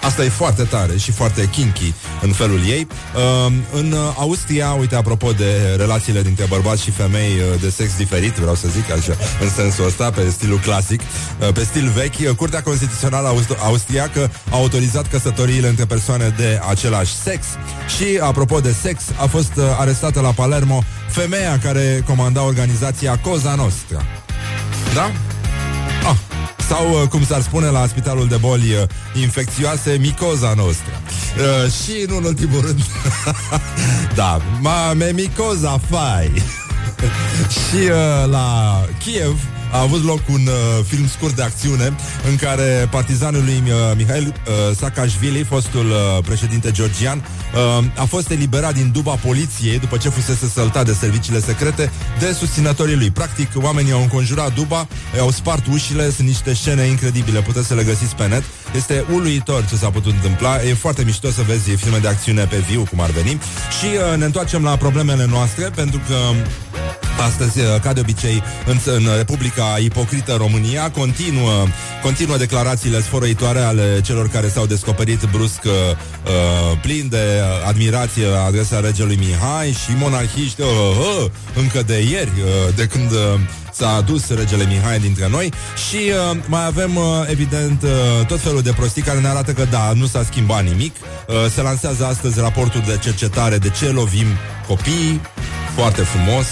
Asta 0.03 0.25
e 0.25 0.29
foarte 0.29 0.63
tare 0.63 0.97
și 0.97 1.11
foarte 1.13 1.49
kinky 1.53 1.95
în 2.23 2.33
felul 2.33 2.61
ei. 2.67 2.87
Uh, 3.47 3.53
în 3.73 3.95
Austria, 4.17 4.71
uite, 4.71 4.95
apropo 4.95 5.33
de 5.33 5.75
relațiile 5.77 6.23
dintre 6.23 6.45
bărbați 6.49 6.83
și 6.83 6.91
femei 6.91 7.33
uh, 7.37 7.61
de 7.61 7.71
sex 7.71 7.97
diferit, 7.97 8.33
vreau 8.35 8.55
să 8.55 8.69
zic 8.69 8.91
așa, 8.91 9.13
în 9.45 9.51
sensul 9.51 9.87
ăsta, 9.87 10.11
pe 10.11 10.31
stilul 10.31 10.59
clasic, 10.59 11.01
uh, 11.01 11.53
pe 11.53 11.65
stil 11.65 11.89
vechi, 11.95 12.29
uh, 12.29 12.37
Curtea 12.37 12.63
Constituțională 12.63 13.29
Aust- 13.29 13.59
Austriacă 13.63 14.31
a 14.51 14.57
autorizat 14.57 15.09
căsătoriile 15.09 15.69
între 15.69 15.85
persoane 15.85 16.35
de 16.37 16.61
același 16.69 17.13
sex 17.15 17.47
și, 17.97 18.19
apropo 18.21 18.61
de 18.61 18.75
sex, 18.83 19.03
a 19.21 19.27
fost 19.27 19.53
uh, 19.57 19.65
arestată 19.79 20.21
la 20.21 20.31
Palermo 20.31 20.83
femeia 21.09 21.59
care 21.63 22.03
comanda 22.07 22.43
organizația 22.43 23.19
Cosa 23.19 23.55
Nostra. 23.55 24.03
Da? 24.95 25.13
Ah, 26.71 26.75
sau, 26.75 27.03
uh, 27.03 27.09
cum 27.09 27.25
s-ar 27.25 27.41
spune 27.41 27.67
la 27.67 27.87
Spitalul 27.87 28.29
de 28.29 28.37
Boli 28.37 28.73
uh, 28.73 28.89
Infecțioase, 29.23 29.97
Micoza 30.01 30.55
noastră. 30.57 30.93
Uh, 31.39 31.71
și, 31.71 32.05
nu 32.09 32.17
în 32.17 32.25
ultimul 32.25 32.61
rând, 32.61 32.81
da, 34.15 34.41
mame 34.61 35.11
Micoza 35.15 35.81
fai. 35.91 36.33
și 37.57 37.77
uh, 37.77 38.31
la 38.31 38.81
Kiev 38.99 39.58
a 39.73 39.81
avut 39.81 40.05
loc 40.05 40.21
un 40.29 40.47
uh, 40.47 40.85
film 40.87 41.09
scurt 41.09 41.35
de 41.35 41.43
acțiune 41.43 41.95
în 42.29 42.37
care 42.37 42.89
partizanul 42.91 43.45
lui 43.45 43.63
uh, 43.67 43.73
Mihail 43.97 44.27
uh, 44.27 44.77
Saakashvili, 44.77 45.43
fostul 45.43 45.87
uh, 45.87 46.25
președinte 46.25 46.71
georgian, 46.71 47.25
uh, 47.79 47.85
a 47.97 48.05
fost 48.05 48.31
eliberat 48.31 48.75
din 48.75 48.91
duba 48.93 49.15
poliției 49.15 49.79
după 49.79 49.97
ce 49.97 50.09
fusese 50.09 50.47
săltat 50.47 50.85
de 50.85 50.93
serviciile 50.93 51.41
secrete 51.41 51.91
de 52.19 52.33
susținătorii 52.33 52.97
lui. 52.97 53.11
Practic, 53.11 53.51
oamenii 53.55 53.93
au 53.93 54.01
înconjurat 54.01 54.55
duba, 54.55 54.89
au 55.21 55.31
spart 55.31 55.67
ușile, 55.67 56.11
sunt 56.11 56.27
niște 56.27 56.55
scene 56.55 56.83
incredibile, 56.83 57.41
puteți 57.41 57.67
să 57.67 57.75
le 57.75 57.83
găsiți 57.83 58.15
pe 58.15 58.27
net. 58.27 58.43
Este 58.77 59.05
uluitor 59.13 59.65
ce 59.65 59.77
s-a 59.77 59.91
putut 59.91 60.13
întâmpla, 60.13 60.63
e 60.63 60.75
foarte 60.75 61.05
mișto 61.05 61.31
să 61.31 61.43
vezi 61.47 61.71
filme 61.71 61.99
de 61.99 62.09
acțiune 62.09 62.45
pe 62.45 62.57
viu, 62.71 62.87
cum 62.91 63.01
ar 63.01 63.11
veni. 63.11 63.41
Și 63.79 63.87
uh, 63.87 64.19
ne 64.19 64.25
întoarcem 64.25 64.63
la 64.63 64.77
problemele 64.77 65.27
noastre, 65.27 65.65
pentru 65.75 66.01
că 66.09 66.15
Astăzi, 67.27 67.59
uh, 67.61 67.81
ca 67.81 67.93
de 67.93 68.01
obicei, 68.01 68.43
în, 68.67 68.79
în 68.85 69.09
Republica 69.17 69.77
Ipocrită 69.81 70.35
România, 70.35 70.91
continuă, 70.91 71.67
continuă 72.03 72.37
declarațiile 72.37 73.01
sfărăitoare 73.01 73.61
ale 73.61 74.01
celor 74.05 74.29
care 74.29 74.49
s-au 74.49 74.67
descoperit 74.67 75.23
brusc 75.31 75.65
uh, 75.65 75.73
uh 75.73 76.79
plin 76.83 77.09
de 77.09 77.43
admirație 77.67 78.27
la 78.27 78.45
adresa 78.45 78.81
regelui 78.81 79.17
Mihai 79.17 79.71
și 79.71 79.91
monarhiști 79.97 80.61
uh, 80.61 80.69
uh, 80.69 81.31
încă 81.55 81.83
de 81.83 82.03
ieri, 82.11 82.33
uh, 82.37 82.75
de 82.75 82.87
când 82.87 83.11
uh, 83.11 83.19
s-a 83.73 83.89
adus 83.89 84.29
regele 84.29 84.65
Mihai 84.65 84.99
dintre 84.99 85.29
noi. 85.29 85.53
Și 85.89 85.97
uh, 85.97 86.37
mai 86.47 86.65
avem, 86.67 86.97
uh, 86.97 87.05
evident, 87.27 87.83
uh, 87.83 88.27
tot 88.27 88.41
felul 88.41 88.63
de 88.63 88.73
prostii 88.73 89.03
care 89.03 89.19
ne 89.19 89.29
arată 89.29 89.53
că, 89.53 89.65
da, 89.71 89.93
nu 89.95 90.07
s-a 90.07 90.23
schimbat 90.23 90.65
nimic. 90.65 90.95
Uh, 90.97 91.35
se 91.55 91.63
lansează 91.63 92.07
astăzi 92.07 92.41
raportul 92.41 92.83
de 92.87 92.99
cercetare 93.03 93.59
de 93.59 93.69
ce 93.69 93.91
lovim 93.91 94.27
copiii, 94.67 95.21
foarte 95.75 96.03
frumos, 96.03 96.47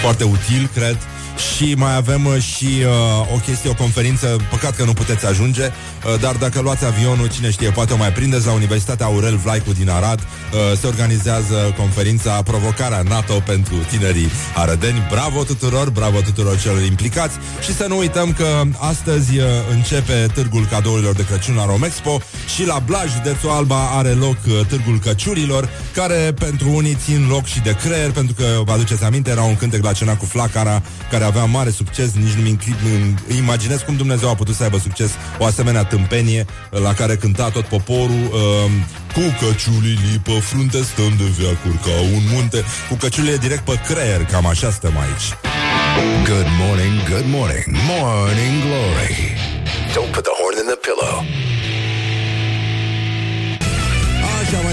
foarte 0.00 0.24
util, 0.24 0.70
cred. 0.74 1.15
Și 1.36 1.74
mai 1.74 1.96
avem 1.96 2.24
uh, 2.24 2.42
și 2.42 2.64
uh, 2.64 3.34
o 3.34 3.38
chestie, 3.38 3.70
o 3.70 3.74
conferință, 3.74 4.36
păcat 4.50 4.76
că 4.76 4.84
nu 4.84 4.92
puteți 4.92 5.26
ajunge, 5.26 5.64
uh, 5.64 6.20
dar 6.20 6.34
dacă 6.34 6.60
luați 6.60 6.84
avionul, 6.84 7.28
cine 7.28 7.50
știe, 7.50 7.70
poate 7.70 7.92
o 7.92 7.96
mai 7.96 8.12
prindeți 8.12 8.46
la 8.46 8.52
Universitatea 8.52 9.06
Aurel 9.06 9.36
Vlaicu 9.36 9.72
din 9.72 9.90
Arad. 9.90 10.20
Uh, 10.20 10.78
se 10.78 10.86
organizează 10.86 11.74
conferința 11.78 12.42
Provocarea 12.42 13.02
NATO 13.02 13.34
pentru 13.46 13.74
tinerii 13.90 14.30
arădeni. 14.54 15.06
Bravo 15.10 15.42
tuturor, 15.42 15.90
bravo 15.90 16.20
tuturor 16.20 16.58
celor 16.58 16.82
implicați 16.82 17.36
și 17.60 17.74
să 17.74 17.84
nu 17.88 17.98
uităm 17.98 18.32
că 18.32 18.62
astăzi 18.78 19.38
uh, 19.38 19.44
începe 19.70 20.26
târgul 20.34 20.66
cadourilor 20.70 21.14
de 21.14 21.24
Crăciun 21.24 21.54
la 21.54 21.66
Romexpo 21.66 22.20
și 22.54 22.66
la 22.66 22.82
Blaj, 22.86 23.12
județul 23.12 23.50
Alba, 23.50 23.90
are 23.92 24.08
loc 24.08 24.36
uh, 24.46 24.66
târgul 24.68 24.98
căciurilor, 24.98 25.68
care 25.94 26.34
pentru 26.38 26.70
unii 26.74 26.96
țin 27.04 27.26
loc 27.28 27.44
și 27.44 27.60
de 27.60 27.76
creier, 27.82 28.10
pentru 28.10 28.34
că, 28.34 28.44
vă 28.64 28.72
aduceți 28.72 29.04
aminte, 29.04 29.30
era 29.30 29.42
un 29.42 29.56
cântec 29.56 29.84
la 29.84 29.92
cena 29.92 30.16
cu 30.16 30.24
Flacara, 30.24 30.82
care 31.10 31.24
avea 31.26 31.44
mare 31.44 31.70
succes, 31.70 32.12
nici 32.12 32.32
nu-mi 32.32 32.56
incri- 32.56 32.76
îmi 33.28 33.38
imaginez 33.38 33.80
cum 33.80 33.96
Dumnezeu 33.96 34.28
a 34.28 34.34
putut 34.34 34.54
să 34.54 34.62
aibă 34.62 34.78
succes 34.78 35.10
o 35.38 35.44
asemenea 35.44 35.84
tâmpenie 35.84 36.46
uh, 36.70 36.80
la 36.80 36.92
care 36.94 37.16
cânta 37.16 37.48
tot 37.50 37.64
poporul 37.64 38.24
uh, 38.32 38.70
cu 39.14 39.46
căciulii 39.46 40.20
pe 40.22 40.30
frunte 40.40 40.82
stăm 40.82 41.12
de 41.16 41.24
veacuri 41.38 41.78
ca 41.84 42.00
un 42.14 42.22
munte 42.32 42.64
cu 42.88 42.94
căciulile 42.94 43.36
direct 43.36 43.64
pe 43.64 43.80
creier, 43.88 44.24
cam 44.24 44.46
așa 44.46 44.70
stăm 44.70 44.94
aici. 44.98 45.26
Good 46.24 46.48
morning, 46.62 46.94
good 47.08 47.28
morning, 47.38 47.64
morning 47.88 48.54
glory. 48.66 49.14
Don't 49.94 50.10
put 50.12 50.24
the 50.28 50.34
horn 50.40 50.56
in 50.62 50.66
the 50.72 50.78
pillow. 50.86 51.14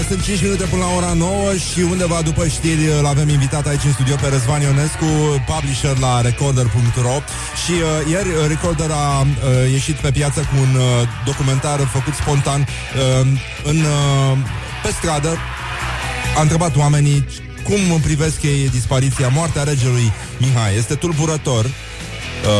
Mai 0.08 0.12
sunt 0.12 0.24
5 0.24 0.42
minute 0.42 0.64
până 0.64 0.84
la 0.84 0.94
ora 0.96 1.12
9 1.12 1.54
și 1.54 1.80
undeva 1.80 2.22
după 2.22 2.46
știri 2.46 2.84
îl 2.98 3.06
avem 3.06 3.28
invitat 3.28 3.66
aici 3.66 3.84
în 3.84 3.92
studio 3.92 4.16
pe 4.20 4.28
Răzvan 4.28 4.60
Ionescu, 4.62 5.04
publisher 5.46 5.98
la 5.98 6.20
Recorder.ro 6.20 7.16
și 7.64 7.72
uh, 7.72 8.10
ieri 8.10 8.28
uh, 8.28 8.46
Recorder 8.48 8.90
a 8.90 9.20
uh, 9.20 9.26
ieșit 9.70 9.94
pe 9.94 10.10
piață 10.10 10.40
cu 10.40 10.56
un 10.64 10.74
uh, 10.74 10.84
documentar 11.24 11.78
făcut 11.78 12.14
spontan 12.14 12.60
uh, 12.60 13.26
în, 13.64 13.76
uh, 13.76 14.38
pe 14.82 14.90
stradă. 14.98 15.36
A 16.36 16.40
întrebat 16.40 16.76
oamenii 16.76 17.24
cum 17.62 18.00
privesc 18.00 18.42
ei 18.42 18.68
dispariția, 18.68 19.28
moartea 19.28 19.62
regelui 19.62 20.12
Mihai. 20.38 20.76
Este 20.76 20.94
tulburător. 20.94 21.66
Uh, 22.44 22.50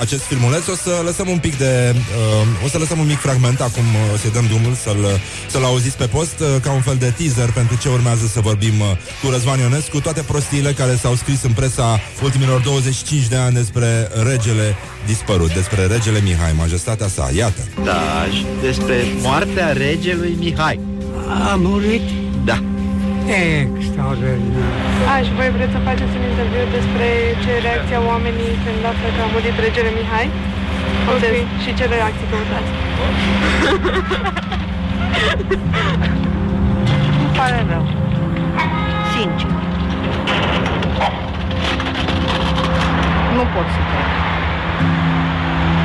acest 0.00 0.22
filmuleț. 0.22 0.66
O 0.66 0.74
să 0.74 1.02
lăsăm 1.04 1.28
un 1.28 1.38
pic 1.38 1.58
de 1.58 1.94
uh, 1.94 2.64
o 2.64 2.68
să 2.68 2.78
lăsăm 2.78 2.98
un 2.98 3.06
mic 3.06 3.18
fragment. 3.18 3.60
Acum 3.60 3.84
uh, 3.94 4.14
o 4.14 4.16
să 4.16 4.28
dăm 4.32 4.46
drumul 4.46 4.74
să-l, 4.74 5.20
să-l 5.48 5.64
auziți 5.64 5.96
pe 5.96 6.06
post 6.06 6.38
uh, 6.40 6.46
ca 6.62 6.72
un 6.72 6.80
fel 6.80 6.96
de 6.96 7.14
teaser 7.18 7.50
pentru 7.52 7.76
ce 7.76 7.88
urmează 7.88 8.26
să 8.26 8.40
vorbim 8.40 8.80
uh, 8.80 8.86
cu 9.22 9.30
Răzvan 9.30 9.58
Ionescu. 9.58 10.00
Toate 10.00 10.22
prostiile 10.22 10.72
care 10.72 10.94
s-au 10.94 11.14
scris 11.14 11.42
în 11.42 11.52
presa 11.52 12.00
ultimilor 12.22 12.60
25 12.60 13.26
de 13.26 13.36
ani 13.36 13.54
despre 13.54 14.08
regele 14.30 14.76
dispărut 15.06 15.52
despre 15.54 15.86
regele 15.86 16.20
Mihai, 16.20 16.52
majestatea 16.56 17.08
sa. 17.08 17.30
Iată. 17.36 17.60
Da, 17.84 18.26
și 18.32 18.46
despre 18.60 18.94
moartea 19.22 19.72
regelui 19.72 20.34
Mihai. 20.38 20.80
A 21.50 21.54
murit? 21.54 22.02
Da. 22.02 22.29
Extraordinar. 23.64 24.72
Aș, 25.14 25.22
și 25.26 25.32
voi 25.38 25.50
vreți 25.56 25.72
să 25.76 25.80
faceți 25.88 26.12
un 26.18 26.24
interviu 26.30 26.64
despre 26.78 27.06
ce 27.42 27.50
reacție 27.66 27.96
au 28.00 28.06
oamenii 28.12 28.52
când 28.64 28.80
află 28.90 29.08
că 29.16 29.20
a 29.26 29.28
murit 29.34 29.56
regele 29.64 29.90
Mihai? 29.96 30.28
Ok. 31.12 31.24
Și 31.62 31.70
ce 31.78 31.84
reacții 31.94 32.26
căutați? 32.32 32.70
Îmi 37.22 37.32
pare 37.38 37.58
rău. 37.72 37.84
Sincer. 39.12 39.50
Nu 43.36 43.42
pot 43.54 43.66
să 43.74 43.80
cred. 43.90 44.08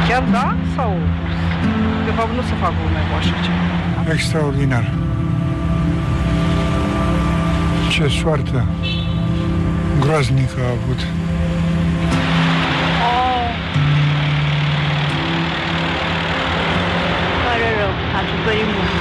Chiar 0.08 0.24
da? 0.38 0.56
Sau... 0.76 0.92
De 2.06 2.12
fapt, 2.18 2.32
nu 2.36 2.42
se 2.50 2.56
fac 2.62 2.72
glume 2.80 3.02
cu 3.10 3.14
așa 3.20 3.36
ceva. 3.46 3.64
Extraordinar. 4.14 4.86
Ce 7.96 8.08
soartă 8.08 8.66
groaznică 10.00 10.60
a 10.68 10.70
avut. 10.70 11.00
Pare 17.46 17.70
rău. 17.80 17.94
A 18.18 18.22
suferit 18.30 18.68
mult. 18.74 18.92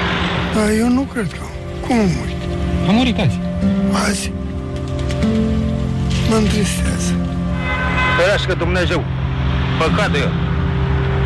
Dar 0.55 0.69
eu 0.79 0.89
nu 0.89 1.03
cred 1.13 1.29
că... 1.33 1.45
Cum 1.87 1.99
a 1.99 2.07
murit? 2.17 2.41
A 2.89 2.91
murit 2.91 3.19
azi. 3.19 3.39
Azi? 4.07 4.33
Mă 6.29 6.37
întristează. 6.37 7.13
Ferească 8.17 8.55
Dumnezeu. 8.55 9.05
Păcate. 9.79 10.19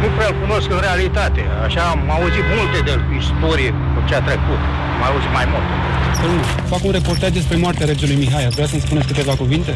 Nu 0.01 0.09
prea 0.17 0.33
cunosc 0.41 0.71
în 0.71 0.81
realitate. 0.81 1.43
Așa 1.67 1.83
am 1.83 2.11
auzit 2.11 2.45
multe 2.57 2.79
de 2.89 2.95
istorie 3.21 3.71
cu 3.71 3.99
ce 4.09 4.15
a 4.15 4.21
trecut. 4.21 4.61
Am 4.95 5.03
auzit 5.13 5.33
mai 5.33 5.47
mult. 5.53 5.98
Domnul, 6.23 6.45
fac 6.67 6.85
un 6.85 6.91
reportaj 6.91 7.31
despre 7.31 7.57
moartea 7.57 7.87
regelui 7.87 8.15
Mihai. 8.15 8.45
Ați 8.45 8.55
vrea 8.55 8.67
să-mi 8.67 8.81
spuneți 8.81 9.07
câteva 9.07 9.35
cuvinte? 9.35 9.75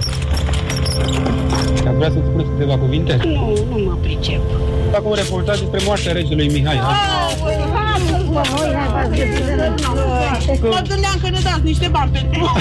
Ați 1.87 1.97
vrea 1.97 2.11
să-mi 2.11 2.25
spuneți 2.29 2.49
câteva 2.51 2.79
cuvinte? 2.79 3.21
Nu, 3.25 3.59
nu 3.71 3.79
mă 3.85 3.97
pricep. 4.01 4.41
Fac 4.93 5.09
un 5.09 5.15
reportaj 5.15 5.59
despre 5.59 5.81
moartea 5.85 6.13
regelui 6.13 6.49
Mihai. 6.49 6.81
Mă 10.61 10.83
gândeam 10.89 11.17
că 11.23 11.29
ne 11.31 11.39
dați 11.43 11.63
niște 11.63 11.89
bani 11.89 12.11
pentru... 12.11 12.53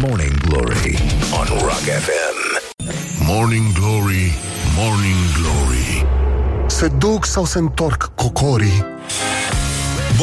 Morning 0.00 0.36
Glory 0.48 0.98
on 1.38 1.46
Rock 1.60 1.86
FM. 2.04 2.36
Morning 3.26 3.72
Glory, 3.72 4.32
Morning 4.76 5.22
Glory 5.38 6.06
Se 6.66 6.88
duc 6.88 7.24
sau 7.24 7.44
se 7.44 7.58
întorc 7.58 8.10
cocorii? 8.14 8.91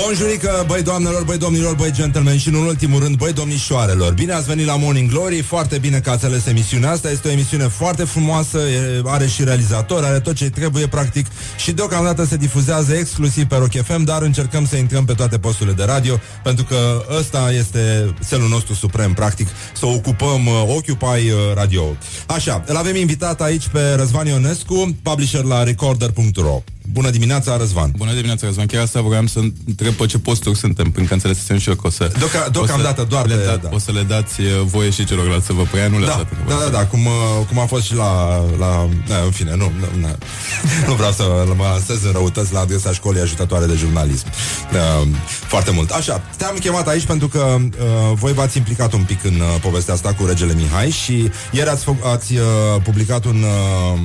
Bonjurică, 0.06 0.64
băi 0.68 0.82
doamnelor, 0.82 1.24
băi 1.24 1.38
domnilor, 1.38 1.76
băi 1.76 1.92
gentlemen 1.92 2.38
și 2.38 2.48
în 2.48 2.54
ultimul 2.54 3.00
rând, 3.00 3.16
băi 3.16 3.34
domnișoarelor. 3.34 4.14
Bine 4.14 4.34
ați 4.34 4.46
venit 4.46 4.66
la 4.66 4.76
Morning 4.76 5.10
Glory, 5.10 5.42
foarte 5.42 5.78
bine 5.78 6.00
că 6.00 6.10
ați 6.10 6.26
ales 6.26 6.46
emisiunea 6.46 6.92
asta. 6.92 7.10
Este 7.10 7.28
o 7.28 7.32
emisiune 7.32 7.68
foarte 7.68 8.04
frumoasă, 8.04 8.58
e, 8.58 9.02
are 9.06 9.28
și 9.28 9.44
realizator, 9.44 10.04
are 10.04 10.20
tot 10.20 10.36
ce 10.36 10.50
trebuie 10.50 10.88
practic 10.88 11.26
și 11.58 11.72
deocamdată 11.72 12.26
se 12.26 12.38
difuzează 12.38 12.94
exclusiv 12.94 13.46
pe 13.46 13.56
Rock 13.56 13.72
FM, 13.72 14.04
dar 14.04 14.22
încercăm 14.22 14.66
să 14.66 14.76
intrăm 14.76 15.06
pe 15.06 15.14
toate 15.14 15.38
posturile 15.38 15.76
de 15.76 15.84
radio, 15.84 16.20
pentru 16.44 16.64
că 16.64 17.06
ăsta 17.18 17.52
este 17.52 18.14
celul 18.30 18.48
nostru 18.48 18.74
suprem, 18.74 19.14
practic, 19.14 19.48
să 19.74 19.86
ocupăm 19.86 20.46
uh, 20.46 20.64
Occupy 20.68 21.30
uh, 21.30 21.54
Radio. 21.54 21.96
Așa, 22.28 22.64
îl 22.66 22.76
avem 22.76 22.96
invitat 22.96 23.42
aici 23.42 23.68
pe 23.68 23.94
Răzvan 23.98 24.28
Ionescu, 24.28 24.98
publisher 25.04 25.44
la 25.44 25.64
recorder.ro. 25.64 26.62
Bună 26.92 27.10
dimineața, 27.10 27.58
Răzvan. 27.58 27.92
Bună 27.98 28.12
dimineața, 28.14 28.46
Răzvan. 28.46 28.66
Chiar 28.66 28.82
asta 28.82 29.02
vreau 29.02 29.26
să 29.26 29.40
întreb 29.68 29.94
pe 29.94 30.06
ce 30.06 30.18
posturi 30.18 30.58
suntem, 30.58 30.92
până 30.92 31.06
că 31.06 31.14
înțelesem 31.14 31.58
și 31.58 31.70
eu 31.70 31.76
că 31.76 31.88
o 31.88 31.90
să... 31.90 32.12
Deoca, 32.18 32.50
deocamdată, 32.52 33.02
o 33.02 33.04
să 33.04 33.10
doar 33.10 33.26
le 33.28 33.36
pe, 33.36 33.46
da, 33.46 33.56
da. 33.56 33.70
O 33.72 33.80
să 33.80 33.92
le 33.92 34.02
dați 34.02 34.42
uh, 34.42 34.48
voie 34.64 34.90
și 34.90 35.06
celorlalți 35.06 35.46
să 35.46 35.54
vă 35.54 35.64
preia, 35.72 35.88
nu 35.88 36.00
Da, 36.00 36.06
lăsați. 36.06 36.26
da, 36.48 36.56
da, 36.64 36.70
da, 36.70 36.86
cum, 36.86 37.06
uh, 37.06 37.46
cum 37.48 37.60
a 37.60 37.66
fost 37.66 37.84
și 37.86 37.96
la, 37.96 38.38
la 38.60 38.90
da, 39.08 39.16
în 39.26 39.32
fine, 39.32 39.56
nu, 39.56 39.72
nu, 39.80 40.00
nu, 40.00 40.08
nu 40.88 40.94
vreau 40.94 41.12
să 41.12 41.24
mă 41.56 41.64
lansez 41.64 42.04
în 42.04 42.12
răutăți 42.12 42.54
la 42.54 42.60
adresa 42.60 42.92
școlii 42.94 43.22
ajutătoare 43.22 43.66
de 43.66 43.74
jurnalism. 43.76 44.26
Uh, 44.74 45.08
foarte 45.28 45.72
mult. 45.72 45.90
Așa, 45.90 46.22
te-am 46.38 46.56
chemat 46.60 46.88
aici 46.88 47.06
pentru 47.06 47.28
că 47.28 47.56
uh, 47.60 47.66
voi 48.14 48.34
v-ați 48.34 48.58
implicat 48.58 48.94
un 48.94 49.04
pic 49.04 49.24
în 49.24 49.34
uh, 49.36 49.56
povestea 49.62 49.94
asta 49.94 50.14
cu 50.14 50.26
regele 50.26 50.54
Mihai 50.54 50.90
și 50.90 51.30
ieri 51.52 51.70
ați, 51.70 51.84
fă- 51.84 52.12
ați 52.14 52.34
uh, 52.34 52.42
publicat 52.84 53.26
un, 53.26 53.44
uh, 53.44 54.00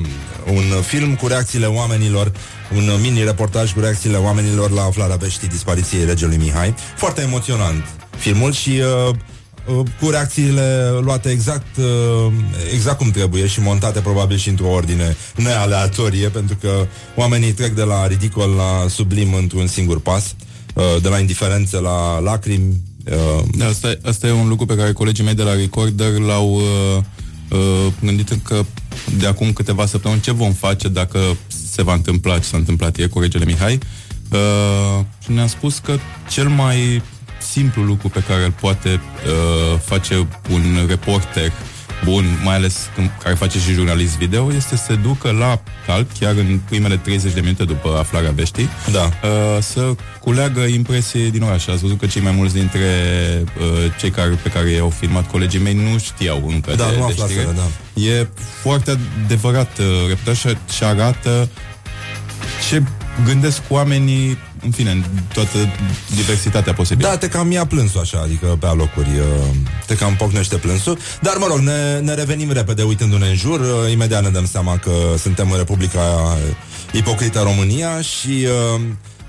un 0.53 0.81
film 0.81 1.15
cu 1.15 1.27
reacțiile 1.27 1.65
oamenilor 1.65 2.31
un 2.75 2.87
uh, 2.87 2.97
mini-reportaj 3.01 3.73
cu 3.73 3.79
reacțiile 3.79 4.17
oamenilor 4.17 4.71
la 4.71 4.81
aflarea 4.81 5.15
veștii 5.15 5.47
dispariției 5.47 6.05
regelui 6.05 6.37
Mihai. 6.37 6.75
Foarte 6.95 7.21
emoționant 7.21 7.83
filmul 8.17 8.51
și 8.51 8.69
uh, 8.69 9.15
uh, 9.77 9.85
cu 10.01 10.09
reacțiile 10.09 10.89
luate 11.01 11.29
exact, 11.29 11.77
uh, 11.77 12.33
exact 12.73 12.97
cum 12.97 13.11
trebuie 13.11 13.47
și 13.47 13.61
montate 13.61 13.99
probabil 13.99 14.37
și 14.37 14.49
într-o 14.49 14.69
ordine 14.71 15.15
nealeatorie, 15.35 16.29
pentru 16.29 16.57
că 16.61 16.87
oamenii 17.15 17.51
trec 17.51 17.73
de 17.73 17.83
la 17.83 18.07
ridicol 18.07 18.49
la 18.49 18.87
sublim 18.89 19.33
într-un 19.33 19.67
singur 19.67 19.99
pas, 19.99 20.35
uh, 20.73 20.83
de 21.01 21.09
la 21.09 21.19
indiferență 21.19 21.79
la 21.79 22.19
lacrimi. 22.19 22.81
Uh, 23.05 23.43
Da, 23.57 23.65
asta, 23.65 23.93
asta 24.03 24.27
e 24.27 24.31
un 24.31 24.47
lucru 24.47 24.65
pe 24.65 24.75
care 24.75 24.91
colegii 24.91 25.23
mei 25.23 25.33
de 25.33 25.43
la 25.43 25.55
Recorder 25.55 26.11
l-au 26.11 26.53
uh, 26.53 26.61
uh, 26.97 27.03
gândit 27.99 28.39
că 28.43 28.65
de 29.17 29.27
acum 29.27 29.53
câteva 29.53 29.85
săptămâni 29.85 30.21
ce 30.21 30.31
vom 30.31 30.51
face 30.51 30.87
dacă 30.87 31.19
se 31.73 31.83
va 31.83 31.93
întâmpla 31.93 32.39
ce 32.39 32.45
s-a 32.45 32.57
întâmplat 32.57 32.97
ieri 32.97 33.09
cu 33.09 33.19
regele 33.19 33.45
Mihai. 33.45 33.79
Uh, 34.31 35.05
și 35.23 35.31
ne-a 35.31 35.47
spus 35.47 35.77
că 35.77 35.97
cel 36.29 36.47
mai 36.47 37.01
simplu 37.51 37.83
lucru 37.83 38.09
pe 38.09 38.23
care 38.27 38.43
îl 38.45 38.51
poate 38.51 38.89
uh, 38.89 39.79
face 39.79 40.27
un 40.49 40.85
reporter 40.87 41.51
bun, 42.05 42.25
mai 42.43 42.55
ales 42.55 42.89
când, 42.95 43.11
care 43.23 43.35
face 43.35 43.59
și 43.59 43.71
jurnalist 43.73 44.17
video, 44.17 44.53
este 44.53 44.75
să 44.75 44.83
se 44.87 44.95
ducă 44.95 45.31
la 45.31 45.61
calp, 45.87 46.11
chiar 46.19 46.35
în 46.35 46.59
primele 46.69 46.97
30 46.97 47.33
de 47.33 47.39
minute 47.39 47.63
după 47.63 47.95
aflarea 47.99 48.31
veștii, 48.31 48.69
da. 48.91 49.03
uh, 49.03 49.61
să 49.61 49.93
culeagă 50.19 50.61
impresii 50.61 51.31
din 51.31 51.41
oraș. 51.41 51.67
Ați 51.67 51.81
văzut 51.81 51.99
că 51.99 52.05
cei 52.05 52.21
mai 52.21 52.31
mulți 52.31 52.53
dintre 52.53 52.79
uh, 53.59 53.91
cei 53.99 54.09
care, 54.09 54.29
pe 54.43 54.49
care 54.49 54.69
i-au 54.69 54.89
filmat 54.89 55.27
colegii 55.31 55.59
mei 55.59 55.73
nu 55.73 55.97
știau 55.97 56.43
încă 56.47 56.73
Da, 56.75 56.85
de, 56.89 56.95
nu 56.97 57.05
de 57.05 57.11
aflaseră, 57.11 57.39
știre. 57.39 57.55
da. 57.55 58.01
E 58.01 58.27
foarte 58.61 58.99
adevărat 59.25 59.77
uh, 59.77 59.85
reportaj 60.07 60.37
și, 60.39 60.57
și 60.75 60.83
arată 60.83 61.49
ce 62.69 62.83
gândesc 63.25 63.61
oamenii, 63.69 64.37
în 64.65 64.71
fine, 64.71 64.91
în 64.91 65.03
toată 65.33 65.57
diversitatea 66.15 66.73
posibilă. 66.73 67.07
Da, 67.07 67.17
te 67.17 67.27
cam 67.27 67.51
ia 67.51 67.65
plânsul 67.65 67.99
așa, 67.99 68.19
adică 68.23 68.45
pe 68.59 68.65
alocuri 68.65 69.09
uh, 69.19 69.55
te 69.85 69.95
cam 69.95 70.15
pocnește 70.15 70.55
plânsul. 70.55 70.97
Dar 71.21 71.35
mă 71.37 71.45
rog, 71.49 71.57
ne, 71.57 71.99
ne 71.99 72.13
revenim 72.13 72.51
repede 72.51 72.83
uitându-ne 72.83 73.27
în 73.27 73.35
jur. 73.35 73.59
Uh, 73.59 73.91
imediat 73.91 74.23
ne 74.23 74.29
dăm 74.29 74.45
seama 74.45 74.77
că 74.77 74.91
suntem 75.17 75.51
în 75.51 75.57
Republica 75.57 76.37
Ipocrită 76.91 77.39
România 77.39 78.01
și 78.01 78.47
uh, 78.75 78.81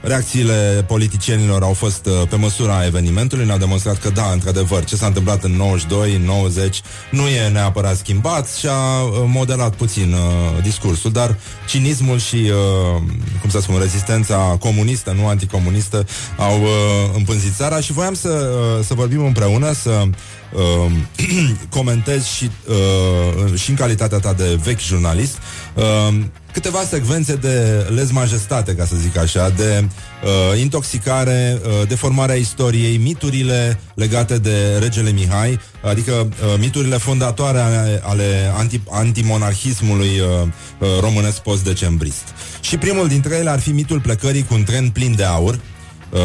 reacțiile 0.07 0.85
politicienilor 0.87 1.63
au 1.63 1.73
fost 1.73 2.07
uh, 2.07 2.29
pe 2.29 2.37
măsura 2.37 2.85
evenimentului. 2.85 3.45
Ne-au 3.45 3.59
demonstrat 3.59 3.99
că 3.99 4.11
da, 4.11 4.31
într-adevăr, 4.33 4.85
ce 4.85 4.97
s-a 4.97 5.07
întâmplat 5.07 5.45
în 5.45 5.53
92, 5.53 6.15
în 6.15 6.23
90 6.23 6.81
nu 7.11 7.29
e 7.29 7.49
neapărat 7.49 7.97
schimbat 7.97 8.49
și 8.49 8.67
a 8.67 9.03
uh, 9.03 9.25
modelat 9.27 9.75
puțin 9.75 10.13
uh, 10.13 10.63
discursul, 10.63 11.13
dar 11.13 11.37
cinismul 11.69 12.19
și, 12.19 12.37
uh, 12.37 13.03
cum 13.41 13.51
să 13.51 13.61
spun, 13.61 13.79
rezistența 13.79 14.57
comunistă, 14.61 15.13
nu 15.19 15.27
anticomunistă, 15.27 16.07
au 16.39 16.61
uh, 16.63 16.69
împânzit 17.15 17.55
țara 17.55 17.81
și 17.81 17.93
voiam 17.93 18.15
să, 18.15 18.29
uh, 18.79 18.85
să 18.85 18.95
vorbim 18.95 19.25
împreună, 19.25 19.73
să 19.73 20.03
uh, 20.53 20.91
comentez 21.77 22.25
și, 22.25 22.51
uh, 22.69 23.59
și 23.59 23.71
în 23.71 23.77
calitatea 23.77 24.19
ta 24.19 24.33
de 24.33 24.59
vechi 24.63 24.81
jurnalist 24.81 25.39
uh, 25.75 26.15
câteva 26.57 26.83
secvențe 26.83 27.35
de 27.35 27.87
lez 27.95 28.11
majestate, 28.11 28.75
ca 28.75 28.85
să 28.85 28.97
zic 28.97 29.17
așa, 29.17 29.51
de 29.51 29.85
uh, 29.85 30.61
intoxicare, 30.61 31.61
uh, 31.63 31.89
deformarea 31.89 32.35
istoriei, 32.35 32.97
miturile 32.97 33.81
legate 33.95 34.39
de 34.39 34.79
regele 34.81 35.11
Mihai, 35.11 35.61
adică 35.83 36.13
uh, 36.13 36.55
miturile 36.59 36.97
fondatoare 36.97 37.59
ale, 37.59 38.01
ale 38.05 38.53
anti, 38.57 38.81
antimonarhismului 38.91 40.21
uh, 40.21 40.49
uh, 40.79 40.89
românesc 41.01 41.39
post-decembrist. 41.39 42.25
Și 42.61 42.77
primul 42.77 43.09
dintre 43.09 43.37
ele 43.37 43.51
ar 43.51 43.61
fi 43.61 43.71
mitul 43.71 44.01
plecării 44.01 44.45
cu 44.45 44.55
un 44.55 44.65
tren 44.65 44.89
plin 44.89 45.15
de 45.17 45.25
aur 45.25 45.61
uh, 46.11 46.21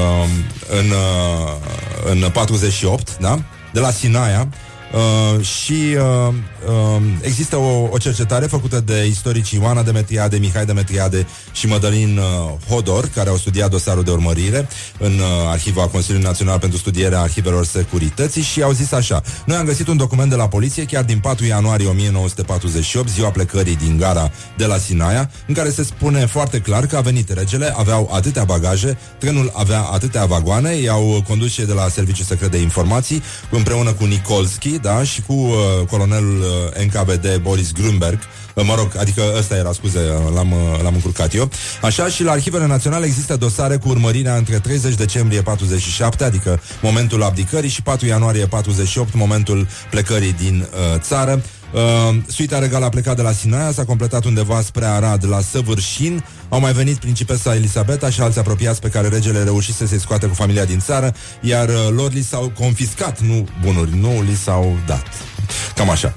în, 0.80 0.90
uh, 0.90 2.24
în 2.24 2.30
48, 2.34 3.18
da? 3.18 3.42
de 3.74 3.80
la 3.80 3.92
Sinaia, 3.92 4.48
Uh, 4.94 5.46
și 5.46 5.96
uh, 5.96 6.34
uh, 6.68 7.02
există 7.22 7.58
o, 7.58 7.88
o 7.92 7.98
cercetare 7.98 8.46
făcută 8.46 8.80
de 8.80 9.06
istoricii 9.06 9.60
Ioana 9.62 9.84
Demetriade, 9.84 10.38
Mihai 10.38 10.66
Demetriade 10.66 11.28
și 11.52 11.68
Mădălin 11.68 12.18
uh, 12.18 12.68
Hodor, 12.70 13.10
care 13.16 13.30
au 13.30 13.38
studiat 13.38 13.70
dosarul 13.70 14.04
de 14.04 14.12
urmărire 14.12 14.68
în 15.00 15.12
uh, 15.12 15.26
arhiva 15.48 15.88
Consiliului 15.88 16.28
Național 16.28 16.60
pentru 16.60 16.78
Studierea 16.78 17.22
Arhivelor 17.22 17.66
Securității 17.66 18.42
și 18.42 18.62
au 18.62 18.72
zis 18.72 18.92
așa. 18.92 19.22
Noi 19.46 19.58
am 19.58 19.66
găsit 19.66 19.88
un 19.88 19.98
document 19.98 20.30
de 20.30 20.36
la 20.36 20.48
poliție 20.48 20.86
chiar 20.86 21.04
din 21.04 21.20
4 21.20 21.46
ianuarie 21.46 21.88
1948, 21.88 23.10
ziua 23.10 23.30
plecării 23.30 23.76
din 23.76 23.98
gara 23.98 24.32
de 24.58 24.66
la 24.66 24.78
Sinaia, 24.78 25.32
în 25.48 25.54
care 25.54 25.70
se 25.70 25.84
spune 25.84 26.26
foarte 26.26 26.60
clar 26.60 26.86
că 26.86 26.98
a 26.98 27.02
venit 27.02 27.30
regele, 27.30 27.74
aveau 27.78 28.10
atâtea 28.14 28.44
bagaje, 28.44 28.98
trenul 29.18 29.52
avea 29.56 29.82
atâtea 29.82 30.26
vagoane, 30.26 30.74
i-au 30.74 31.24
condus 31.28 31.52
și 31.52 31.62
de 31.62 31.74
la 31.74 31.88
Serviciul 31.88 32.26
Secret 32.26 32.52
de 32.52 32.58
Informații, 32.58 33.24
împreună 33.50 33.94
cu 33.94 34.04
Nikolski, 34.06 34.70
da, 34.70 35.04
și 35.04 35.22
cu 35.22 35.34
uh, 35.34 35.56
colonelul 35.90 36.40
uh, 36.40 36.51
NKVD 36.86 37.38
Boris 37.42 37.72
Grunberg, 37.72 38.20
uh, 38.54 38.66
mă 38.66 38.76
rog, 38.76 38.92
adică 38.98 39.22
ăsta 39.38 39.56
era, 39.56 39.72
scuze, 39.72 40.00
uh, 40.00 40.34
l-am, 40.34 40.52
uh, 40.52 40.82
l-am 40.84 40.94
încurcat 40.94 41.34
eu. 41.34 41.50
Așa 41.82 42.08
și 42.08 42.24
la 42.24 42.32
Arhivele 42.32 42.68
Naționale 42.68 43.06
există 43.06 43.36
dosare 43.36 43.78
cu 43.78 43.90
urmărirea 43.90 44.36
între 44.36 44.60
30 44.60 44.96
decembrie 44.96 45.42
47, 45.42 46.24
adică 46.24 46.60
momentul 46.82 47.24
abdicării, 47.24 47.70
și 47.70 47.82
4 47.82 48.08
ianuarie 48.08 48.46
48, 48.46 49.14
momentul 49.14 49.68
plecării 49.90 50.34
din 50.34 50.68
uh, 50.72 51.00
țară. 51.00 51.42
Uh, 51.74 52.18
suita 52.28 52.60
regală 52.60 52.86
a 52.86 52.90
plecat 52.90 53.16
de 53.16 53.22
la 53.22 53.32
Sinaia, 53.32 53.72
s-a 53.72 53.86
completat 53.86 54.26
undeva 54.26 54.62
spre 54.62 54.86
Arad 54.86 55.28
la 55.28 55.42
Săvârșin. 55.42 56.24
Au 56.50 56.60
mai 56.60 56.74
venit 56.74 56.98
principesa 56.98 57.56
Elisabeta 57.56 58.10
și 58.10 58.22
alți 58.22 58.40
apropiați 58.40 58.82
pe 58.82 58.90
care 58.90 59.08
regele 59.08 59.44
reușise 59.44 59.88
să-i 59.88 60.00
scoate 60.00 60.26
cu 60.26 60.34
familia 60.34 60.66
din 60.66 60.80
țară, 60.80 61.14
iar 61.42 61.70
uh, 61.70 61.76
lor 61.90 62.12
li 62.12 62.22
s-au 62.22 62.52
confiscat, 62.58 63.20
nu 63.20 63.48
bunuri, 63.62 63.98
nu 63.98 64.22
li 64.22 64.36
s-au 64.36 64.78
dat. 64.86 65.08
Cam 65.76 65.90
așa. 65.90 66.14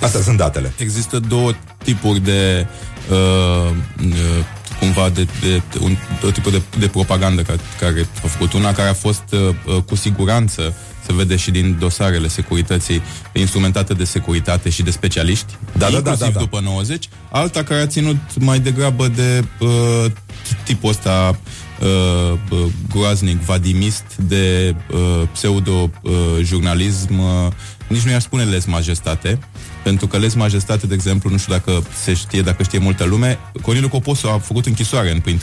Astea 0.00 0.20
sunt 0.20 0.36
datele. 0.36 0.72
Există 0.76 1.18
două 1.18 1.52
tipuri 1.84 2.20
de 2.20 2.66
uh, 3.10 3.70
uh, 4.04 4.44
cumva 4.80 5.08
de, 5.08 5.26
de, 5.40 5.62
de 5.72 5.78
un, 5.80 5.96
două 6.20 6.32
tipuri 6.32 6.54
de, 6.54 6.62
de 6.78 6.88
propagandă 6.88 7.42
care, 7.42 7.58
care 7.80 8.06
a 8.24 8.26
făcut. 8.28 8.52
Una 8.52 8.72
care 8.72 8.88
a 8.88 8.94
fost 8.94 9.24
uh, 9.32 9.40
uh, 9.66 9.82
cu 9.82 9.94
siguranță 9.94 10.74
se 11.06 11.12
vede 11.12 11.36
și 11.36 11.50
din 11.50 11.76
dosarele 11.78 12.28
securității 12.28 13.02
instrumentate 13.32 13.94
de 13.94 14.04
securitate 14.04 14.68
și 14.70 14.82
de 14.82 14.90
specialiști, 14.90 15.56
Da, 15.72 15.90
da, 15.90 15.96
inclusiv 15.96 16.18
da, 16.18 16.26
da, 16.26 16.30
da. 16.32 16.38
după 16.38 16.60
90, 16.60 17.08
alta 17.30 17.62
care 17.62 17.80
a 17.80 17.86
ținut 17.86 18.16
mai 18.38 18.58
degrabă 18.58 19.08
de 19.08 19.44
uh, 19.60 20.04
tipul 20.64 20.90
ăsta 20.90 21.38
uh, 21.80 22.32
uh, 22.50 22.58
groaznic, 22.90 23.40
vadimist, 23.40 24.04
de 24.16 24.74
uh, 24.92 25.22
pseudo-jurnalism, 25.32 27.18
uh, 27.18 27.52
nici 27.88 28.02
nu 28.02 28.10
i-aș 28.10 28.22
spune 28.22 28.44
les 28.44 28.64
majestate, 28.64 29.38
pentru 29.86 30.06
că 30.06 30.18
les 30.18 30.34
majestate, 30.34 30.86
de 30.86 30.94
exemplu, 30.94 31.30
nu 31.30 31.36
știu 31.36 31.52
dacă 31.52 31.82
se 32.02 32.14
știe, 32.14 32.42
dacă 32.42 32.62
știe 32.62 32.78
multă 32.78 33.04
lume, 33.04 33.38
Corneliu 33.62 33.88
Coposu 33.88 34.28
a 34.28 34.38
făcut 34.38 34.66
închisoare 34.66 35.10
în 35.10 35.20
prin 35.20 35.40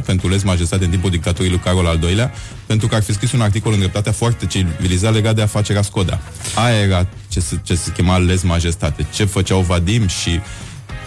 38-39 0.00 0.04
pentru 0.04 0.28
les 0.28 0.42
majestate 0.42 0.84
în 0.84 0.90
timpul 0.90 1.10
dictaturii 1.10 1.50
lui 1.50 1.58
Carol 1.58 1.86
al 1.86 1.98
II-lea, 2.02 2.32
pentru 2.66 2.86
că 2.86 2.94
ar 2.94 3.02
fi 3.02 3.12
scris 3.12 3.32
un 3.32 3.40
articol 3.40 3.72
în 3.72 3.78
dreptatea 3.78 4.12
foarte 4.12 4.46
civilizat 4.46 5.12
legat 5.12 5.34
de 5.34 5.42
afacerea 5.42 5.82
Skoda. 5.82 6.20
Aia 6.54 6.78
era 6.78 7.06
ce 7.28 7.40
se, 7.40 7.58
ce 7.62 7.74
se 7.74 7.92
chema 7.92 8.18
les 8.18 8.42
majestate. 8.42 9.06
Ce 9.14 9.24
făceau 9.24 9.60
Vadim 9.60 10.06
și 10.06 10.40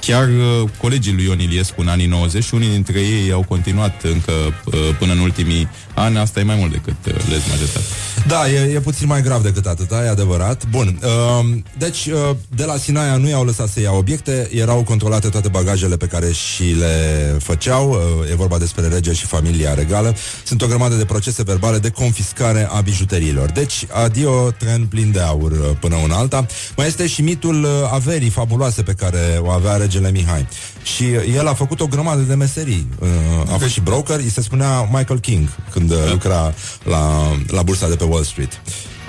chiar 0.01 0.27
uh, 0.27 0.69
colegii 0.77 1.13
lui 1.13 1.23
Ion 1.23 1.39
Iliescu 1.39 1.81
în 1.81 1.87
anii 1.87 2.05
90 2.05 2.43
și 2.43 2.53
unii 2.53 2.69
dintre 2.69 2.99
ei 2.99 3.31
au 3.31 3.45
continuat 3.47 4.03
încă 4.03 4.31
uh, 4.31 4.73
până 4.99 5.11
în 5.11 5.19
ultimii 5.19 5.67
ani, 5.93 6.17
asta 6.17 6.39
e 6.39 6.43
mai 6.43 6.55
mult 6.55 6.71
decât 6.71 7.05
uh, 7.07 7.13
lez 7.29 7.41
majestate. 7.49 7.85
Da, 8.27 8.49
e, 8.49 8.73
e 8.73 8.79
puțin 8.79 9.07
mai 9.07 9.21
grav 9.21 9.43
decât 9.43 9.65
atâta, 9.65 10.03
e 10.05 10.09
adevărat. 10.09 10.65
Bun, 10.69 10.99
uh, 11.03 11.57
deci 11.77 12.05
uh, 12.05 12.35
de 12.55 12.65
la 12.65 12.77
Sinaia 12.77 13.17
nu 13.17 13.27
i-au 13.29 13.45
lăsat 13.45 13.67
să 13.67 13.79
ia 13.79 13.91
obiecte, 13.91 14.49
erau 14.53 14.83
controlate 14.83 15.29
toate 15.29 15.47
bagajele 15.47 15.97
pe 15.97 16.05
care 16.05 16.31
și 16.31 16.63
le 16.63 17.37
făceau, 17.39 17.89
uh, 17.89 18.29
e 18.31 18.35
vorba 18.35 18.57
despre 18.57 18.87
rege 18.87 19.13
și 19.13 19.25
familia 19.25 19.73
regală. 19.73 20.15
Sunt 20.43 20.61
o 20.61 20.67
grămadă 20.67 20.95
de 20.95 21.05
procese 21.05 21.43
verbale 21.43 21.77
de 21.77 21.89
confiscare 21.89 22.67
a 22.71 22.81
bijuteriilor. 22.81 23.51
Deci, 23.51 23.85
adio 23.91 24.51
tren 24.51 24.85
plin 24.85 25.11
de 25.11 25.19
aur 25.19 25.51
uh, 25.51 25.57
până 25.79 25.95
una 25.95 26.15
alta. 26.15 26.45
Mai 26.77 26.87
este 26.87 27.07
și 27.07 27.21
mitul 27.21 27.63
uh, 27.63 27.69
averii 27.91 28.29
fabuloase 28.29 28.81
pe 28.81 28.93
care 28.93 29.39
o 29.41 29.49
avea 29.49 29.75
regele 29.91 30.11
Mihai. 30.11 30.47
Și 30.83 31.03
el 31.35 31.47
a 31.47 31.53
făcut 31.53 31.79
o 31.79 31.87
grămadă 31.87 32.21
de 32.21 32.35
meserii. 32.35 32.87
Uh, 32.99 33.07
a 33.53 33.57
fost 33.57 33.71
și 33.71 33.81
broker, 33.81 34.19
îi 34.19 34.29
se 34.29 34.41
spunea 34.41 34.81
Michael 34.81 35.19
King 35.19 35.49
când 35.71 35.91
uh, 35.91 35.97
lucra 36.11 36.53
la, 36.83 37.31
la 37.47 37.63
bursa 37.63 37.89
de 37.89 37.95
pe 37.95 38.03
Wall 38.03 38.23
Street. 38.23 38.61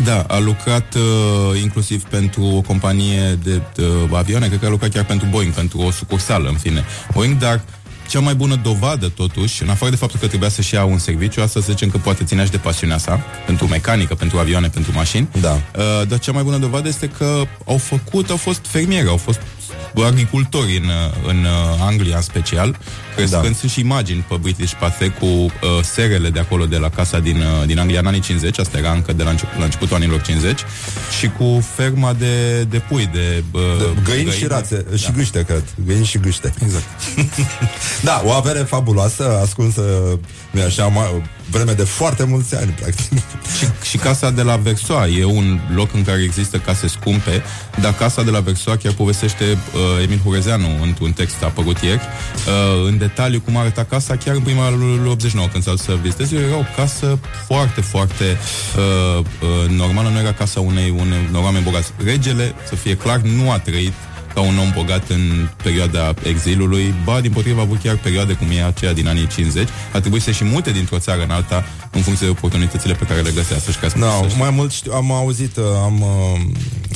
Da, 0.05 0.21
a 0.29 0.39
lucrat 0.39 0.95
uh, 0.95 1.61
inclusiv 1.61 2.03
pentru 2.03 2.45
o 2.45 2.61
companie 2.61 3.39
de 3.43 3.61
uh, 3.79 3.87
avioane, 4.13 4.47
cred 4.47 4.61
că 4.61 4.67
a 4.67 4.69
lucrat 4.69 4.93
chiar 4.93 5.05
pentru 5.05 5.27
Boeing, 5.31 5.53
pentru 5.53 5.79
o 5.79 5.91
sucursală, 5.91 6.49
în 6.49 6.57
fine. 6.57 6.85
Boeing, 7.13 7.39
dar 7.39 7.61
cea 8.09 8.21
mai 8.21 8.35
bună 8.35 8.61
dovadă, 8.63 9.09
totuși, 9.09 9.63
în 9.63 9.69
afară 9.69 9.91
de 9.91 9.97
faptul 9.97 10.19
că 10.21 10.27
trebuia 10.27 10.49
să-și 10.49 10.75
ia 10.75 10.85
un 10.85 10.99
serviciu, 10.99 11.43
asta 11.43 11.61
să 11.61 11.67
zicem 11.71 11.91
că 11.91 11.99
poate 11.99 12.25
ținea 12.25 12.45
și 12.45 12.51
de 12.51 12.57
pasiunea 12.57 12.99
sa, 12.99 13.21
pentru 13.47 13.67
mecanică, 13.67 14.15
pentru 14.15 14.39
avioane, 14.39 14.69
pentru 14.69 14.93
mașini, 14.95 15.29
Da. 15.41 15.53
uh, 15.53 16.09
dar 16.09 16.19
cea 16.19 16.33
mai 16.33 16.43
bună 16.43 16.57
dovadă 16.57 16.89
este 16.89 17.09
că 17.09 17.43
au 17.67 17.79
făcut, 17.79 18.31
au 18.31 18.37
fost 18.37 18.61
fermieri, 18.67 19.09
au 19.09 19.17
fost 19.17 19.41
agricultori 20.05 20.77
în, 20.77 20.85
uh, 20.85 21.29
în 21.29 21.45
uh, 21.45 21.87
Anglia 21.87 22.17
în 22.17 22.23
special, 22.23 22.79
crescând 23.15 23.43
da. 23.43 23.53
sunt 23.59 23.71
și 23.71 23.81
imagini 23.81 24.25
pe 24.29 24.37
British 24.41 24.73
Pathé 24.73 25.09
cu 25.09 25.27
uh, 25.27 25.51
serele 25.83 26.31
de 26.31 26.39
acolo 26.39 26.65
de 26.67 26.77
la 26.77 26.89
casa 26.89 27.19
din, 27.19 27.37
uh, 27.37 27.67
din 27.67 27.79
Anglia 27.79 27.99
în 27.99 28.07
anii 28.07 28.21
50, 28.21 28.59
asta 28.59 28.79
era 28.79 28.93
încă 28.93 29.13
de 29.13 29.23
la, 29.23 29.31
încep, 29.31 29.49
la 29.59 29.65
începutul 29.65 29.97
anilor 29.97 30.21
50, 30.21 30.61
și 31.19 31.29
cu 31.39 31.65
ferma 31.75 32.13
de, 32.13 32.63
de 32.63 32.79
pui, 32.79 33.11
de, 33.13 33.45
uh, 33.53 33.61
De 33.79 34.01
găini 34.05 34.31
și 34.31 34.47
rațe, 34.47 34.87
da. 34.91 34.97
și 34.97 35.11
gâște, 35.13 35.45
cred. 35.45 35.65
Găini 35.87 36.05
și 36.05 36.19
gâște. 36.19 36.55
Exact. 36.63 36.85
da, 38.09 38.23
o 38.25 38.31
avere 38.31 38.59
fabuloasă, 38.59 39.39
ascunsă, 39.43 39.83
nu 40.51 40.63
așa, 40.63 40.87
mai, 40.87 41.23
vreme 41.53 41.73
de 41.73 41.83
foarte 41.83 42.25
mulți 42.25 42.57
ani, 42.57 42.71
practic. 42.71 43.19
Și, 43.59 43.67
și 43.91 43.97
casa 43.97 44.31
de 44.31 44.43
la 44.43 44.57
Versoa 44.57 45.07
e 45.07 45.25
un 45.25 45.61
loc 45.75 45.95
în 45.95 46.05
care 46.05 46.23
există 46.23 46.57
case 46.57 46.89
scumpe, 46.89 47.43
dar 47.81 47.95
casa 47.95 48.23
de 48.23 48.31
la 48.31 48.41
Versoa 48.41 48.77
chiar 48.77 48.93
povestește 48.93 49.45
uh, 49.45 50.03
Emil 50.03 50.21
Hurezeanu 50.25 50.83
într-un 50.83 51.13
text 51.13 51.43
apărut 51.43 51.79
ieri, 51.79 52.01
uh, 52.01 52.87
în 52.87 52.99
detaliu 52.99 53.41
cum 53.41 53.57
arăta 53.57 53.85
casa 53.85 54.17
chiar 54.17 54.35
în 54.35 54.43
prima 54.43 54.71
lui 54.71 55.09
89 55.09 55.49
când 55.49 55.63
s-a 55.63 55.75
să 55.77 55.99
viziteze. 56.03 56.37
Era 56.37 56.57
o 56.57 56.65
casă 56.77 57.19
foarte, 57.47 57.81
foarte 57.81 58.39
uh, 58.77 59.19
uh, 59.19 59.71
normală, 59.71 60.09
nu 60.09 60.19
era 60.19 60.33
casa 60.33 60.61
unei, 60.61 60.91
unei 60.91 61.27
unor 61.29 61.43
oameni 61.43 61.65
bogați. 61.65 61.93
Regele, 62.05 62.55
să 62.69 62.75
fie 62.75 62.97
clar, 62.97 63.21
nu 63.21 63.51
a 63.51 63.59
trăit 63.59 63.93
ca 64.35 64.41
un 64.41 64.59
om 64.59 64.71
bogat 64.75 65.09
în 65.09 65.49
perioada 65.63 66.15
exilului, 66.23 66.95
ba, 67.05 67.21
din 67.21 67.31
potrivă, 67.33 67.59
a 67.59 67.63
avut 67.63 67.81
chiar 67.83 67.97
perioade 67.97 68.33
cum 68.33 68.47
e 68.51 68.65
aceea 68.65 68.93
din 68.93 69.09
anii 69.09 69.27
50. 69.27 69.69
A 69.93 70.01
trebuit 70.01 70.23
să 70.23 70.31
și 70.31 70.45
mute 70.45 70.71
dintr-o 70.71 70.99
țară 70.99 71.23
în 71.23 71.31
alta 71.31 71.65
în 71.91 72.01
funcție 72.03 72.27
de 72.27 72.33
oportunitățile 72.33 72.93
pe 72.95 73.05
care 73.05 73.21
le 73.21 73.31
găsea 73.35 73.59
să-și 73.59 73.79
casă. 73.79 73.99
No, 73.99 74.07
mai 74.39 74.51
mult 74.51 74.73
știu, 74.73 74.93
am 74.93 75.13
auzit, 75.13 75.57
uh, 75.57 75.65
am, 75.85 76.01
uh, 76.01 76.41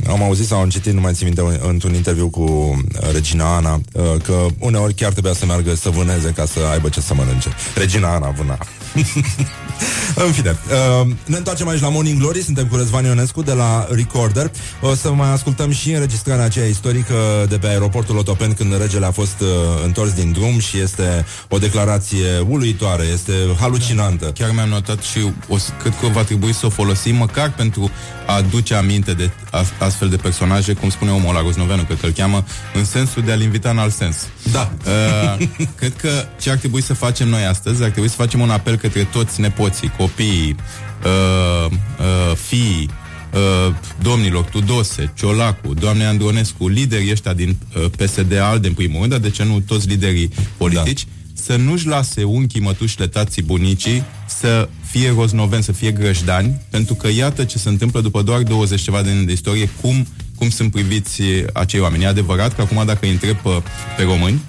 am 0.08 0.22
auzit 0.22 0.46
sau 0.46 0.60
am 0.60 0.68
citit, 0.68 0.92
nu 0.92 1.00
mai 1.00 1.12
țin 1.12 1.26
minte, 1.26 1.42
un- 1.42 1.60
într-un 1.68 1.94
interviu 1.94 2.28
cu 2.28 2.42
uh, 2.42 3.12
Regina 3.12 3.56
Ana, 3.56 3.80
uh, 3.92 4.02
că 4.24 4.46
uneori 4.58 4.94
chiar 4.94 5.12
trebuia 5.12 5.32
să 5.32 5.46
meargă 5.46 5.74
să 5.74 5.90
vâneze 5.90 6.28
ca 6.36 6.44
să 6.46 6.58
aibă 6.72 6.88
ce 6.88 7.00
să 7.00 7.14
mănânce. 7.14 7.48
Regina 7.74 8.14
Ana 8.14 8.30
vâna. 8.30 8.58
În 10.26 10.32
fine, 10.32 10.56
uh, 11.00 11.06
ne 11.24 11.36
întoarcem 11.36 11.68
aici 11.68 11.80
la 11.80 11.88
Morning 11.88 12.18
Glory, 12.18 12.42
suntem 12.42 12.66
cu 12.66 12.76
Răzvan 12.76 13.04
Ionescu 13.04 13.42
de 13.42 13.52
la 13.52 13.86
Recorder. 13.90 14.50
O 14.80 14.94
să 14.94 15.12
mai 15.12 15.32
ascultăm 15.32 15.70
și 15.70 15.90
înregistrarea 15.92 16.44
aceea 16.44 16.66
istorică 16.66 17.14
de 17.48 17.58
pe 17.58 17.66
aeroportul 17.66 18.16
Otopeni 18.16 18.54
când 18.54 18.80
regele 18.80 19.06
a 19.06 19.10
fost 19.10 19.40
uh, 19.40 19.48
întors 19.84 20.12
din 20.12 20.32
drum 20.32 20.58
și 20.58 20.78
este 20.78 21.26
o 21.48 21.58
declarație 21.58 22.38
uluitoare, 22.48 23.04
este 23.12 23.32
halucinantă. 23.60 24.24
Chiar 24.38 24.50
mi-am 24.54 24.68
notat 24.68 25.02
și 25.02 25.18
o, 25.48 25.58
să- 25.58 25.70
cred 25.82 25.94
că 26.00 26.06
va 26.06 26.22
trebui 26.22 26.52
să 26.54 26.66
o 26.66 26.70
folosim 26.70 27.16
măcar 27.16 27.52
pentru 27.52 27.90
a 28.26 28.34
aduce 28.34 28.74
aminte 28.74 29.12
de 29.12 29.30
as- 29.50 29.72
astfel 29.78 30.08
de 30.08 30.16
personaje, 30.16 30.72
cum 30.72 30.90
spune 30.90 31.10
omul 31.10 31.34
la 31.34 31.40
Rosnoveanu, 31.40 31.82
cred 31.82 32.00
că 32.00 32.06
îl 32.06 32.12
cheamă, 32.12 32.44
în 32.74 32.84
sensul 32.84 33.22
de 33.22 33.32
a-l 33.32 33.40
invita 33.42 33.70
în 33.70 33.78
alt 33.78 33.94
sens. 33.94 34.16
Da. 34.52 34.72
Uh, 34.86 35.46
cred 35.78 35.92
că 35.96 36.10
ce 36.40 36.50
ar 36.50 36.56
trebui 36.56 36.82
să 36.82 36.94
facem 36.94 37.28
noi 37.28 37.44
astăzi, 37.44 37.82
ar 37.82 37.90
trebui 37.90 38.08
să 38.08 38.14
facem 38.16 38.40
un 38.40 38.50
apel 38.50 38.75
către 38.76 39.08
toți 39.12 39.40
nepoții, 39.40 39.92
copiii, 39.98 40.56
uh, 41.04 41.70
uh, 41.70 42.36
fiii, 42.36 42.90
uh, 43.34 43.74
domnilor 44.02 44.44
Tudose, 44.44 45.12
Ciolacu, 45.16 45.74
doamne 45.74 46.04
Andronescu, 46.04 46.68
liderii 46.68 47.10
ăștia 47.10 47.32
din 47.32 47.56
uh, 47.76 47.84
PSD 47.96 48.38
ALDE 48.38 48.68
în 48.68 48.74
primul 48.74 48.98
rând, 48.98 49.10
dar 49.10 49.20
de 49.20 49.30
ce 49.30 49.44
nu 49.44 49.60
toți 49.60 49.88
liderii 49.88 50.30
politici, 50.56 51.04
da. 51.04 51.42
să 51.42 51.56
nu-și 51.56 51.86
lase 51.86 52.22
unchii, 52.22 52.60
mătușile, 52.60 53.06
tații, 53.06 53.42
bunicii 53.42 54.04
să 54.26 54.68
fie 54.90 55.12
roznoveni, 55.16 55.62
să 55.62 55.72
fie 55.72 55.90
grăjdani, 55.90 56.60
pentru 56.70 56.94
că 56.94 57.08
iată 57.08 57.44
ce 57.44 57.58
se 57.58 57.68
întâmplă 57.68 58.00
după 58.00 58.22
doar 58.22 58.42
20 58.42 58.80
ceva 58.80 59.02
de 59.02 59.10
ani 59.10 59.26
de 59.26 59.32
istorie, 59.32 59.70
cum, 59.80 60.06
cum 60.36 60.50
sunt 60.50 60.70
priviți 60.70 61.22
acei 61.52 61.80
oameni. 61.80 62.02
E 62.04 62.06
adevărat 62.06 62.54
că 62.54 62.60
acum 62.60 62.82
dacă 62.86 62.98
îi 63.00 63.10
întreb 63.10 63.36
pe, 63.36 63.62
pe 63.96 64.02
români, 64.02 64.40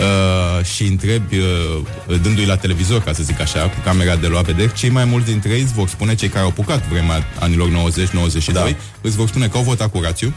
Uh, 0.00 0.64
și 0.64 0.84
întrebi 0.84 1.36
uh, 1.36 2.18
dându-i 2.22 2.44
la 2.44 2.56
televizor, 2.56 3.02
ca 3.02 3.12
să 3.12 3.22
zic 3.22 3.40
așa, 3.40 3.60
cu 3.60 3.76
camera 3.84 4.16
de 4.16 4.26
luat 4.26 4.44
vedere, 4.44 4.72
cei 4.76 4.90
mai 4.90 5.04
mulți 5.04 5.26
dintre 5.26 5.52
ei 5.52 5.60
îți 5.60 5.72
vor 5.72 5.88
spune, 5.88 6.14
cei 6.14 6.28
care 6.28 6.42
au 6.42 6.48
apucat 6.48 6.88
vremea 6.88 7.24
anilor 7.40 7.68
90-92, 7.68 8.52
da. 8.52 8.66
îți 9.00 9.16
vor 9.16 9.28
spune 9.28 9.46
că 9.48 9.56
au 9.56 9.62
votat 9.62 9.90
cu 9.90 10.00
rațiu, 10.00 10.34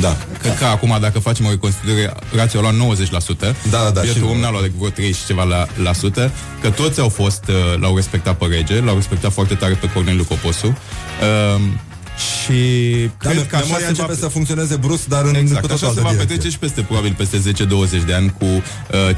Da. 0.00 0.16
Cred 0.40 0.58
că 0.58 0.64
acum, 0.64 0.96
dacă 1.00 1.18
facem 1.18 1.46
o 1.46 1.50
reconstituire, 1.50 2.14
rațiul 2.34 2.66
a 2.66 2.70
luat 2.70 2.96
90%. 2.98 3.38
Da, 3.70 3.82
da, 3.82 3.90
da, 3.90 4.00
Bietul 4.00 4.22
și- 4.22 4.28
om 4.28 4.38
n-a 4.38 4.50
luat 4.50 4.62
decât 4.62 4.76
vreo 4.78 4.90
30 4.90 5.16
și 5.16 5.26
ceva 5.26 5.44
la, 5.44 5.66
la 5.82 5.92
sută, 5.92 6.30
că 6.60 6.70
toți 6.70 7.00
au 7.00 7.08
fost, 7.08 7.44
uh, 7.48 7.80
l-au 7.80 7.94
respectat 7.96 8.38
pe 8.38 8.46
rege, 8.46 8.80
l-au 8.80 8.94
respectat 8.94 9.32
foarte 9.32 9.54
tare 9.54 9.74
pe 9.74 9.90
Corneliu 9.94 10.24
Coposu. 10.24 10.66
Uh, 10.66 11.62
și 12.18 12.60
Da, 13.22 13.30
cred 13.30 13.46
că 13.46 13.56
așa 13.56 13.64
memoria 13.64 13.84
se 13.84 13.90
începe 13.90 14.12
va... 14.12 14.18
să 14.18 14.28
funcționeze 14.28 14.76
brusc, 14.76 15.04
dar 15.06 15.24
în 15.24 15.34
Exact, 15.34 15.60
cu 15.60 15.66
tot 15.66 15.76
așa 15.76 15.86
altă 15.86 15.98
se 15.98 16.04
va 16.04 16.10
direcție. 16.10 16.34
petrece 16.34 16.52
și 16.54 16.58
peste, 16.58 16.80
probabil, 16.80 17.14
peste 17.16 17.38
10-20 18.02 18.06
de 18.06 18.14
ani 18.14 18.34
cu 18.38 18.44
uh, 18.44 18.62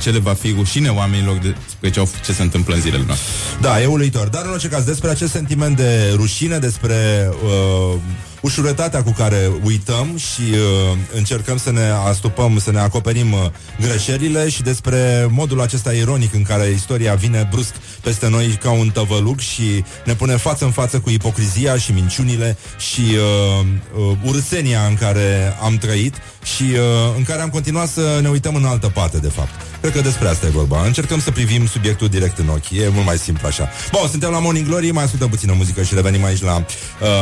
ce 0.01 0.11
le 0.11 0.19
va 0.19 0.33
fi 0.35 0.53
rușine 0.57 0.89
oamenilor 0.89 1.37
despre 1.37 1.91
ce, 1.91 1.99
au, 1.99 2.09
ce 2.25 2.33
se 2.33 2.43
întâmplă 2.43 2.75
în 2.75 2.81
zilele 2.81 3.03
noastre. 3.07 3.27
Da, 3.61 3.83
e 3.83 3.87
uluitor. 3.87 4.29
Dar 4.29 4.45
în 4.45 4.51
orice 4.51 4.69
caz, 4.69 4.85
despre 4.85 5.11
acest 5.11 5.33
sentiment 5.33 5.77
de 5.77 6.13
rușine, 6.17 6.59
despre 6.59 7.29
uh, 7.45 7.99
ușurătatea 8.41 9.03
cu 9.03 9.11
care 9.11 9.51
uităm 9.65 10.17
și 10.17 10.41
uh, 10.41 10.97
încercăm 11.15 11.57
să 11.57 11.73
ne 11.73 11.91
astupăm, 12.09 12.59
să 12.59 12.71
ne 12.71 12.81
acoperim 12.81 13.33
uh, 13.33 13.39
greșelile 13.81 14.49
și 14.49 14.63
despre 14.63 15.29
modul 15.31 15.61
acesta 15.61 15.93
ironic 15.93 16.35
în 16.35 16.43
care 16.43 16.71
istoria 16.71 17.15
vine 17.15 17.49
brusc 17.51 17.75
peste 18.03 18.29
noi 18.29 18.59
ca 18.63 18.71
un 18.71 18.91
tăvălug 18.91 19.39
și 19.39 19.85
ne 20.05 20.15
pune 20.15 20.37
față 20.37 20.65
în 20.65 20.71
față 20.71 20.99
cu 20.99 21.11
ipocrizia 21.11 21.77
și 21.77 21.93
minciunile 21.93 22.57
și 22.79 23.01
uh, 23.01 23.67
uh, 23.97 24.17
urâsenia 24.25 24.87
în 24.87 24.95
care 24.95 25.57
am 25.63 25.77
trăit 25.77 26.15
și 26.57 26.63
uh, 26.63 27.15
în 27.17 27.23
care 27.23 27.43
am 27.43 27.49
continuat 27.49 27.89
să 27.89 28.19
ne 28.23 28.29
uităm 28.29 28.55
în 28.55 28.65
altă 28.65 28.89
parte, 28.95 29.19
de 29.19 29.29
fapt. 29.29 29.51
Cred 29.81 29.93
că 29.93 30.01
despre 30.01 30.29
asta 30.29 30.47
e 30.47 30.51
vorba. 30.51 30.85
Încercăm 30.85 31.21
să 31.21 31.31
privim 31.31 31.67
subiectul 31.67 32.09
direct 32.09 32.39
în 32.39 32.49
ochi. 32.49 32.71
E 32.71 32.89
mult 32.93 33.07
mai 33.07 33.19
simplu 33.19 33.47
așa. 33.47 33.69
Bun, 33.93 34.09
suntem 34.09 34.31
la 34.31 34.39
Morning 34.39 34.67
Glory, 34.67 34.91
mai 34.91 35.05
ascultăm 35.05 35.29
puțină 35.29 35.53
muzică 35.57 35.83
și 35.83 35.95
revenim 35.95 36.25
aici 36.25 36.43
la 36.43 36.57
uh, 36.57 36.67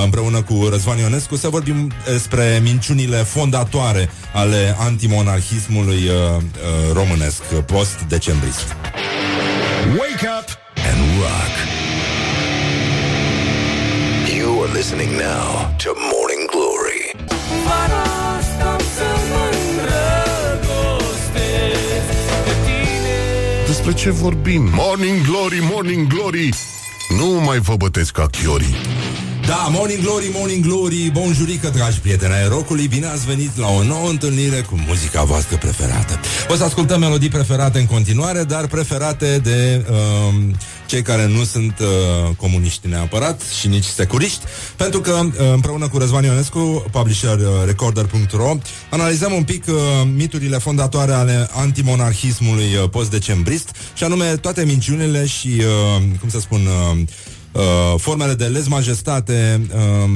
împreună 0.05 0.43
cu 0.43 0.66
Răzvan 0.71 0.99
Ionescu 1.09 1.36
să 1.36 1.48
vorbim 1.48 1.92
despre 2.04 2.61
minciunile 2.62 3.16
fondatoare 3.16 4.11
ale 4.32 4.76
antimonarhismului 4.78 5.96
uh, 6.09 6.36
uh, 6.36 6.92
românesc 6.92 7.42
post-decembrist. 7.42 8.76
Wake 9.86 10.26
up 10.38 10.48
and 10.88 11.00
rock. 11.20 11.54
You 14.36 14.62
are 14.62 14.72
listening 14.72 15.11
now 15.11 15.74
to 15.76 15.90
Morning 16.12 16.44
Glory. 16.50 17.16
Despre 23.66 23.92
ce 23.92 24.11
vorbim? 24.11 24.70
Morning 24.72 25.20
Glory, 25.26 25.59
Morning 25.70 26.06
Glory 26.06 26.54
Nu 27.18 27.26
mai 27.26 27.59
vă 27.59 27.76
bătesc 27.76 28.12
ca 28.12 28.26
chiorii 28.26 28.76
Da, 29.49 29.68
Morning 29.70 30.01
Glory, 30.01 30.30
Morning 30.32 30.64
Glory, 30.64 31.11
bonjurică, 31.12 31.68
dragi 31.68 31.99
prieteni 31.99 32.32
ai 32.32 32.49
rocului, 32.49 32.86
bine 32.86 33.07
ați 33.07 33.26
venit 33.26 33.57
la 33.57 33.68
o 33.68 33.82
nouă 33.82 34.09
întâlnire 34.09 34.61
cu 34.61 34.74
muzica 34.86 35.22
voastră 35.22 35.57
preferată. 35.57 36.20
O 36.49 36.55
să 36.55 36.64
ascultăm 36.64 37.01
melodii 37.01 37.28
preferate 37.28 37.78
în 37.78 37.86
continuare, 37.86 38.44
dar 38.44 38.66
preferate 38.66 39.38
de 39.38 39.84
um, 39.90 40.55
cei 40.86 41.03
care 41.03 41.26
nu 41.26 41.44
sunt 41.44 41.78
uh, 41.80 42.34
comuniști 42.36 42.88
neapărat 42.88 43.42
și 43.61 43.68
nici 43.68 43.84
securiști, 43.84 44.44
pentru 44.76 45.01
că 45.01 45.20
uh, 45.24 45.53
împreună 45.53 45.88
cu 45.88 45.99
Răzvan 45.99 46.24
Ionescu, 46.24 46.84
publisher 46.90 47.38
uh, 47.38 47.44
recorder.ro, 47.64 48.57
analizăm 48.90 49.32
un 49.32 49.44
pic 49.44 49.64
uh, 49.68 49.74
miturile 50.16 50.59
fondatoare 50.59 51.12
ale 51.12 51.49
antimonarhismului 51.53 52.74
uh, 52.82 52.88
post-decembrist, 52.90 53.70
și 53.94 54.05
anume 54.05 54.24
toate 54.24 54.64
minciunile 54.64 55.26
și, 55.26 55.49
uh, 55.49 56.03
cum 56.20 56.28
să 56.28 56.40
spun, 56.40 56.61
uh, 56.66 56.99
uh, 57.53 57.62
formele 57.96 58.34
de 58.34 58.44
lez 58.44 58.66
majestate 58.66 59.66
uh, 59.74 60.11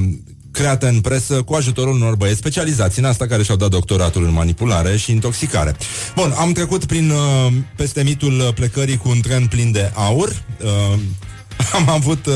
create 0.52 0.86
în 0.86 1.00
presă 1.00 1.42
cu 1.42 1.54
ajutorul 1.54 1.94
unor 1.94 2.16
băieți 2.16 2.38
specializați 2.38 2.98
în 2.98 3.04
asta 3.04 3.26
care 3.26 3.42
și-au 3.42 3.56
dat 3.56 3.70
doctoratul 3.70 4.24
în 4.24 4.32
manipulare 4.32 4.96
și 4.96 5.10
intoxicare. 5.10 5.76
Bun, 6.14 6.34
am 6.38 6.52
trecut 6.52 6.84
prin 6.84 7.10
uh, 7.10 7.52
peste 7.76 8.02
mitul 8.02 8.52
plecării 8.54 8.96
cu 8.96 9.08
un 9.08 9.20
tren 9.20 9.46
plin 9.46 9.72
de 9.72 9.90
aur. 9.94 10.42
Uh, 10.62 10.98
am 11.78 11.88
avut 11.88 12.26
uh, 12.26 12.34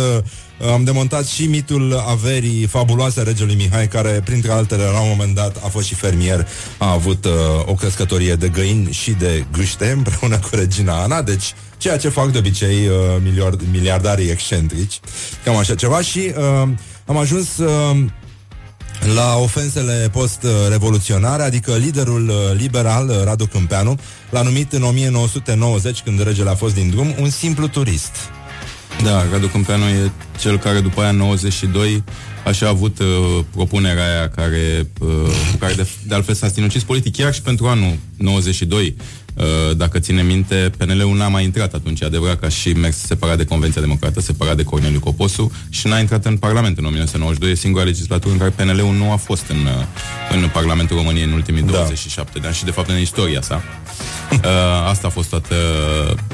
am 0.73 0.85
demontat 0.85 1.27
și 1.27 1.47
mitul 1.47 2.05
averii 2.09 2.67
fabuloase 2.67 3.21
a 3.21 3.23
regelui 3.23 3.55
Mihai, 3.55 3.89
care, 3.89 4.21
printre 4.25 4.53
altele, 4.53 4.83
la 4.83 5.01
un 5.01 5.09
moment 5.09 5.35
dat 5.35 5.57
a 5.65 5.69
fost 5.69 5.87
și 5.87 5.95
fermier, 5.95 6.49
a 6.79 6.91
avut 6.93 7.25
uh, 7.25 7.33
o 7.65 7.75
crescătorie 7.75 8.35
de 8.35 8.49
găini 8.49 8.93
și 8.93 9.11
de 9.11 9.45
gâște 9.53 9.91
împreună 9.91 10.39
cu 10.39 10.49
regina 10.53 11.03
Ana, 11.03 11.23
deci 11.23 11.55
ceea 11.77 11.97
ce 11.97 12.09
fac 12.09 12.31
de 12.31 12.39
obicei 12.39 12.87
uh, 12.87 12.95
miliard, 13.23 13.63
miliardarii 13.71 14.31
excentrici, 14.31 15.01
cam 15.45 15.57
așa 15.57 15.75
ceva 15.75 16.01
și 16.01 16.33
uh, 16.37 16.69
am 17.07 17.17
ajuns 17.17 17.57
uh, 17.57 17.97
la 19.15 19.37
ofensele 19.37 20.09
post-revoluționare, 20.13 21.43
adică 21.43 21.77
liderul 21.77 22.29
uh, 22.29 22.37
liberal, 22.57 23.09
uh, 23.09 23.23
Radu 23.25 23.47
Câmpeanu, 23.47 23.99
l-a 24.31 24.43
numit 24.43 24.73
în 24.73 24.83
1990, 24.83 26.01
când 26.01 26.23
regele 26.23 26.51
a 26.51 26.55
fost 26.55 26.75
din 26.75 26.91
drum, 26.91 27.15
un 27.21 27.31
simplu 27.31 27.69
turist. 27.69 28.13
Da, 29.03 29.25
Radu 29.31 29.47
Câmpeanu 29.47 29.85
e 29.85 30.11
cel 30.39 30.59
care 30.59 30.81
după 30.81 31.01
aia 31.01 31.11
în 31.11 31.17
92 31.17 32.05
așa 32.45 32.67
a 32.67 32.69
avut 32.69 32.99
uh, 32.99 33.45
propunerea 33.51 34.05
aia 34.05 34.29
care, 34.29 34.89
uh, 35.01 35.09
cu 35.51 35.57
care 35.59 35.75
de, 35.75 35.89
de 36.07 36.15
altfel 36.15 36.35
s-a 36.35 36.49
sinucis 36.49 36.83
politic. 36.83 37.17
Chiar 37.17 37.35
și 37.35 37.43
pentru 37.43 37.67
anul 37.67 37.97
92 38.17 38.97
Uh, 38.97 39.26
dacă 39.77 39.99
ține 39.99 40.23
minte, 40.23 40.71
PNL-ul 40.79 41.17
n-a 41.17 41.29
mai 41.29 41.45
intrat 41.45 41.75
atunci, 41.75 42.03
adevărat 42.03 42.39
că 42.39 42.47
a 42.47 42.49
și 42.49 42.73
mers 42.73 42.97
separat 42.97 43.37
de 43.37 43.45
Convenția 43.45 43.81
Democrată, 43.81 44.21
separat 44.21 44.57
de 44.57 44.63
Corneliu 44.63 45.01
Coposu 45.01 45.53
și 45.69 45.87
n-a 45.87 45.99
intrat 45.99 46.25
în 46.25 46.37
Parlament 46.37 46.79
în 46.79 46.85
1992, 46.85 47.51
e 47.51 47.55
singura 47.55 47.85
legislatură 47.85 48.33
în 48.33 48.39
care 48.39 48.51
PNL-ul 48.51 48.95
nu 48.95 49.13
a 49.13 49.17
fost 49.17 49.45
în, 49.49 49.57
uh, 49.57 50.43
în 50.43 50.49
Parlamentul 50.53 50.97
României 50.97 51.25
în 51.25 51.33
ultimii 51.33 51.63
da. 51.63 51.73
27 51.73 52.39
de 52.39 52.47
ani 52.47 52.57
și 52.57 52.65
de 52.65 52.71
fapt 52.71 52.89
în 52.89 52.99
istoria 52.99 53.41
sa. 53.41 53.63
Uh, 54.33 54.39
asta 54.89 55.07
a 55.07 55.11
fost 55.11 55.29
toată 55.29 55.55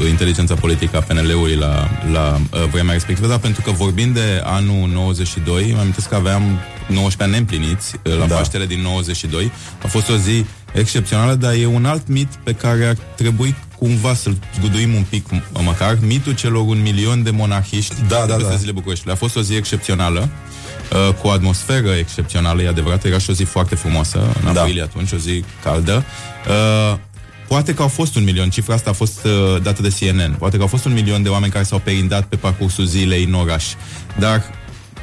inteligența 0.09 0.55
politică 0.55 0.97
a 0.97 1.01
PNL-ului 1.01 1.55
la, 1.55 1.89
la 2.13 2.41
vremea 2.71 2.93
respectivă, 2.93 3.29
dar 3.29 3.39
pentru 3.39 3.63
că 3.63 3.71
vorbind 3.71 4.15
de 4.15 4.43
anul 4.45 4.89
92, 4.89 5.73
mă 5.75 5.81
amintesc 5.81 6.09
că 6.09 6.15
aveam 6.15 6.43
19 6.87 7.23
ani 7.23 7.31
neîmpliniți 7.31 7.95
la 8.19 8.27
da. 8.27 8.35
Paștele 8.35 8.67
din 8.67 8.81
92, 8.81 9.53
a 9.83 9.87
fost 9.87 10.11
o 10.11 10.17
zi 10.17 10.45
excepțională, 10.73 11.35
dar 11.35 11.53
e 11.53 11.67
un 11.67 11.85
alt 11.85 12.09
mit 12.09 12.29
pe 12.43 12.53
care 12.53 12.87
ar 12.87 12.97
trebui 13.17 13.55
cumva 13.79 14.15
să-l 14.15 14.37
zguduim 14.59 14.95
un 14.95 15.05
pic 15.09 15.27
măcar, 15.65 15.99
mitul 16.01 16.35
celor 16.35 16.67
un 16.67 16.83
milion 16.83 17.23
de 17.23 17.31
monarhiști 17.31 17.95
da, 18.09 18.25
da, 18.29 18.37
da. 18.37 18.55
zile 18.55 18.73
Bucureștiului. 18.73 19.15
A 19.15 19.19
fost 19.19 19.37
o 19.37 19.41
zi 19.41 19.55
excepțională, 19.55 20.29
uh, 21.09 21.15
cu 21.15 21.27
o 21.27 21.31
atmosferă 21.31 21.91
excepțională, 21.91 22.63
e 22.63 22.69
adevărat, 22.69 23.05
era 23.05 23.19
și 23.19 23.31
o 23.31 23.33
zi 23.33 23.43
foarte 23.43 23.75
frumoasă, 23.75 24.19
în 24.45 24.53
da. 24.53 24.61
aprilie 24.61 24.83
atunci, 24.83 25.13
o 25.13 25.17
zi 25.17 25.45
caldă. 25.63 26.05
Uh, 26.49 26.99
Poate 27.49 27.75
că 27.75 27.83
au 27.83 27.89
fost 27.89 28.17
un 28.17 28.25
milion, 28.25 28.51
cifra 28.51 28.75
asta 28.75 28.91
a 28.91 28.93
fost 28.93 29.25
uh, 29.25 29.63
dată 29.63 29.83
de 29.83 29.95
CNN, 29.99 30.35
poate 30.39 30.57
că 30.57 30.63
au 30.63 30.69
fost 30.69 30.85
un 30.85 30.93
milion 30.93 31.23
de 31.23 31.29
oameni 31.29 31.53
care 31.53 31.65
s-au 31.65 31.79
perindat 31.79 32.25
pe 32.25 32.37
parcursul 32.37 32.85
zilei 32.85 33.25
în 33.25 33.35
oraș. 33.35 33.65
Dar 34.19 34.43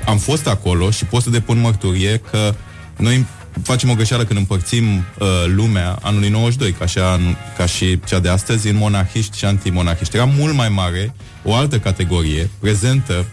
am 0.05 0.17
fost 0.17 0.47
acolo 0.47 0.91
și 0.91 1.05
pot 1.05 1.21
să 1.21 1.29
depun 1.29 1.59
mărturie 1.59 2.21
că 2.31 2.53
noi 2.97 3.25
facem 3.63 3.89
o 3.89 3.95
greșeală 3.95 4.25
când 4.25 4.39
împărțim 4.39 4.85
uh, 4.97 5.27
lumea 5.45 5.99
anului 6.01 6.29
92, 6.29 6.71
ca, 6.71 6.83
așa, 6.83 7.19
ca 7.57 7.65
și 7.65 7.99
cea 8.07 8.19
de 8.19 8.29
astăzi, 8.29 8.67
în 8.67 8.75
monarhiști 8.75 9.37
și 9.37 9.45
antimonarhiști. 9.45 10.15
Era 10.15 10.25
mult 10.25 10.53
mai 10.55 10.69
mare 10.69 11.15
o 11.43 11.55
altă 11.55 11.79
categorie 11.79 12.49
prezentă 12.59 13.25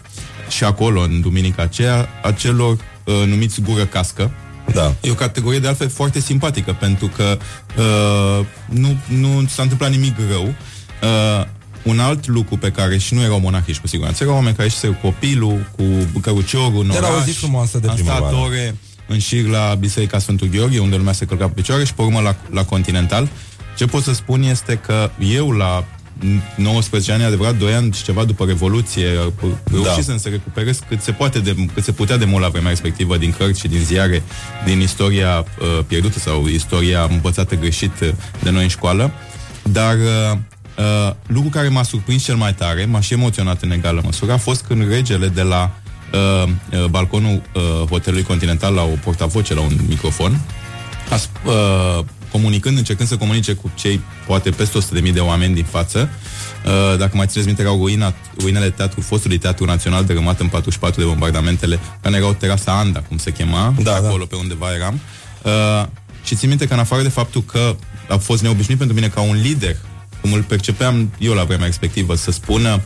și 0.49 0.64
acolo, 0.64 1.01
în 1.01 1.20
duminica 1.20 1.62
aceea, 1.62 2.09
a 2.22 2.33
celor 2.33 2.72
uh, 2.72 3.14
numiți 3.27 3.61
gură 3.61 3.85
cască, 3.85 4.31
da. 4.72 4.95
E 5.01 5.11
o 5.11 5.14
categorie 5.14 5.59
de 5.59 5.68
altfel 5.68 5.89
foarte 5.89 6.20
simpatică, 6.20 6.77
pentru 6.81 7.11
că 7.16 7.39
uh, 7.79 8.47
nu, 8.68 8.97
nu 9.07 9.47
s-a 9.49 9.62
întâmplat 9.62 9.91
nimic 9.91 10.14
rău. 10.31 10.55
Uh, 11.03 11.47
un 11.83 11.99
alt 11.99 12.27
lucru 12.27 12.57
pe 12.57 12.70
care 12.70 12.99
și 12.99 13.14
nu 13.14 13.22
erau 13.22 13.41
monahiști 13.41 13.81
cu 13.81 13.87
siguranță, 13.87 14.22
erau 14.22 14.35
oameni 14.35 14.57
care 14.57 14.68
și 14.68 14.77
copilul, 15.03 15.70
cu 15.77 16.18
căruciorul 16.20 16.81
în 16.81 16.91
Era 16.91 17.09
oraș, 17.09 17.20
o 17.20 17.24
zi 17.24 17.31
frumoasă 17.31 17.79
de 17.79 17.89
primăvară. 17.95 18.37
ore, 18.37 18.74
în 19.07 19.19
șir 19.19 19.45
la 19.45 19.77
Biserica 19.79 20.19
Sfântul 20.19 20.49
Gheorghe, 20.49 20.79
unde 20.79 20.97
lumea 20.97 21.13
se 21.13 21.25
călca 21.25 21.47
pe 21.47 21.53
picioare 21.55 21.85
și 21.85 21.95
pe 21.95 22.03
urmă 22.03 22.21
la, 22.21 22.37
la 22.51 22.65
Continental. 22.65 23.29
Ce 23.77 23.87
pot 23.87 24.03
să 24.03 24.15
spun 24.15 24.43
este 24.43 24.75
că 24.75 25.11
eu 25.19 25.51
la 25.51 25.85
19 26.57 27.13
ani, 27.13 27.25
adevărat, 27.25 27.57
2 27.57 27.75
ani 27.75 27.93
și 27.93 28.03
ceva 28.03 28.25
după 28.25 28.45
Revoluție, 28.45 29.07
reușisem 29.65 30.15
da. 30.15 30.17
să 30.17 30.29
recuperez 30.29 30.79
cât 30.89 31.03
se, 31.03 31.13
poate 31.13 31.39
de, 31.39 31.55
cât 31.75 31.85
se 31.85 31.93
putea 31.93 32.17
de 32.17 32.25
mult 32.25 32.43
la 32.43 32.49
vremea 32.49 32.71
respectivă 32.71 33.17
din 33.17 33.35
cărți 33.39 33.61
și 33.61 33.69
din 33.69 33.81
ziare, 33.81 34.23
din 34.65 34.81
istoria 34.81 35.39
uh, 35.39 35.85
pierdută 35.87 36.19
sau 36.19 36.47
istoria 36.47 37.07
învățată 37.11 37.55
greșit 37.55 37.93
de 38.43 38.51
noi 38.51 38.63
în 38.63 38.69
școală. 38.69 39.13
Dar 39.63 39.95
uh, 39.95 40.39
uh, 40.79 41.13
lucru 41.27 41.49
care 41.49 41.69
m-a 41.69 41.83
surprins 41.83 42.25
cel 42.25 42.37
mai 42.37 42.55
tare, 42.55 42.85
m-a 42.85 43.01
și 43.01 43.13
emoționat 43.13 43.63
în 43.63 43.71
egală 43.71 44.01
măsură, 44.05 44.33
a 44.33 44.37
fost 44.37 44.65
când 44.65 44.89
regele 44.89 45.29
de 45.29 45.43
la 45.43 45.81
uh, 46.13 46.49
uh, 46.73 46.85
balconul 46.85 47.43
uh, 47.55 47.63
hotelului 47.89 48.25
Continental 48.25 48.75
la 48.75 48.83
o 48.83 48.97
portavoce, 49.05 49.55
la 49.55 49.61
un 49.61 49.79
microfon, 49.89 50.41
a, 51.11 51.19
uh, 51.49 52.05
comunicând, 52.31 52.77
încercând 52.77 53.09
să 53.09 53.17
comunice 53.17 53.53
cu 53.53 53.71
cei 53.75 54.01
poate 54.27 54.51
peste 54.51 54.79
100.000 54.79 55.13
de 55.13 55.21
oameni 55.21 55.55
din 55.55 55.65
față. 55.65 56.09
Uh, 56.65 56.99
dacă 56.99 57.17
mai 57.17 57.27
țineți 57.27 57.47
minte, 57.47 57.63
erau 57.63 57.79
ruina, 57.79 58.15
ruinele 58.41 58.71
teatru, 58.71 59.01
fostului 59.01 59.39
Teatru 59.39 59.65
Național 59.65 60.05
dărâmat 60.05 60.41
în 60.41 60.49
44 60.49 61.01
de 61.01 61.07
bombardamentele, 61.07 61.79
care 62.03 62.17
erau 62.17 62.33
terasa 62.33 62.79
Anda, 62.79 63.01
cum 63.01 63.17
se 63.17 63.33
chema, 63.33 63.75
da, 63.83 63.95
acolo 63.95 64.19
da. 64.19 64.25
pe 64.29 64.37
undeva 64.37 64.67
eram. 64.75 65.01
Uh, 65.43 65.87
și 66.25 66.35
țin 66.35 66.49
minte 66.49 66.67
că 66.67 66.73
în 66.73 66.79
afară 66.79 67.03
de 67.03 67.09
faptul 67.09 67.43
că 67.43 67.77
a 68.09 68.17
fost 68.17 68.43
neobișnuit 68.43 68.79
pentru 68.79 68.95
mine 68.97 69.09
ca 69.09 69.21
un 69.21 69.41
lider, 69.43 69.77
cum 70.21 70.33
îl 70.33 70.43
percepeam 70.43 71.11
eu 71.19 71.33
la 71.33 71.45
vremea 71.45 71.67
respectivă, 71.67 72.15
să 72.15 72.31
spună 72.31 72.75
uh, 72.75 72.81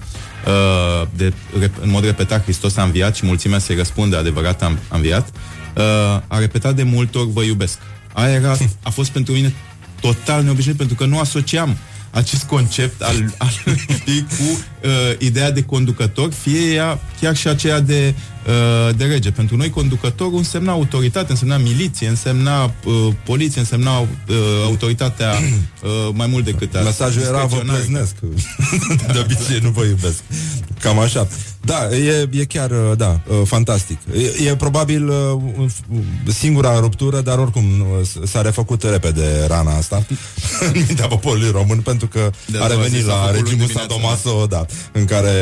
de, 1.14 1.32
în 1.80 1.90
mod 1.90 2.04
repetat 2.04 2.42
Hristos 2.42 2.76
a 2.76 2.82
înviat 2.82 3.16
și 3.16 3.26
mulțimea 3.26 3.58
să-i 3.58 3.76
răspunde 3.76 4.16
adevărat 4.16 4.62
am, 4.62 4.78
a 4.88 4.96
înviat, 4.96 5.28
uh, 5.76 5.82
a 6.26 6.38
repetat 6.38 6.74
de 6.74 6.82
multe 6.82 7.18
ori 7.18 7.30
vă 7.30 7.42
iubesc. 7.42 7.78
Aia 8.12 8.34
era, 8.34 8.56
a 8.82 8.90
fost 8.90 9.10
pentru 9.10 9.32
mine 9.32 9.54
total 10.00 10.42
neobișnuit 10.42 10.76
pentru 10.76 10.96
că 10.96 11.04
nu 11.04 11.18
asociam 11.18 11.76
acest 12.10 12.42
concept 12.42 13.02
al, 13.02 13.34
al 13.38 13.50
lui 13.64 14.26
cu 14.28 14.42
uh, 14.42 14.90
ideea 15.18 15.50
de 15.50 15.62
conducător, 15.62 16.32
fie 16.32 16.74
ea 16.74 16.98
chiar 17.20 17.36
și 17.36 17.48
aceea 17.48 17.80
de, 17.80 18.14
uh, 18.14 18.39
de 18.96 19.04
rege. 19.04 19.30
Pentru 19.30 19.56
noi 19.56 19.70
conducătorul 19.70 20.36
însemna 20.36 20.72
autoritate, 20.72 21.30
însemna 21.30 21.56
miliție, 21.56 22.08
însemna 22.08 22.64
uh, 22.64 23.08
poliție, 23.24 23.60
însemna 23.60 23.98
uh, 23.98 24.06
autoritatea 24.64 25.30
uh, 25.30 25.90
mai 26.12 26.26
mult 26.26 26.44
decât 26.44 26.72
Mesajul 26.72 27.22
era 27.22 27.44
vă 27.44 27.56
plăznesc. 27.56 28.14
de 29.12 29.18
obicei 29.18 29.58
nu 29.62 29.70
vă 29.70 29.84
iubesc. 29.84 30.22
Cam 30.80 30.98
așa. 30.98 31.28
Da, 31.60 31.96
e, 31.96 32.28
e 32.32 32.44
chiar, 32.44 32.70
uh, 32.70 32.96
da, 32.96 33.20
uh, 33.28 33.40
fantastic. 33.44 33.98
E, 34.14 34.48
e 34.48 34.56
probabil 34.56 35.08
uh, 35.08 35.70
singura 36.26 36.78
ruptură, 36.78 37.20
dar 37.20 37.38
oricum 37.38 37.64
s-a 38.24 38.42
refăcut 38.42 38.82
repede 38.82 39.44
rana 39.46 39.76
asta 39.76 39.96
în 40.74 40.84
mintea 40.86 41.06
poporului 41.06 41.50
român, 41.50 41.80
pentru 41.80 42.06
că 42.06 42.30
de 42.46 42.58
a 42.60 42.66
revenit 42.66 43.06
la 43.06 43.30
regimul 43.30 43.68
Sadomaso, 43.68 44.46
da, 44.46 44.66
în 44.92 45.04
care 45.04 45.32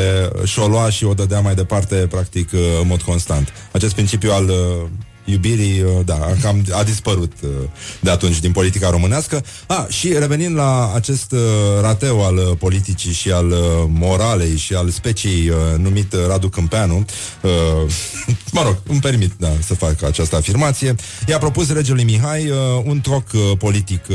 și-o 0.43 0.67
lua 0.67 0.89
și 0.89 1.03
o 1.03 1.13
dădea 1.13 1.39
mai 1.39 1.55
departe, 1.55 1.95
practic, 1.95 2.53
în 2.53 2.87
mod 2.87 3.01
constant. 3.01 3.53
Acest 3.71 3.93
principiu 3.93 4.31
al 4.31 4.51
iubirii, 5.31 5.81
uh, 5.81 6.05
da, 6.05 6.19
cam 6.41 6.65
a 6.71 6.83
dispărut 6.83 7.33
uh, 7.43 7.49
de 7.99 8.09
atunci 8.09 8.39
din 8.39 8.51
politica 8.51 8.89
românească. 8.89 9.43
A, 9.67 9.87
și 9.89 10.13
revenind 10.13 10.55
la 10.55 10.93
acest 10.95 11.31
uh, 11.31 11.39
rateu 11.81 12.25
al 12.25 12.55
politicii 12.59 13.13
și 13.13 13.31
al 13.31 13.53
moralei 13.87 14.57
și 14.57 14.73
al 14.73 14.89
speciei 14.89 15.51
numit 15.77 16.15
Radu 16.27 16.49
Câmpeanu, 16.49 17.05
mă 18.51 18.61
rog, 18.61 18.77
îmi 18.87 18.99
permit 18.99 19.31
da, 19.37 19.49
să 19.65 19.75
fac 19.75 20.03
această 20.03 20.35
afirmație, 20.35 20.95
i-a 21.27 21.37
propus 21.37 21.73
regelui 21.73 22.03
Mihai 22.03 22.51
un 22.83 23.01
troc 23.01 23.23
politic 23.57 24.05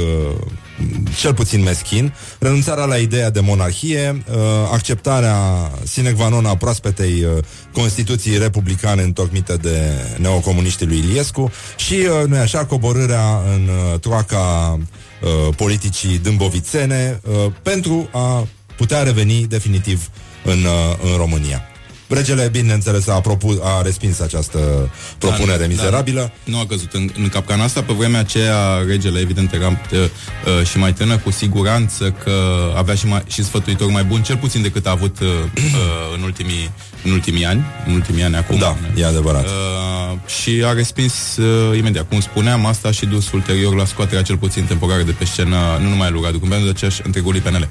cel 1.21 1.35
puțin 1.35 1.63
meschin, 1.63 2.15
renunțarea 2.39 2.85
la 2.85 2.97
ideea 2.97 3.31
de 3.31 3.41
monarhie, 3.41 4.25
acceptarea 4.73 5.71
sine 5.85 6.13
qua 6.13 6.29
non 6.29 6.47
a 6.47 6.57
proaspetei 6.57 7.27
Constituții 7.75 8.39
republicane 8.39 9.03
întocmite 9.03 9.57
de 9.57 9.79
neocomuniștii 10.19 10.87
lui 10.87 10.99
Iliescu 10.99 11.53
și, 11.77 11.95
uh, 11.95 12.29
nu 12.29 12.37
așa, 12.37 12.65
coborârea 12.65 13.43
în 13.55 13.69
uh, 13.69 14.01
troaca 14.01 14.79
uh, 14.79 15.55
politicii 15.57 16.19
dâmbovițene 16.19 17.21
uh, 17.23 17.53
pentru 17.63 18.09
a 18.13 18.47
putea 18.77 19.03
reveni 19.03 19.47
definitiv 19.47 20.09
în, 20.45 20.59
uh, 20.65 21.11
în 21.11 21.17
România. 21.17 21.63
Regele, 22.09 22.49
bineînțeles, 22.49 23.09
a, 23.09 23.21
propu- 23.21 23.61
a 23.63 23.83
respins 23.83 24.21
această 24.21 24.91
propunere 25.19 25.59
Da, 25.59 25.67
mizerabilă. 25.67 26.21
Da, 26.21 26.53
nu 26.53 26.59
a 26.59 26.67
căzut 26.67 26.93
în, 26.93 27.11
în 27.19 27.29
capcana 27.29 27.65
asta. 27.65 27.83
Pe 27.83 27.93
vremea 27.93 28.21
aceea, 28.21 28.59
regele, 28.87 29.21
evident, 29.21 29.53
era 29.53 29.69
uh, 29.69 29.99
uh, 29.99 30.67
și 30.67 30.79
mai 30.79 30.93
tânăr, 30.93 31.19
cu 31.21 31.31
siguranță 31.31 32.11
că 32.25 32.33
avea 32.77 32.95
și, 32.95 33.07
mai, 33.07 33.23
și 33.27 33.45
sfătuitor 33.45 33.91
mai 33.91 34.05
bun, 34.05 34.23
cel 34.23 34.37
puțin 34.37 34.63
decât 34.63 34.87
a 34.87 34.91
avut 34.91 35.21
uh, 35.21 35.29
uh, 35.29 36.15
în, 36.17 36.23
ultimii, 36.23 36.71
în 37.05 37.11
ultimii 37.11 37.45
ani. 37.45 37.65
În 37.87 37.95
ultimii 37.95 38.23
ani 38.23 38.37
acum. 38.37 38.59
Da, 38.59 38.77
e 38.97 39.07
adevărat. 39.07 39.45
Uh, 39.45 40.19
și 40.27 40.63
a 40.67 40.73
respins 40.73 41.37
uh, 41.37 41.79
imediat. 41.79 42.09
Cum 42.09 42.21
spuneam, 42.21 42.67
asta 42.67 42.91
și 42.91 43.07
dus 43.07 43.33
ulterior 43.33 43.75
la 43.75 43.85
scoaterea 43.85 44.23
cel 44.23 44.37
puțin 44.37 44.65
temporară 44.65 45.03
de 45.03 45.11
pe 45.11 45.25
scenă, 45.25 45.57
nu 45.81 45.89
numai 45.89 46.11
lui 46.11 46.21
Radu 46.25 46.39
Câmpeanu, 46.39 46.65
dar 46.65 46.75
aceeași 46.75 47.01
întregului 47.05 47.41
PNL. 47.41 47.69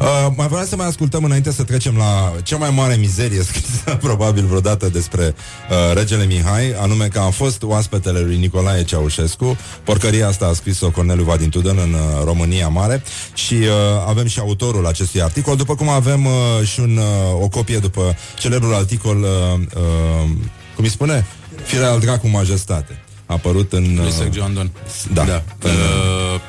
Uh, 0.00 0.06
mai 0.36 0.46
vreau 0.48 0.64
să 0.64 0.76
mai 0.76 0.86
ascultăm 0.86 1.24
înainte 1.24 1.52
să 1.52 1.62
trecem 1.62 1.96
la 1.96 2.32
cea 2.42 2.56
mai 2.56 2.70
mare 2.70 2.94
mizerie 2.94 3.42
scrisă 3.48 3.98
probabil 4.00 4.44
vreodată 4.44 4.88
despre 4.88 5.34
uh, 5.70 5.94
regele 5.94 6.24
Mihai, 6.24 6.72
anume 6.80 7.06
că 7.06 7.18
a 7.18 7.30
fost 7.30 7.62
oaspetele 7.62 8.20
lui 8.20 8.36
Nicolae 8.36 8.84
Ceaușescu. 8.84 9.56
Porcăria 9.84 10.28
asta 10.28 10.46
a 10.46 10.52
scris-o 10.52 10.90
Corneliu 10.90 11.24
Vadin 11.24 11.48
Tudân 11.48 11.78
în 11.82 11.92
uh, 11.92 12.24
România 12.24 12.68
Mare 12.68 13.02
și 13.34 13.54
uh, 13.54 13.68
avem 14.08 14.26
și 14.26 14.38
autorul 14.38 14.86
acestui 14.86 15.22
articol, 15.22 15.56
după 15.56 15.74
cum 15.74 15.88
avem 15.88 16.24
uh, 16.24 16.66
și 16.66 16.80
un, 16.80 16.96
uh, 16.96 17.42
o 17.42 17.48
copie 17.48 17.78
după 17.78 18.16
celebrul 18.38 18.63
articol, 18.72 19.22
uh, 19.22 19.60
uh, 19.74 20.30
cum 20.74 20.84
îi 20.84 20.90
spune? 20.90 21.26
Firea 21.64 21.90
al 21.90 22.00
dracu 22.00 22.28
majestate. 22.28 22.98
A 23.26 23.32
apărut 23.32 23.72
în... 23.72 23.94
Lui 23.96 24.06
uh, 24.06 24.12
Sergiu 24.12 24.42
Andon. 24.42 24.70
Da. 25.12 25.24
da. 25.24 25.42
Uh, 25.62 26.40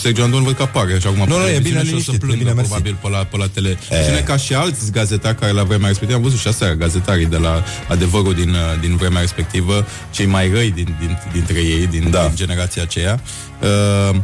Sergiu 0.00 0.22
Andon 0.22 0.42
văd 0.42 0.56
că 0.56 0.62
apare 0.62 0.94
așa 0.94 1.08
acum. 1.08 1.24
Nu, 1.28 1.38
nu, 1.38 1.48
e 1.48 1.58
bine 1.58 1.78
și 1.78 1.78
o 1.78 1.80
să 1.84 1.86
liniștit, 1.88 2.14
e 2.14 2.18
plângă 2.18 2.36
bine, 2.36 2.52
mersi. 2.52 2.70
probabil 2.70 2.98
pe 3.02 3.08
la, 3.08 3.18
pe 3.18 3.36
la 3.36 3.46
tele. 3.46 3.68
E. 3.68 4.04
Cine 4.04 4.20
ca 4.20 4.36
și 4.36 4.54
alți 4.54 4.92
gazetari 4.92 5.38
care 5.38 5.52
la 5.52 5.62
vremea 5.62 5.88
respectivă, 5.88 6.18
am 6.18 6.24
văzut 6.24 6.38
și 6.38 6.48
astea 6.48 6.74
gazetarii 6.74 7.26
de 7.26 7.36
la 7.36 7.64
adevărul 7.88 8.34
din, 8.34 8.50
uh, 8.50 8.56
din 8.80 8.96
vremea 8.96 9.20
respectivă, 9.20 9.86
cei 10.10 10.26
mai 10.26 10.50
răi 10.50 10.70
din, 10.70 10.96
din, 11.00 11.18
dintre 11.32 11.58
ei, 11.58 11.86
din, 11.86 12.10
Da. 12.10 12.26
din 12.26 12.36
generația 12.36 12.82
aceea. 12.82 13.20
Uh, 13.62 14.16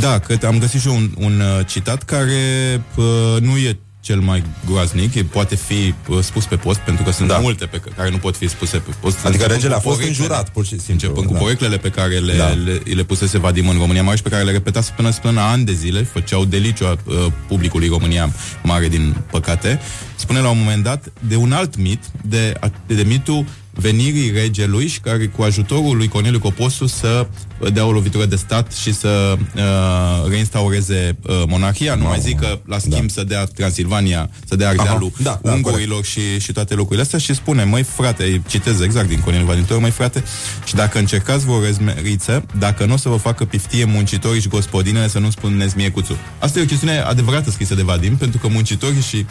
da, 0.00 0.18
cred, 0.18 0.44
am 0.44 0.58
găsit 0.58 0.80
și 0.80 0.88
eu 0.88 0.94
un, 0.94 1.10
un 1.18 1.40
uh, 1.40 1.66
citat 1.66 2.02
care 2.02 2.82
uh, 2.96 3.36
nu 3.40 3.56
e 3.56 3.78
cel 4.02 4.20
mai 4.20 4.42
groaznic, 4.66 5.14
e- 5.14 5.24
poate 5.24 5.54
fi 5.56 5.94
uh, 6.08 6.18
spus 6.22 6.44
pe 6.44 6.56
post, 6.56 6.78
pentru 6.78 7.04
că 7.04 7.10
sunt 7.10 7.28
Da. 7.28 7.34
da. 7.34 7.40
multe 7.40 7.66
pe 7.66 7.78
c- 7.80 7.96
care 7.96 8.10
nu 8.10 8.16
pot 8.16 8.36
fi 8.36 8.48
spuse 8.48 8.76
pe 8.78 8.90
post. 9.00 9.16
Adică 9.16 9.28
Începând 9.28 9.50
regele 9.52 9.72
cu 9.72 9.78
a 9.78 9.80
fost 9.80 9.96
poreclele- 9.98 10.22
înjurat, 10.22 10.48
pur 10.50 10.64
și 10.64 10.68
simplu. 10.70 10.92
Începând 10.92 11.26
cu 11.26 11.32
da. 11.32 11.38
poreclele 11.38 11.76
pe 11.76 11.88
care 11.88 12.18
le, 12.18 12.36
Da. 12.36 12.44
da. 12.46 12.52
le, 12.52 12.80
le 12.84 13.02
pusese 13.04 13.38
Vadim 13.38 13.68
în 13.68 13.78
România 13.78 14.02
Mare 14.02 14.16
și 14.16 14.22
pe 14.22 14.28
care 14.28 14.42
le 14.42 14.50
repeta 14.52 14.80
săptămână 14.80 15.14
până 15.22 15.40
ani 15.40 15.64
de 15.64 15.72
zile, 15.72 16.02
făceau 16.02 16.44
deliciu 16.44 16.86
a 16.86 16.96
uh, 17.06 17.26
publicului 17.48 17.88
România 17.88 18.32
Mare, 18.62 18.88
din 18.88 19.16
păcate, 19.30 19.80
spune 20.16 20.38
la 20.40 20.48
un 20.50 20.58
moment 20.58 20.82
dat 20.82 21.12
de 21.28 21.36
un 21.36 21.52
alt 21.52 21.76
mit, 21.76 22.04
de, 22.22 22.58
de, 22.86 22.94
de 22.94 23.02
mitul 23.02 23.44
venirii 23.74 24.30
regelui 24.30 24.86
și 24.86 25.00
care 25.00 25.26
cu 25.26 25.42
ajutorul 25.42 25.96
lui 25.96 26.08
Corneliu 26.08 26.38
Coposu 26.38 26.86
să 26.86 27.26
uh, 27.58 27.72
dea 27.72 27.86
o 27.86 27.92
lovitură 27.92 28.24
de 28.24 28.36
stat 28.36 28.72
și 28.72 28.94
să 28.94 29.36
uh, 29.56 30.28
reinstaureze 30.28 31.16
uh, 31.22 31.42
monarhia. 31.46 31.94
Nu 31.94 32.04
mai 32.04 32.20
zic 32.20 32.38
că 32.38 32.58
la 32.66 32.78
schimb 32.78 33.10
să 33.10 33.24
dea 33.24 33.44
Transilvania, 33.44 34.30
să 34.48 34.56
dea 34.56 34.68
Ardealul 34.68 35.12
Aha, 35.14 35.22
da, 35.22 35.40
da, 35.42 35.52
ungurilor 35.52 36.04
și, 36.04 36.40
și 36.40 36.52
toate 36.52 36.74
lucrurile 36.74 37.02
astea 37.02 37.18
și 37.18 37.34
spune, 37.34 37.64
măi 37.64 37.82
frate, 37.82 38.42
citez 38.48 38.80
exact 38.80 39.08
din 39.08 39.20
Corneliu 39.20 39.46
Vadintor, 39.46 39.78
măi 39.78 39.90
frate, 39.90 40.24
și 40.64 40.74
dacă 40.74 40.98
încercați 40.98 41.44
vă 41.44 41.60
rezmeriță, 41.64 42.44
dacă 42.58 42.84
nu 42.84 42.92
o 42.92 42.96
să 42.96 43.08
vă 43.08 43.16
facă 43.16 43.44
piftie 43.44 43.84
muncitorii 43.84 44.40
și 44.40 44.48
gospodinele 44.48 45.08
să 45.08 45.18
nu 45.18 45.30
spuneți 45.30 45.76
mie 45.76 45.90
cuțu. 45.90 46.16
Asta 46.38 46.58
e 46.58 46.62
o 46.62 46.66
chestiune 46.66 46.98
adevărată 46.98 47.50
scrisă 47.50 47.74
de 47.74 47.82
Vadim, 47.82 48.16
pentru 48.16 48.38
că 48.38 48.48
muncitorii 48.48 49.02
și, 49.02 49.26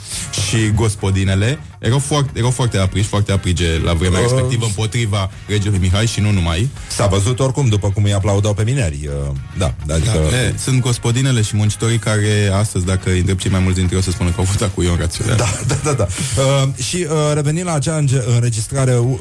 și 0.47 0.71
gospodinele 0.75 1.59
erau 1.81 1.99
foarte, 1.99 2.31
erau 2.33 2.49
foarte 2.49 2.77
apriși, 2.77 3.07
foarte 3.07 3.31
aprige 3.31 3.79
la 3.83 3.93
vremea 3.93 4.19
Uh, 4.19 4.25
respectivă 4.29 4.65
împotriva 4.65 5.29
regelui 5.47 5.77
Mihai 5.79 6.05
și 6.05 6.19
nu 6.19 6.31
numai. 6.31 6.69
S-a 6.87 7.07
văzut 7.07 7.39
oricum, 7.39 7.67
după 7.67 7.89
cum 7.89 8.03
îi 8.03 8.13
aplaudau 8.13 8.53
pe 8.53 8.63
mineri. 8.63 8.99
uh, 9.27 9.35
Da, 9.57 9.73
adică... 9.93 10.11
Da, 10.29 10.37
e, 10.37 10.53
sunt 10.57 10.81
gospodinele 10.81 11.41
și 11.41 11.55
muncitorii 11.55 11.97
care 11.97 12.51
astăzi, 12.53 12.85
dacă 12.85 13.09
îi 13.09 13.19
întreb 13.19 13.37
cei 13.37 13.51
mai 13.51 13.59
mulți 13.59 13.77
dintre 13.77 13.95
ei, 13.95 14.01
o 14.01 14.03
să 14.03 14.11
spună 14.11 14.29
că 14.29 14.35
au 14.37 14.43
votat 14.43 14.73
cu 14.73 14.81
Ion 14.81 14.95
Rațiu. 14.99 15.23
Da, 15.27 15.35
da, 15.67 15.75
da, 15.83 15.93
da. 15.93 16.07
Uh, 16.37 16.83
și 16.83 16.95
uh, 17.09 17.31
revenind 17.33 17.65
la 17.65 17.73
acea 17.73 17.95
înge- 17.97 18.23
înregistrare 18.35 18.97
uh, 18.97 19.17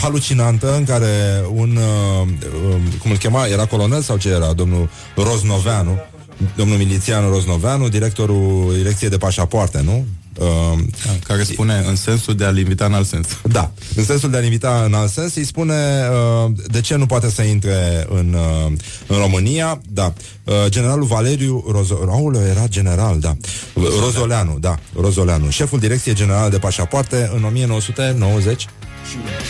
halucinantă 0.00 0.76
în 0.76 0.84
care 0.84 1.44
un, 1.54 1.76
uh, 2.22 2.28
uh, 2.70 2.76
cum 2.98 3.10
îl 3.10 3.16
chema, 3.16 3.46
era 3.46 3.64
colonel 3.66 4.02
sau 4.02 4.16
ce 4.16 4.28
era, 4.28 4.52
domnul 4.52 4.88
Roznoveanu, 5.16 5.98
domnul 6.56 6.76
milițian 6.76 7.28
Roznoveanu, 7.30 7.88
directorul 7.88 8.72
direcției 8.76 9.10
de 9.10 9.16
pașapoarte, 9.16 9.80
nu? 9.84 10.04
Uh, 10.38 10.78
care 11.26 11.42
spune 11.42 11.84
în 11.88 11.96
sensul 11.96 12.34
de 12.34 12.44
a-l 12.44 12.58
invita 12.58 12.84
în 12.84 12.92
alt 12.92 13.06
sens. 13.06 13.26
Da, 13.52 13.70
în 13.96 14.04
sensul 14.04 14.30
de 14.30 14.36
a-l 14.36 14.44
invita 14.44 14.82
în 14.86 14.94
alt 14.94 15.10
sens, 15.10 15.34
îi 15.34 15.44
spune 15.44 15.74
uh, 16.44 16.52
de 16.66 16.80
ce 16.80 16.94
nu 16.96 17.06
poate 17.06 17.30
să 17.30 17.42
intre 17.42 18.06
în, 18.10 18.34
uh, 18.34 18.72
în 19.06 19.16
România. 19.18 19.80
Da, 19.88 20.12
uh, 20.44 20.54
generalul 20.68 21.04
Valeriu 21.04 21.64
Rozo- 21.72 22.08
Aoleu, 22.08 22.42
era 22.46 22.66
general, 22.68 23.18
da. 23.20 23.36
Rozoleanu, 24.00 24.58
da, 24.58 24.78
Rozoleanu, 25.00 25.50
șeful 25.50 25.78
Direcției 25.78 26.14
Generale 26.14 26.48
de 26.48 26.58
Pașapoarte 26.58 27.30
în 27.34 27.44
1990 27.44 28.66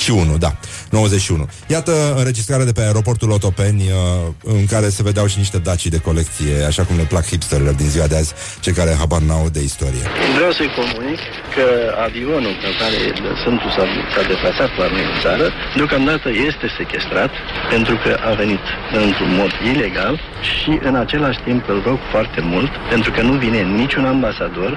și 0.03 0.11
1, 0.11 0.37
da, 0.37 0.57
91. 0.91 1.49
Iată 1.67 1.93
înregistrarea 2.17 2.65
de 2.65 2.73
pe 2.73 2.81
aeroportul 2.81 3.31
Otopeni 3.31 3.83
uh, 3.83 3.97
în 4.43 4.67
care 4.67 4.89
se 4.89 5.03
vedeau 5.03 5.27
și 5.27 5.39
niște 5.39 5.59
dacii 5.59 5.91
de 5.91 5.99
colecție, 5.99 6.65
așa 6.67 6.83
cum 6.85 6.97
le 6.97 7.03
plac 7.03 7.25
hipsterilor 7.27 7.75
din 7.75 7.89
ziua 7.89 8.07
de 8.07 8.17
azi, 8.17 8.33
cei 8.61 8.73
care 8.73 8.97
habar 8.99 9.21
n-au 9.21 9.49
de 9.53 9.63
istorie. 9.63 10.05
Vreau 10.37 10.53
să-i 10.53 10.73
comunic 10.81 11.21
că 11.55 11.67
avionul 12.07 12.55
pe 12.65 12.71
care 12.81 12.99
Sfântul 13.41 13.71
s-a, 13.77 13.85
s-a 14.15 14.23
deplasat 14.33 14.71
cu 14.75 14.81
armei 14.87 15.07
în 15.13 15.21
țară, 15.25 15.47
deocamdată 15.77 16.29
este 16.49 16.67
sequestrat 16.79 17.31
pentru 17.75 17.95
că 18.05 18.13
a 18.31 18.33
venit 18.43 18.65
într-un 19.05 19.33
mod 19.41 19.53
ilegal 19.73 20.15
și 20.51 20.73
în 20.89 20.95
același 21.05 21.41
timp 21.49 21.63
îl 21.69 21.83
rog 21.89 21.99
foarte 22.11 22.41
mult, 22.53 22.71
pentru 22.93 23.11
că 23.11 23.21
nu 23.23 23.35
vine 23.45 23.61
niciun 23.63 24.05
ambasador, 24.15 24.73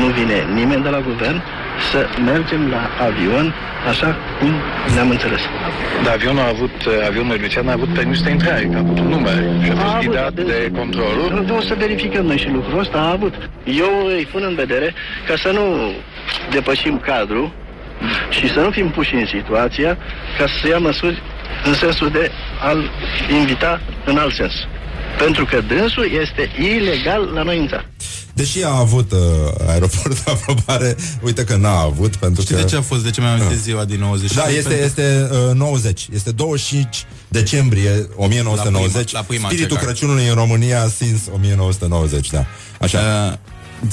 nu 0.00 0.06
vine 0.18 0.38
nimeni 0.58 0.82
de 0.82 0.88
la 0.88 1.00
guvern, 1.00 1.38
să 1.90 2.06
mergem 2.24 2.68
la 2.70 2.90
avion 3.06 3.54
așa 3.88 4.16
cum 4.38 4.52
ne-am 4.94 5.10
înțeles. 5.10 5.40
Dar 6.04 6.12
avionul 6.14 6.42
a 6.42 6.48
avut, 6.48 6.76
avionul 7.06 7.36
militar 7.36 7.64
a 7.66 7.72
avut 7.72 7.88
permis 7.94 8.22
de 8.22 8.30
intrare, 8.30 8.64
că 8.64 8.76
a 8.76 8.78
avut 8.78 8.98
un 8.98 9.08
număr 9.08 9.36
și 9.64 9.70
a 9.70 9.74
fost 9.74 9.94
avut, 9.94 10.06
ghidat 10.06 10.32
de 10.32 10.70
controlul. 10.76 11.44
O 11.56 11.60
să 11.60 11.74
verificăm 11.78 12.24
noi 12.24 12.38
și 12.38 12.50
lucrul 12.50 12.78
ăsta 12.78 12.98
a 12.98 13.10
avut. 13.10 13.34
Eu 13.64 14.06
îi 14.06 14.28
pun 14.32 14.42
în 14.46 14.54
vedere 14.54 14.94
ca 15.26 15.34
să 15.36 15.50
nu 15.52 15.92
depășim 16.50 16.98
cadrul 16.98 17.52
și 18.30 18.48
să 18.52 18.60
nu 18.60 18.70
fim 18.70 18.90
puși 18.90 19.14
în 19.14 19.26
situația 19.26 19.98
ca 20.38 20.46
să 20.46 20.54
se 20.62 20.68
ia 20.68 20.78
măsuri 20.78 21.22
în 21.64 21.74
sensul 21.74 22.08
de 22.08 22.30
a-l 22.60 22.90
invita 23.40 23.80
în 24.04 24.16
alt 24.18 24.34
sens. 24.34 24.52
Pentru 25.18 25.44
că 25.44 25.60
dânsul 25.60 26.08
este 26.20 26.50
ilegal 26.58 27.30
la 27.34 27.42
noi 27.42 27.58
în 27.58 27.68
țară. 27.68 27.84
Deși 28.38 28.64
a 28.64 28.76
avut 28.76 29.12
uh, 29.12 29.18
aeroport 29.66 30.24
de 30.24 30.30
aprobare, 30.30 30.96
uite 31.22 31.44
că 31.44 31.56
n-a 31.56 31.80
avut, 31.80 32.16
pentru 32.16 32.42
Știi 32.42 32.54
că... 32.54 32.60
de 32.60 32.66
ce 32.66 32.76
a 32.76 32.80
fost 32.80 33.02
de 33.02 33.10
ce 33.10 33.20
mi-am 33.20 33.32
amintit 33.32 33.58
ziua 33.58 33.84
din 33.84 34.00
90? 34.00 34.32
Da, 34.34 34.48
este, 34.48 34.82
este 34.82 35.28
uh, 35.48 35.54
90. 35.54 36.08
Este 36.14 36.30
25 36.30 37.06
decembrie 37.28 38.08
1990. 38.16 38.94
La 38.94 39.00
prima- 39.00 39.12
la 39.12 39.22
prima 39.22 39.48
Spiritul 39.48 39.76
încercare. 39.76 39.86
Crăciunului 39.86 40.28
în 40.28 40.34
România 40.34 40.82
a 40.82 40.88
stins 40.88 41.20
1990, 41.34 42.30
da. 42.30 42.46
Așa. 42.80 42.98
Uh, 43.32 43.38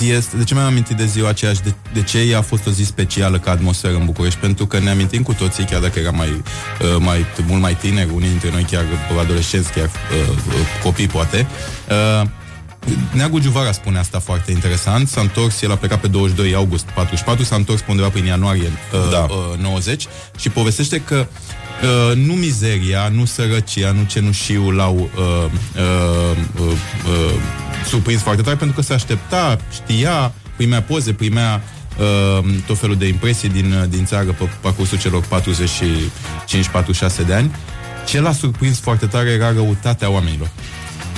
este, 0.07 0.37
de 0.37 0.43
ce 0.43 0.53
mi-am 0.53 0.65
amintit 0.65 0.97
de 0.97 1.05
ziua 1.05 1.29
aceea 1.29 1.53
și 1.53 1.61
de, 1.61 1.73
de 1.93 2.01
ce 2.01 2.19
ea 2.19 2.37
a 2.37 2.41
fost 2.41 2.67
o 2.67 2.71
zi 2.71 2.83
specială 2.83 3.39
ca 3.39 3.51
atmosferă 3.51 3.93
în 3.93 4.05
București? 4.05 4.39
Pentru 4.39 4.65
că 4.65 4.79
ne 4.79 4.89
amintim 4.89 5.23
cu 5.23 5.33
toții, 5.33 5.63
chiar 5.63 5.81
dacă 5.81 5.99
eram 5.99 6.15
mai, 6.15 6.29
uh, 6.29 6.95
mai, 6.99 7.25
mult 7.47 7.61
mai 7.61 7.75
tineri, 7.75 8.09
unii 8.15 8.29
dintre 8.29 8.51
noi 8.51 8.63
chiar 8.63 8.83
adolescenți, 9.21 9.71
chiar 9.71 9.85
uh, 9.85 10.29
uh, 10.29 10.53
copii 10.83 11.07
poate, 11.07 11.47
uh, 12.21 12.27
Neagu 13.11 13.39
Giuvara 13.39 13.71
spune 13.71 13.97
asta 13.99 14.19
foarte 14.19 14.51
interesant. 14.51 15.07
S-a 15.07 15.21
întors, 15.21 15.61
el 15.61 15.71
a 15.71 15.75
plecat 15.75 15.99
pe 15.99 16.07
22 16.07 16.55
august 16.55 16.85
44, 16.85 17.43
s-a 17.43 17.55
întors 17.55 17.81
pe 17.81 17.91
undeva 17.91 18.09
prin 18.09 18.25
ianuarie 18.25 18.71
uh, 18.93 19.09
Da. 19.11 19.27
uh, 19.29 19.59
90 19.61 20.05
și 20.37 20.49
povestește 20.49 21.01
că 21.01 21.27
uh, 22.09 22.15
nu 22.15 22.33
mizeria, 22.33 23.07
nu 23.13 23.25
sărăcia, 23.25 23.91
nu 23.91 24.03
cenușiul 24.03 24.73
l-au 24.75 25.09
uh, 25.15 25.51
uh, 25.75 26.37
uh, 26.61 26.71
uh, 26.71 27.33
surprins 27.87 28.21
foarte 28.21 28.41
tare 28.41 28.55
pentru 28.55 28.75
că 28.75 28.81
se 28.81 28.93
aștepta, 28.93 29.57
știa, 29.73 30.33
primea 30.55 30.81
poze, 30.81 31.13
primea 31.13 31.63
uh, 32.39 32.45
tot 32.65 32.77
felul 32.79 32.95
de 32.95 33.07
impresii 33.07 33.49
din, 33.49 33.71
uh, 33.71 33.89
din 33.89 34.05
țară 34.05 34.23
pe 34.31 34.49
parcursul 34.61 34.97
celor 34.97 35.23
45-46 35.23 35.25
de 37.25 37.33
ani. 37.33 37.55
Ce 38.07 38.19
l-a 38.21 38.31
surprins 38.33 38.79
foarte 38.79 39.05
tare 39.05 39.29
era 39.29 39.51
răutatea 39.51 40.09
oamenilor. 40.09 40.49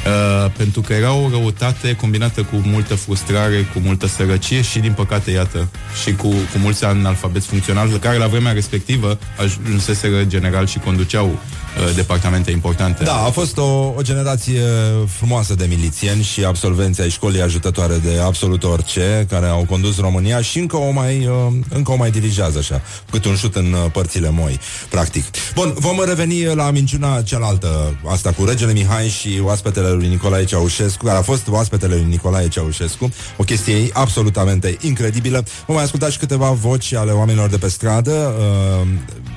Uh, 0.08 0.52
pentru 0.58 0.82
că 0.82 0.94
era 0.94 1.14
o 1.14 1.30
răutate 1.30 1.96
combinată 1.96 2.44
cu 2.44 2.56
multă 2.56 2.96
frustrare, 2.96 3.68
cu 3.74 3.80
multă 3.80 4.08
sărăcie 4.08 4.62
și, 4.62 4.80
din 4.80 4.92
păcate, 4.92 5.32
iată, 5.32 5.70
și 6.04 6.14
cu, 6.16 6.28
cu 6.28 6.58
mulți 6.58 6.86
analfabeți 6.86 7.48
funcționali, 7.48 7.92
care 8.00 8.18
la 8.18 8.28
vremea 8.28 8.52
respectivă 8.52 9.18
ajunseseră 9.38 10.24
general 10.24 10.66
și 10.68 10.80
conduceau 10.80 11.26
uh, 11.26 11.67
departamente 11.96 12.52
importante. 12.52 13.04
Da, 13.04 13.24
a 13.24 13.30
fost 13.30 13.58
o, 13.58 13.94
o 13.96 14.02
generație 14.02 14.62
frumoasă 15.06 15.56
de 15.56 15.66
milițieni 15.70 16.24
și 16.24 16.44
absolvenți 16.44 17.02
ai 17.02 17.10
școlii 17.10 17.42
ajutătoare 17.42 17.98
de 17.98 18.20
absolut 18.24 18.64
orice, 18.64 19.26
care 19.30 19.46
au 19.46 19.66
condus 19.70 20.00
România 20.00 20.42
și 20.42 20.60
încă 20.60 20.78
o 20.78 20.92
mai, 20.92 21.28
uh, 21.28 21.54
încă 21.70 21.92
o 21.92 21.96
mai 21.96 22.12
dirigează 22.12 22.58
așa, 22.58 22.82
cât 23.12 23.26
un 23.26 23.36
șut 23.36 23.56
în 23.56 23.74
uh, 23.74 23.92
părțile 23.92 24.30
moi, 24.30 24.60
practic. 24.90 25.26
Bun, 25.54 25.74
vom 25.78 26.04
reveni 26.06 26.46
la 26.46 26.72
minciuna 26.72 27.22
cealaltă, 27.22 27.98
asta 28.06 28.32
cu 28.32 28.46
regele 28.46 28.72
Mihai 28.72 29.08
și 29.08 29.42
oaspetele 29.44 29.90
lui 29.90 30.08
Nicolae 30.08 30.46
Ceaușescu, 30.46 31.06
care 31.06 31.18
a 31.18 31.22
fost 31.22 31.48
oaspetele 31.48 31.96
lui 31.96 32.06
Nicolae 32.10 32.48
Ceaușescu, 32.48 33.10
o 33.38 33.44
chestie 33.44 33.90
absolutamente 33.94 34.78
incredibilă. 34.82 35.46
Vom 35.66 35.76
mai 35.76 35.86
asculta 35.86 36.10
și 36.10 36.18
câteva 36.18 36.50
voci 36.50 36.94
ale 36.94 37.12
oamenilor 37.12 37.50
de 37.50 37.58
pe 37.58 37.70
stradă 37.70 38.12
uh, 38.12 38.88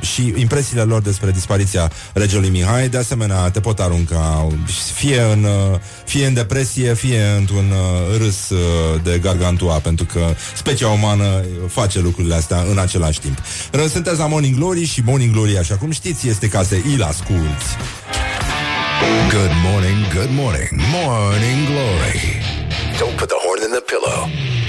și 0.01 0.35
impresiile 0.37 0.83
lor 0.83 1.03
despre 1.03 1.31
dispariția 1.31 1.91
regelui 2.13 2.30
Mihai. 2.39 2.89
De 2.89 2.99
asemenea, 2.99 3.51
te 3.51 3.61
pot 3.61 3.81
arunca 3.81 4.49
fie 4.95 5.21
în, 5.21 5.45
uh, 5.45 5.79
fie 6.05 6.27
în 6.27 6.35
depresie, 6.35 6.95
fie 6.95 7.23
într-un 7.39 7.71
uh, 7.71 8.19
râs 8.19 8.51
uh, 8.51 8.59
de 9.03 9.19
gargantua, 9.19 9.79
pentru 9.79 10.05
că 10.05 10.35
specia 10.55 10.89
umană 10.89 11.45
face 11.69 12.01
lucrurile 12.01 12.35
astea 12.35 12.65
în 12.71 12.79
același 12.79 13.21
timp. 13.21 13.39
Sunteți 13.89 14.19
la 14.19 14.27
Morning 14.27 14.57
Glory 14.57 14.85
și 14.85 15.03
Morning 15.05 15.33
Glory, 15.33 15.59
așa 15.59 15.75
cum 15.77 15.91
știți, 15.91 16.29
este 16.29 16.49
ca 16.49 16.63
să 16.63 16.75
îl 16.95 17.03
asculti. 17.03 17.65
Good 19.31 19.53
morning, 19.65 20.15
good 20.15 20.31
morning, 20.31 20.69
Morning 20.93 21.67
Glory. 21.67 22.21
Don't 22.99 23.17
put 23.17 23.29
the 23.29 23.39
horn 23.45 23.61
in 23.67 23.71
the 23.71 23.85
pillow. 23.91 24.60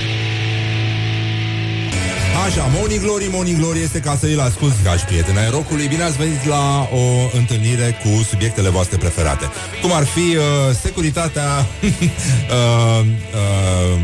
Așa, 2.45 2.69
Morning 2.77 3.01
Glory, 3.01 3.27
Morning 3.31 3.57
Glory 3.57 3.79
este 3.79 3.99
ca 3.99 4.15
să 4.15 4.25
îl 4.25 4.39
asculti, 4.39 4.81
dragi 4.83 5.03
prieteni 5.05 5.37
ai 5.37 5.49
rocului. 5.49 5.87
Bine 5.87 6.03
ați 6.03 6.17
venit 6.17 6.45
la 6.45 6.89
o 6.93 7.37
întâlnire 7.37 7.97
cu 8.03 8.23
subiectele 8.23 8.69
voastre 8.69 8.97
preferate. 8.97 9.49
Cum 9.81 9.93
ar 9.93 10.05
fi 10.05 10.35
uh, 10.35 10.43
securitatea 10.81 11.47
uh, 11.81 13.05
uh, 13.05 13.99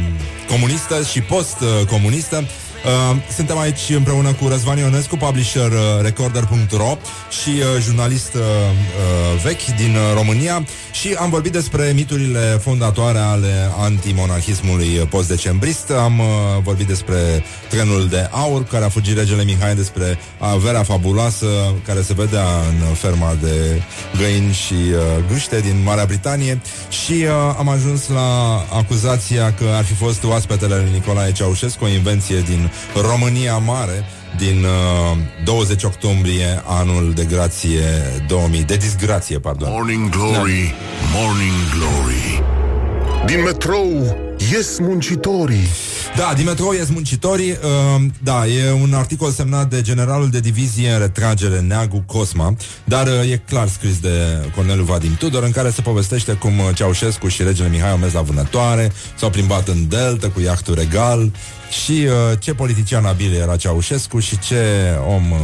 comunistă 0.50 1.04
și 1.04 1.22
post-comunistă. 1.22 2.48
Uh, 2.86 3.18
suntem 3.36 3.58
aici 3.58 3.90
împreună 3.90 4.34
cu 4.34 4.48
Răzvan 4.48 4.78
Ionescu, 4.78 5.18
publisher 5.18 5.72
uh, 5.72 6.02
recorder.ro 6.02 6.98
și 7.42 7.50
uh, 7.50 7.82
jurnalist 7.82 8.34
uh, 8.34 8.42
uh, 8.42 9.42
vechi 9.44 9.66
din 9.78 9.96
uh, 9.96 10.14
România 10.16 10.66
și 10.92 11.14
am 11.20 11.30
vorbit 11.30 11.52
despre 11.52 11.92
miturile 11.96 12.40
fondatoare 12.40 13.18
ale 13.18 13.72
antimonarhismului 13.80 14.88
post-decembrist. 14.88 15.92
Am 15.92 16.20
uh, 16.20 16.26
vorbit 16.64 16.88
despre 16.88 17.44
trenul 17.70 18.08
de 18.08 18.30
aur 18.32 18.64
care 18.64 18.86
a 18.86 18.90
fugit 18.90 19.18
regele 19.18 19.44
Mihai, 19.44 19.76
despre 19.76 20.18
averea 20.38 20.84
fabuloasă 20.84 21.46
care 21.86 22.02
se 22.02 22.14
vedea 22.14 22.46
în 22.70 22.94
ferma 22.94 23.36
de 23.42 23.82
găini 24.18 24.54
și 24.54 24.74
uh, 24.74 25.00
gâște 25.32 25.60
din 25.60 25.82
Marea 25.84 26.06
Britanie 26.06 26.62
și 26.90 27.12
uh, 27.12 27.56
am 27.58 27.70
ajuns 27.70 28.08
la 28.08 28.56
acuzația 28.74 29.54
că 29.54 29.66
ar 29.76 29.84
fi 29.84 29.94
fost 29.94 30.24
oaspetele 30.24 30.76
lui 30.76 30.92
Nicolae 30.92 31.32
Ceaușescu, 31.32 31.84
o 31.84 31.88
invenție 31.88 32.40
din 32.40 32.67
România 33.02 33.58
Mare, 33.58 34.04
din 34.38 34.64
uh, 34.64 35.18
20 35.44 35.84
octombrie 35.84 36.64
anul 36.66 37.14
de 37.16 37.24
grație 37.24 37.84
2000, 38.28 38.64
de 38.64 38.76
disgrație, 38.76 39.40
pardon. 39.40 39.70
Morning 39.72 40.10
Glory, 40.10 40.76
Morning 41.14 41.54
Glory. 41.74 42.44
Din 43.26 43.42
metrou 43.44 44.18
ies 44.52 44.80
muncitorii. 44.80 45.68
Da, 46.16 46.34
din 46.36 46.46
metrou 46.46 46.72
ies 46.72 46.90
muncitorii. 46.90 47.52
Uh, 47.52 48.06
da, 48.24 48.48
e 48.48 48.72
un 48.72 48.94
articol 48.94 49.32
semnat 49.32 49.70
de 49.70 49.82
generalul 49.82 50.30
de 50.30 50.40
divizie 50.40 50.92
în 50.92 51.00
retragere 51.00 51.60
Neagu 51.60 52.04
Cosma, 52.06 52.56
dar 52.84 53.08
uh, 53.08 53.32
e 53.32 53.42
clar 53.50 53.68
scris 53.68 54.00
de 54.00 54.10
Corneliu 54.56 54.84
Vadim 54.84 55.16
Tudor, 55.16 55.44
în 55.44 55.52
care 55.52 55.70
se 55.70 55.82
povestește 55.82 56.34
cum 56.34 56.54
Ceaușescu 56.74 57.28
și 57.28 57.44
regele 57.44 57.70
Mihai 57.70 57.92
au 57.92 57.98
mers 57.98 58.14
la 58.14 58.22
vânătoare, 58.22 58.92
s-au 59.18 59.30
plimbat 59.30 59.68
în 59.68 59.88
delta 59.88 60.30
cu 60.30 60.40
iahtul 60.40 60.76
regal 60.76 61.32
și 61.70 61.92
uh, 61.92 62.38
ce 62.40 62.54
politician 62.54 63.06
abil 63.06 63.34
era 63.34 63.56
Ceaușescu 63.56 64.20
și 64.20 64.40
ce 64.40 64.56
om... 65.08 65.32
Uh... 65.32 65.38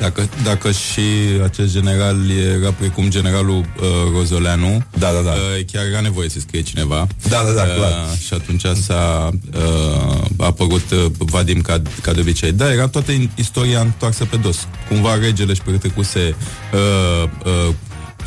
Dacă, 0.00 0.28
dacă 0.44 0.70
și 0.70 1.00
acest 1.44 1.72
general 1.72 2.16
era 2.30 2.72
precum 2.72 3.08
generalul 3.08 3.58
uh, 3.58 3.86
Rozoleanu, 4.12 4.82
da, 4.98 5.10
da, 5.12 5.20
da. 5.20 5.30
Uh, 5.30 5.64
chiar 5.72 5.84
era 5.84 6.00
nevoie 6.00 6.28
să 6.28 6.38
scrie 6.40 6.62
cineva. 6.62 7.06
Da, 7.28 7.42
da, 7.44 7.52
da, 7.52 7.62
uh, 7.62 7.74
clar. 7.76 7.92
Și 8.26 8.34
atunci 8.34 8.64
s-a 8.82 9.30
uh, 9.54 10.24
a 10.38 10.44
apărut 10.44 10.90
uh, 10.90 11.04
Vadim 11.18 11.60
ca, 11.60 11.82
ca 12.02 12.12
de 12.12 12.20
obicei. 12.20 12.52
Da, 12.52 12.72
era 12.72 12.88
toată 12.88 13.12
istoria 13.34 13.80
întoarsă 13.80 14.24
pe 14.24 14.36
dos. 14.36 14.68
Cumva 14.88 15.14
regele 15.14 15.50
își 15.50 15.62
petrecuse 15.62 16.34
uh, 16.72 17.28
uh, 17.44 17.74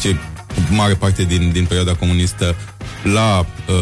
ce 0.02 0.16
mare 0.70 0.94
parte 0.94 1.24
din, 1.24 1.52
din 1.52 1.66
perioada 1.66 1.96
comunistă 1.96 2.56
la 3.04 3.46
uh, 3.68 3.76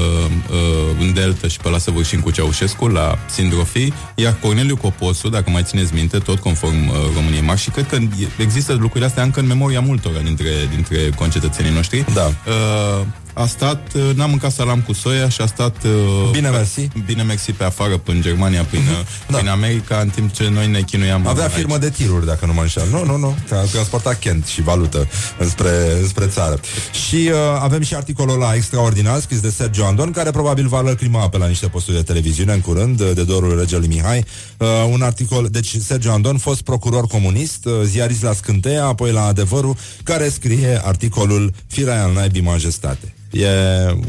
uh, 0.52 0.96
în 1.00 1.14
Delta 1.14 1.48
și 1.48 1.58
pe 1.58 1.70
la 1.70 1.78
Săvârșin 1.78 2.20
cu 2.20 2.32
Ceaușescu, 2.32 2.88
la 2.88 3.18
Sindrofii, 3.30 3.94
iar 4.16 4.38
Corneliu 4.42 4.78
Coposu, 4.78 5.30
dacă 5.30 5.50
mai 5.50 5.64
țineți 5.64 5.94
minte, 5.94 6.18
tot 6.18 6.40
conform 6.40 6.88
uh, 6.88 6.94
României 7.16 7.42
Mari, 7.42 7.60
și 7.60 7.70
cred 7.70 7.88
că 7.88 7.98
există 8.38 8.74
lucrurile 8.74 9.06
astea 9.06 9.24
încă 9.24 9.40
în 9.40 9.48
memoria 9.48 9.80
multora 9.80 10.20
dintre, 10.20 10.50
dintre 10.74 11.10
concetățenii 11.16 11.72
noștri. 11.72 12.06
Da. 12.14 12.26
Uh, 12.26 13.06
a 13.38 13.46
stat, 13.46 13.94
uh, 13.96 14.16
n-am 14.16 14.30
mâncat 14.30 14.52
salam 14.52 14.82
cu 14.82 14.94
soia 14.94 15.30
și 15.30 15.42
a 15.42 15.46
stat 15.46 15.84
uh, 15.84 16.30
Bine 16.32 16.50
mersi 16.50 16.88
Bine 17.06 17.24
mersi 17.24 17.52
pe 17.52 17.64
afară, 17.64 17.98
până 17.98 18.18
în 18.18 18.24
Germania, 18.24 18.64
prin, 18.64 18.80
uh, 18.80 19.06
da. 19.30 19.38
prin 19.38 19.50
America 19.50 20.00
În 20.00 20.10
timp 20.10 20.34
ce 20.34 20.50
noi 20.50 20.68
ne 20.68 20.82
chinuiam 20.82 21.28
Avea 21.28 21.44
aici. 21.44 21.54
firmă 21.54 21.78
de 21.78 21.90
tiruri, 21.90 22.26
dacă 22.26 22.46
nu 22.46 22.54
mă 22.54 22.62
înșel 22.62 22.88
Nu, 22.92 23.06
nu, 23.06 23.18
nu, 23.18 23.36
că 23.50 23.56
a 23.56 23.62
transportat 23.62 24.20
Kent 24.20 24.46
și 24.46 24.62
valută 24.62 25.08
Înspre, 25.38 25.70
înspre 26.02 26.26
țară 26.26 26.60
Și 27.08 27.16
uh, 27.16 27.36
avem 27.60 27.82
și 27.82 27.96
articolul 27.96 28.38
la 28.38 28.56
extraordinar 28.88 29.22
Scris 29.22 29.42
de 29.42 29.50
Sergio 29.50 29.86
Andon, 29.86 30.12
care 30.12 30.32
probabil 30.32 30.68
va 30.68 30.82
lăcrima 30.82 31.30
Pe 31.30 31.38
la 31.38 31.48
niște 31.48 31.68
posturi 31.68 31.98
de 31.98 32.04
televiziune 32.04 32.54
în 32.54 32.62
curând 32.62 33.12
De 33.12 33.24
dorul 33.24 33.60
regelui 33.60 33.88
Mihai 33.88 34.26
uh, 34.58 34.68
Un 34.92 35.02
articol, 35.02 35.48
deci 35.52 35.76
Sergio 35.76 36.12
Andon, 36.12 36.38
fost 36.38 36.62
procuror 36.62 37.08
comunist 37.08 37.66
uh, 37.66 37.74
Ziarist 37.84 38.24
la 38.24 38.34
Scânteia, 38.34 38.86
apoi 38.86 39.12
la 39.12 39.26
Adevărul 39.26 39.76
Care 40.04 40.30
scrie 40.30 40.82
articolul 40.84 41.54
Firea 41.68 42.04
al 42.04 42.14
naibii 42.14 42.42
majestate 42.42 43.14
E 43.32 43.48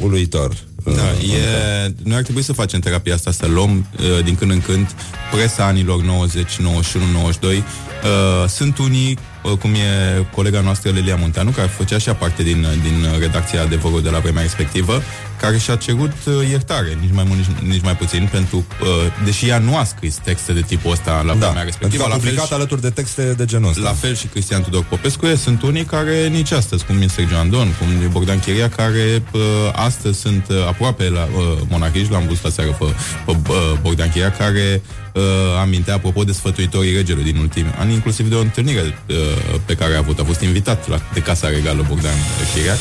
uluitor. 0.00 0.56
Da, 0.84 1.02
e, 1.02 1.94
noi 2.02 2.16
ar 2.16 2.22
trebui 2.22 2.42
să 2.42 2.52
facem 2.52 2.80
terapia 2.80 3.14
asta, 3.14 3.30
să 3.30 3.46
luăm 3.46 3.86
uh, 3.98 4.24
din 4.24 4.34
când 4.34 4.50
în 4.50 4.60
când 4.60 4.94
presa 5.32 5.64
anilor 5.64 6.02
90, 6.02 6.56
91, 6.56 7.06
92. 7.12 7.56
Uh, 7.56 8.48
sunt 8.48 8.78
unii, 8.78 9.10
uh, 9.10 9.18
cum 9.56 9.74
e 9.74 10.24
colega 10.34 10.60
noastră 10.60 10.90
Lelia 10.90 11.16
Munteanu, 11.16 11.50
care 11.50 11.66
făcea 11.66 11.98
și 11.98 12.10
parte 12.10 12.42
din, 12.42 12.66
din 12.82 13.18
redacția 13.18 13.62
Adevărul 13.62 14.02
de 14.02 14.10
la 14.10 14.18
vremea 14.18 14.42
respectivă, 14.42 15.02
care 15.40 15.58
și-a 15.58 15.76
cerut 15.76 16.12
uh, 16.26 16.48
iertare, 16.48 16.98
nici 17.00 17.12
mai 17.12 17.24
mult, 17.26 17.38
nici, 17.38 17.70
nici 17.72 17.82
mai 17.82 17.96
puțin, 17.96 18.28
pentru, 18.32 18.56
uh, 18.56 18.86
deși 19.24 19.48
ea 19.48 19.58
nu 19.58 19.76
a 19.76 19.84
scris 19.84 20.14
texte 20.14 20.52
de 20.52 20.60
tipul 20.60 20.90
ăsta 20.90 21.22
la 21.26 21.34
da, 21.34 21.46
vremea 21.46 21.62
respectivă. 21.62 22.04
a 22.04 22.06
publicat 22.08 22.46
și, 22.46 22.52
alături 22.52 22.80
de 22.80 22.90
texte 22.90 23.34
de 23.36 23.44
genul 23.44 23.68
ăsta. 23.68 23.82
La 23.82 23.92
fel 23.92 24.14
și 24.14 24.26
Cristian 24.26 24.62
Tudor 24.62 24.84
Popescu, 24.84 25.26
e, 25.26 25.34
sunt 25.34 25.62
unii 25.62 25.84
care 25.84 26.28
nici 26.28 26.50
astăzi, 26.50 26.84
cum 26.84 27.00
e 27.00 27.06
Sergio 27.06 27.36
Andon, 27.36 27.74
cum 27.78 28.02
e 28.02 28.06
Bogdan 28.06 28.38
Chiria, 28.38 28.68
care 28.68 29.22
uh, 29.32 29.40
astăzi 29.72 30.18
sunt 30.18 30.46
uh, 30.48 30.66
aproape 30.66 31.08
la 31.08 31.22
uh, 31.22 31.58
monarhiști, 31.68 32.12
l-am 32.12 32.26
văzut 32.26 32.44
aseară 32.44 32.76
pe, 32.78 32.84
pe 33.24 33.30
uh, 33.30 33.78
Bogdan 33.82 34.10
Chiria, 34.10 34.30
care 34.30 34.82
uh, 35.14 35.22
amintea 35.60 35.94
apropo 35.94 36.24
de 36.24 36.32
sfătuitorii 36.32 36.94
regelui 36.94 37.22
din 37.22 37.36
ultimii 37.36 37.72
ani, 37.78 37.92
inclusiv 37.92 38.28
de 38.28 38.34
o 38.34 38.40
întâlnire 38.40 38.80
uh, 38.80 39.16
pe 39.64 39.74
care 39.74 39.94
a 39.94 39.98
avut. 39.98 40.18
A 40.18 40.24
fost 40.24 40.40
invitat 40.40 40.88
la, 40.88 41.00
de 41.12 41.20
Casa 41.20 41.48
Regală 41.48 41.84
Bogdan 41.88 42.16
Chiria. 42.54 42.74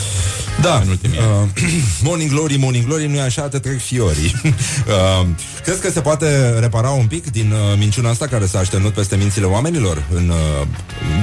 Da. 0.62 0.80
În 0.84 0.90
ultimii 0.90 1.18
uh, 1.18 1.48
morning 2.08 2.30
glory, 2.30 2.47
morning 2.56 2.86
glory, 2.86 3.08
nu 3.08 3.16
e 3.16 3.22
așa, 3.22 3.42
te 3.42 3.60
trec 3.60 3.82
fiorii. 3.82 4.34
uh, 4.44 5.28
crezi 5.64 5.82
că 5.82 5.90
se 5.90 6.02
poate 6.02 6.60
repara 6.60 6.90
un 6.90 7.06
pic 7.06 7.32
din 7.32 7.52
uh, 7.52 7.78
minciuna 7.78 8.10
asta 8.10 8.28
care 8.28 8.46
s-a 8.46 8.60
așternut 8.60 8.94
peste 8.94 9.16
mințile 9.16 9.46
oamenilor? 9.46 10.04
În, 10.14 10.30
uh, 10.30 10.68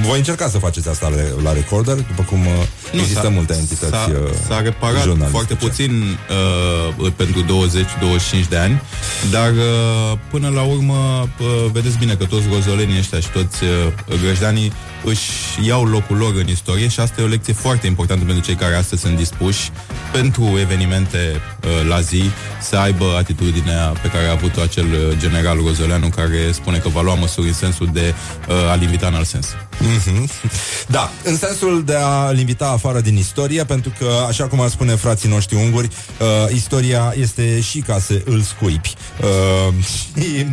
voi 0.07 0.17
încerca 0.17 0.49
să 0.49 0.57
faceți 0.57 0.89
asta 0.89 1.09
la, 1.09 1.41
la 1.43 1.53
Recorder, 1.53 1.95
după 1.95 2.23
cum 2.29 2.39
uh, 2.39 2.53
nu, 2.93 2.99
există 2.99 3.21
s-a, 3.21 3.29
multe 3.29 3.53
entități 3.53 3.91
s-a, 3.91 4.09
uh, 4.09 4.29
s-a 4.47 4.61
reparat 4.61 5.29
foarte 5.29 5.53
puțin 5.53 6.17
uh, 6.99 7.11
pentru 7.15 7.43
20-25 8.45 8.49
de 8.49 8.57
ani, 8.57 8.81
dar 9.31 9.51
uh, 9.51 10.17
până 10.29 10.49
la 10.49 10.61
urmă 10.61 11.29
uh, 11.39 11.71
vedeți 11.71 11.97
bine 11.97 12.13
că 12.13 12.25
toți 12.25 12.43
rozolenii 12.51 12.97
ăștia 12.97 13.19
și 13.19 13.29
toți 13.29 13.63
uh, 13.63 13.69
grăjdanii 14.21 14.71
își 15.05 15.67
iau 15.67 15.85
locul 15.85 16.17
lor 16.17 16.33
în 16.35 16.47
istorie 16.47 16.87
și 16.87 16.99
asta 16.99 17.21
e 17.21 17.23
o 17.23 17.27
lecție 17.27 17.53
foarte 17.53 17.87
importantă 17.87 18.25
pentru 18.25 18.43
cei 18.43 18.55
care 18.55 18.75
astăzi 18.75 19.01
sunt 19.01 19.17
dispuși 19.17 19.71
pentru 20.11 20.57
evenimente 20.59 21.41
uh, 21.63 21.87
la 21.87 21.99
zi 21.99 22.23
să 22.61 22.77
aibă 22.77 23.05
atitudinea 23.17 23.87
pe 24.01 24.07
care 24.07 24.25
a 24.25 24.31
avut-o 24.31 24.61
acel 24.61 24.85
uh, 24.85 25.17
general 25.17 25.57
Rozoleanu 25.57 26.07
care 26.07 26.51
spune 26.51 26.77
că 26.77 26.89
va 26.89 27.01
lua 27.01 27.15
măsuri 27.15 27.47
în 27.47 27.53
sensul 27.53 27.89
de 27.93 28.13
uh, 28.49 28.71
a-l 28.71 28.81
invita 28.81 29.07
în 29.07 29.13
alt 29.13 29.27
sens. 29.27 29.47
Mhm. 29.79 30.29
Da, 30.87 31.11
în 31.23 31.37
sensul 31.37 31.83
de 31.83 31.95
a-l 31.95 32.37
invita 32.37 32.69
afară 32.69 32.99
din 32.99 33.17
istorie, 33.17 33.63
pentru 33.63 33.91
că, 33.99 34.25
așa 34.27 34.47
cum 34.47 34.61
ar 34.61 34.69
spune 34.69 34.95
frații 34.95 35.29
noștri 35.29 35.55
unguri, 35.55 35.87
uh, 36.19 36.53
istoria 36.53 37.13
este 37.19 37.61
și 37.61 37.79
ca 37.79 37.99
să 37.99 38.21
îl 38.25 38.41
scuipi. 38.41 38.93
Uh, 39.21 39.73
și, 40.21 40.45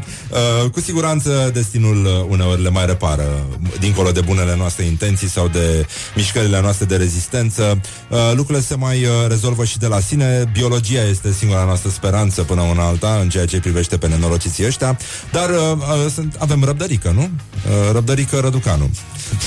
uh, 0.65 0.71
cu 0.71 0.81
siguranță, 0.81 1.51
destinul 1.53 2.05
uh, 2.05 2.27
uneori 2.29 2.63
le 2.63 2.71
mai 2.71 2.87
repară, 2.87 3.47
dincolo 3.79 4.11
de 4.11 4.21
bunele 4.21 4.57
noastre 4.57 4.85
intenții 4.85 5.29
sau 5.29 5.49
de 5.49 5.87
mișcările 6.17 6.61
noastre 6.61 6.85
de 6.85 6.97
rezistență. 6.97 7.81
Uh, 8.09 8.19
lucrurile 8.35 8.65
se 8.65 8.75
mai 8.75 9.05
uh, 9.05 9.11
rezolvă 9.29 9.65
și 9.65 9.79
de 9.79 9.87
la 9.87 10.01
sine. 10.01 10.51
Biologia 10.53 11.03
este 11.03 11.33
singura 11.33 11.65
noastră 11.65 11.91
speranță 11.91 12.43
până 12.43 12.61
una 12.61 12.87
alta 12.87 13.19
în 13.21 13.29
ceea 13.29 13.47
ce 13.47 13.61
privește 13.61 13.97
pe 13.97 14.09
nenorociții 14.09 14.67
ăștia, 14.67 14.99
dar 15.33 15.51
uh, 15.51 15.57
uh, 15.77 16.11
sunt, 16.15 16.37
avem 16.39 16.65
răbdărică, 16.65 17.13
nu? 17.15 17.23
Uh, 17.23 17.93
răbdărică 17.93 18.39
Răducanu. 18.39 18.91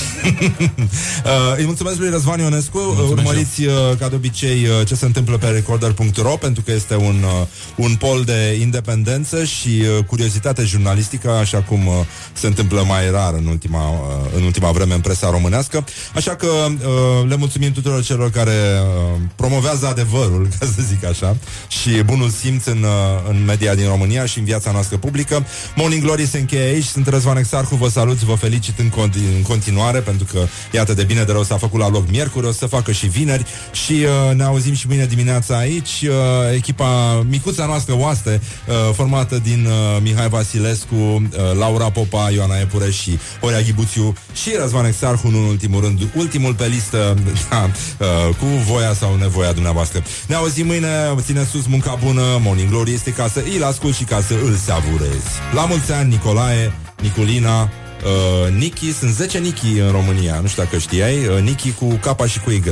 uh, 1.24 1.56
îi 1.56 1.64
mulțumesc 1.64 1.98
lui 1.98 2.10
Răzvan 2.10 2.40
Ionescu. 2.40 2.78
Mulțumesc 2.78 3.10
Urmăriți 3.10 3.64
uh, 3.64 3.72
ca 3.98 4.08
de 4.08 4.14
obicei 4.14 4.66
uh, 4.66 4.86
ce 4.86 4.94
se 4.94 5.04
întâmplă 5.04 5.38
pe 5.38 5.46
recorder.ro 5.46 6.36
Pentru 6.36 6.62
că 6.62 6.72
este 6.72 6.94
un, 6.96 7.22
uh, 7.22 7.46
un 7.76 7.94
pol 7.94 8.22
de 8.24 8.58
independență 8.60 9.44
Și 9.44 9.68
uh, 9.68 10.04
curiozitate 10.04 10.64
jurnalistică 10.64 11.30
Așa 11.30 11.58
cum 11.58 11.86
uh, 11.86 11.94
se 12.32 12.46
întâmplă 12.46 12.84
mai 12.86 13.10
rar 13.10 13.34
în 13.34 13.46
ultima, 13.46 13.90
uh, 13.90 14.30
în 14.36 14.42
ultima 14.42 14.70
vreme 14.70 14.94
în 14.94 15.00
presa 15.00 15.30
românească. 15.30 15.84
Așa 16.14 16.34
că 16.36 16.46
uh, 16.46 17.28
le 17.28 17.36
mulțumim 17.36 17.72
tuturor 17.72 18.02
celor 18.02 18.30
care 18.30 18.50
uh, 18.50 19.20
promovează 19.36 19.86
adevărul 19.86 20.48
Ca 20.58 20.66
să 20.66 20.82
zic 20.88 21.04
așa 21.04 21.36
Și 21.68 21.90
bunul 21.90 22.30
simț 22.30 22.64
în, 22.64 22.82
uh, 22.82 23.28
în 23.28 23.44
media 23.44 23.74
din 23.74 23.86
România 23.86 24.26
Și 24.26 24.38
în 24.38 24.44
viața 24.44 24.70
noastră 24.70 24.96
publică. 24.96 25.46
Morning 25.76 26.02
Glory 26.02 26.26
se 26.26 26.38
încheie 26.38 26.62
aici. 26.62 26.84
Sunt 26.84 27.08
Răzvan 27.08 27.36
Exarhu, 27.36 27.74
vă 27.74 27.88
salut, 27.88 28.16
vă 28.16 28.34
felicit 28.34 28.78
în, 28.78 28.88
continu- 28.88 29.24
în 29.36 29.42
continuare 29.42 29.74
Pentru 30.00 30.26
că 30.32 30.46
iată 30.72 30.94
de 30.94 31.02
bine 31.02 31.22
de 31.22 31.32
rău 31.32 31.42
s-a 31.42 31.56
făcut 31.56 31.80
la 31.80 31.88
loc 31.88 32.08
miercuri 32.10 32.46
O 32.46 32.52
să 32.52 32.66
facă 32.66 32.92
și 32.92 33.06
vineri. 33.06 33.44
Și 33.72 33.92
uh, 33.92 34.34
ne 34.34 34.42
auzim 34.42 34.74
și 34.74 34.86
mâine 34.86 35.06
dimineața 35.06 35.56
aici. 35.56 36.04
Uh, 36.08 36.54
Echipa, 36.54 37.24
micuța 37.28 37.66
noastră 37.66 37.94
oaste 37.98 38.40
uh, 38.68 38.74
Formată 38.94 39.40
din 39.42 39.66
uh, 39.66 40.02
Mihai 40.02 40.28
Vasilescu 40.28 40.94
uh, 40.94 41.20
Laura 41.58 41.90
Popa, 41.90 42.30
Ioana 42.30 42.58
Epure 42.58 42.90
și 42.90 43.18
Horia 43.40 43.60
Ghibuțiu 43.60 44.14
Și 44.32 44.50
Răzvan 44.60 44.84
Exarhu, 44.84 45.28
nu 45.28 45.38
în 45.38 45.44
ultimul 45.44 45.80
rând 45.80 46.00
Ultimul 46.14 46.54
pe 46.54 46.66
listă 46.66 47.16
da, 47.50 47.70
uh, 47.98 48.34
Cu 48.34 48.44
voia 48.44 48.94
sau 48.94 49.16
nevoia 49.16 49.52
dumneavoastră. 49.52 50.02
Ne 50.26 50.34
auzim 50.34 50.66
mâine, 50.66 50.88
ține 51.20 51.44
sus 51.50 51.66
munca 51.66 51.98
bună 52.04 52.22
Morning 52.40 52.70
Glory 52.70 52.92
este 52.92 53.10
ca 53.10 53.28
să 53.28 53.44
îl 53.56 53.64
ascult 53.64 53.94
și 53.94 54.04
ca 54.04 54.20
să 54.20 54.34
îl 54.44 54.54
savurezi. 54.54 55.26
La 55.54 55.64
mulți 55.64 55.92
ani, 55.92 56.10
Nicolae, 56.10 56.72
Niculina 57.02 57.70
uh, 58.04 58.52
Niki, 58.52 58.92
sunt 58.92 59.10
10 59.10 59.38
Niki 59.38 59.78
în 59.78 59.90
România 59.90 60.38
Nu 60.40 60.46
știu 60.46 60.62
dacă 60.62 60.78
știai, 60.78 61.26
uh, 61.26 61.40
Niki 61.40 61.72
cu 61.72 61.86
K 61.86 62.26
și 62.26 62.40
cu 62.40 62.50
Y. 62.50 62.62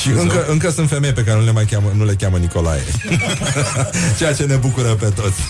Și 0.00 0.08
încă, 0.08 0.46
încă 0.48 0.70
sunt 0.70 0.88
femei 0.88 1.12
pe 1.12 1.22
care 1.22 1.38
nu 1.38 1.44
le 1.44 1.52
mai 1.52 1.64
cheamă, 1.64 1.92
nu 1.96 2.04
le 2.04 2.14
cheamă 2.14 2.36
Nicolae. 2.36 2.82
Ceea 4.18 4.34
ce 4.34 4.44
ne 4.44 4.54
bucură 4.54 4.88
pe 4.88 5.12
toți. 5.14 5.40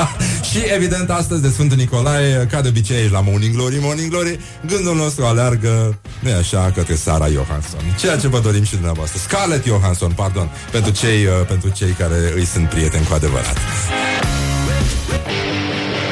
Și 0.50 0.58
evident 0.74 1.10
astăzi 1.10 1.42
de 1.42 1.48
Sfântul 1.48 1.76
Nicolae 1.76 2.46
Ca 2.50 2.60
de 2.60 2.68
obicei 2.68 2.98
ești 3.00 3.12
la 3.12 3.20
Morning 3.20 3.54
Glory. 3.54 3.78
Morning 3.80 4.10
Glory 4.10 4.38
Gândul 4.66 4.96
nostru 4.96 5.24
aleargă 5.24 5.98
Nu 6.20 6.30
așa 6.38 6.72
către 6.74 6.94
Sara 6.94 7.28
Johansson. 7.28 7.80
Ceea 7.98 8.16
ce 8.16 8.28
vă 8.28 8.40
dorim 8.40 8.64
și 8.64 8.72
dumneavoastră. 8.72 9.18
Scarlett 9.18 9.66
Johansson, 9.66 10.10
pardon 10.10 10.50
Pentru 10.70 10.92
cei, 10.92 11.24
uh, 11.24 11.32
pentru 11.48 11.68
cei 11.68 11.90
care 11.98 12.32
îi 12.34 12.44
sunt 12.44 12.68
prieteni 12.68 13.06
cu 13.06 13.14
adevărat. 13.14 13.56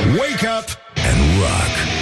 Wake 0.07 0.49
up 0.59 0.68
and 1.11 1.20
rock. 1.40 2.01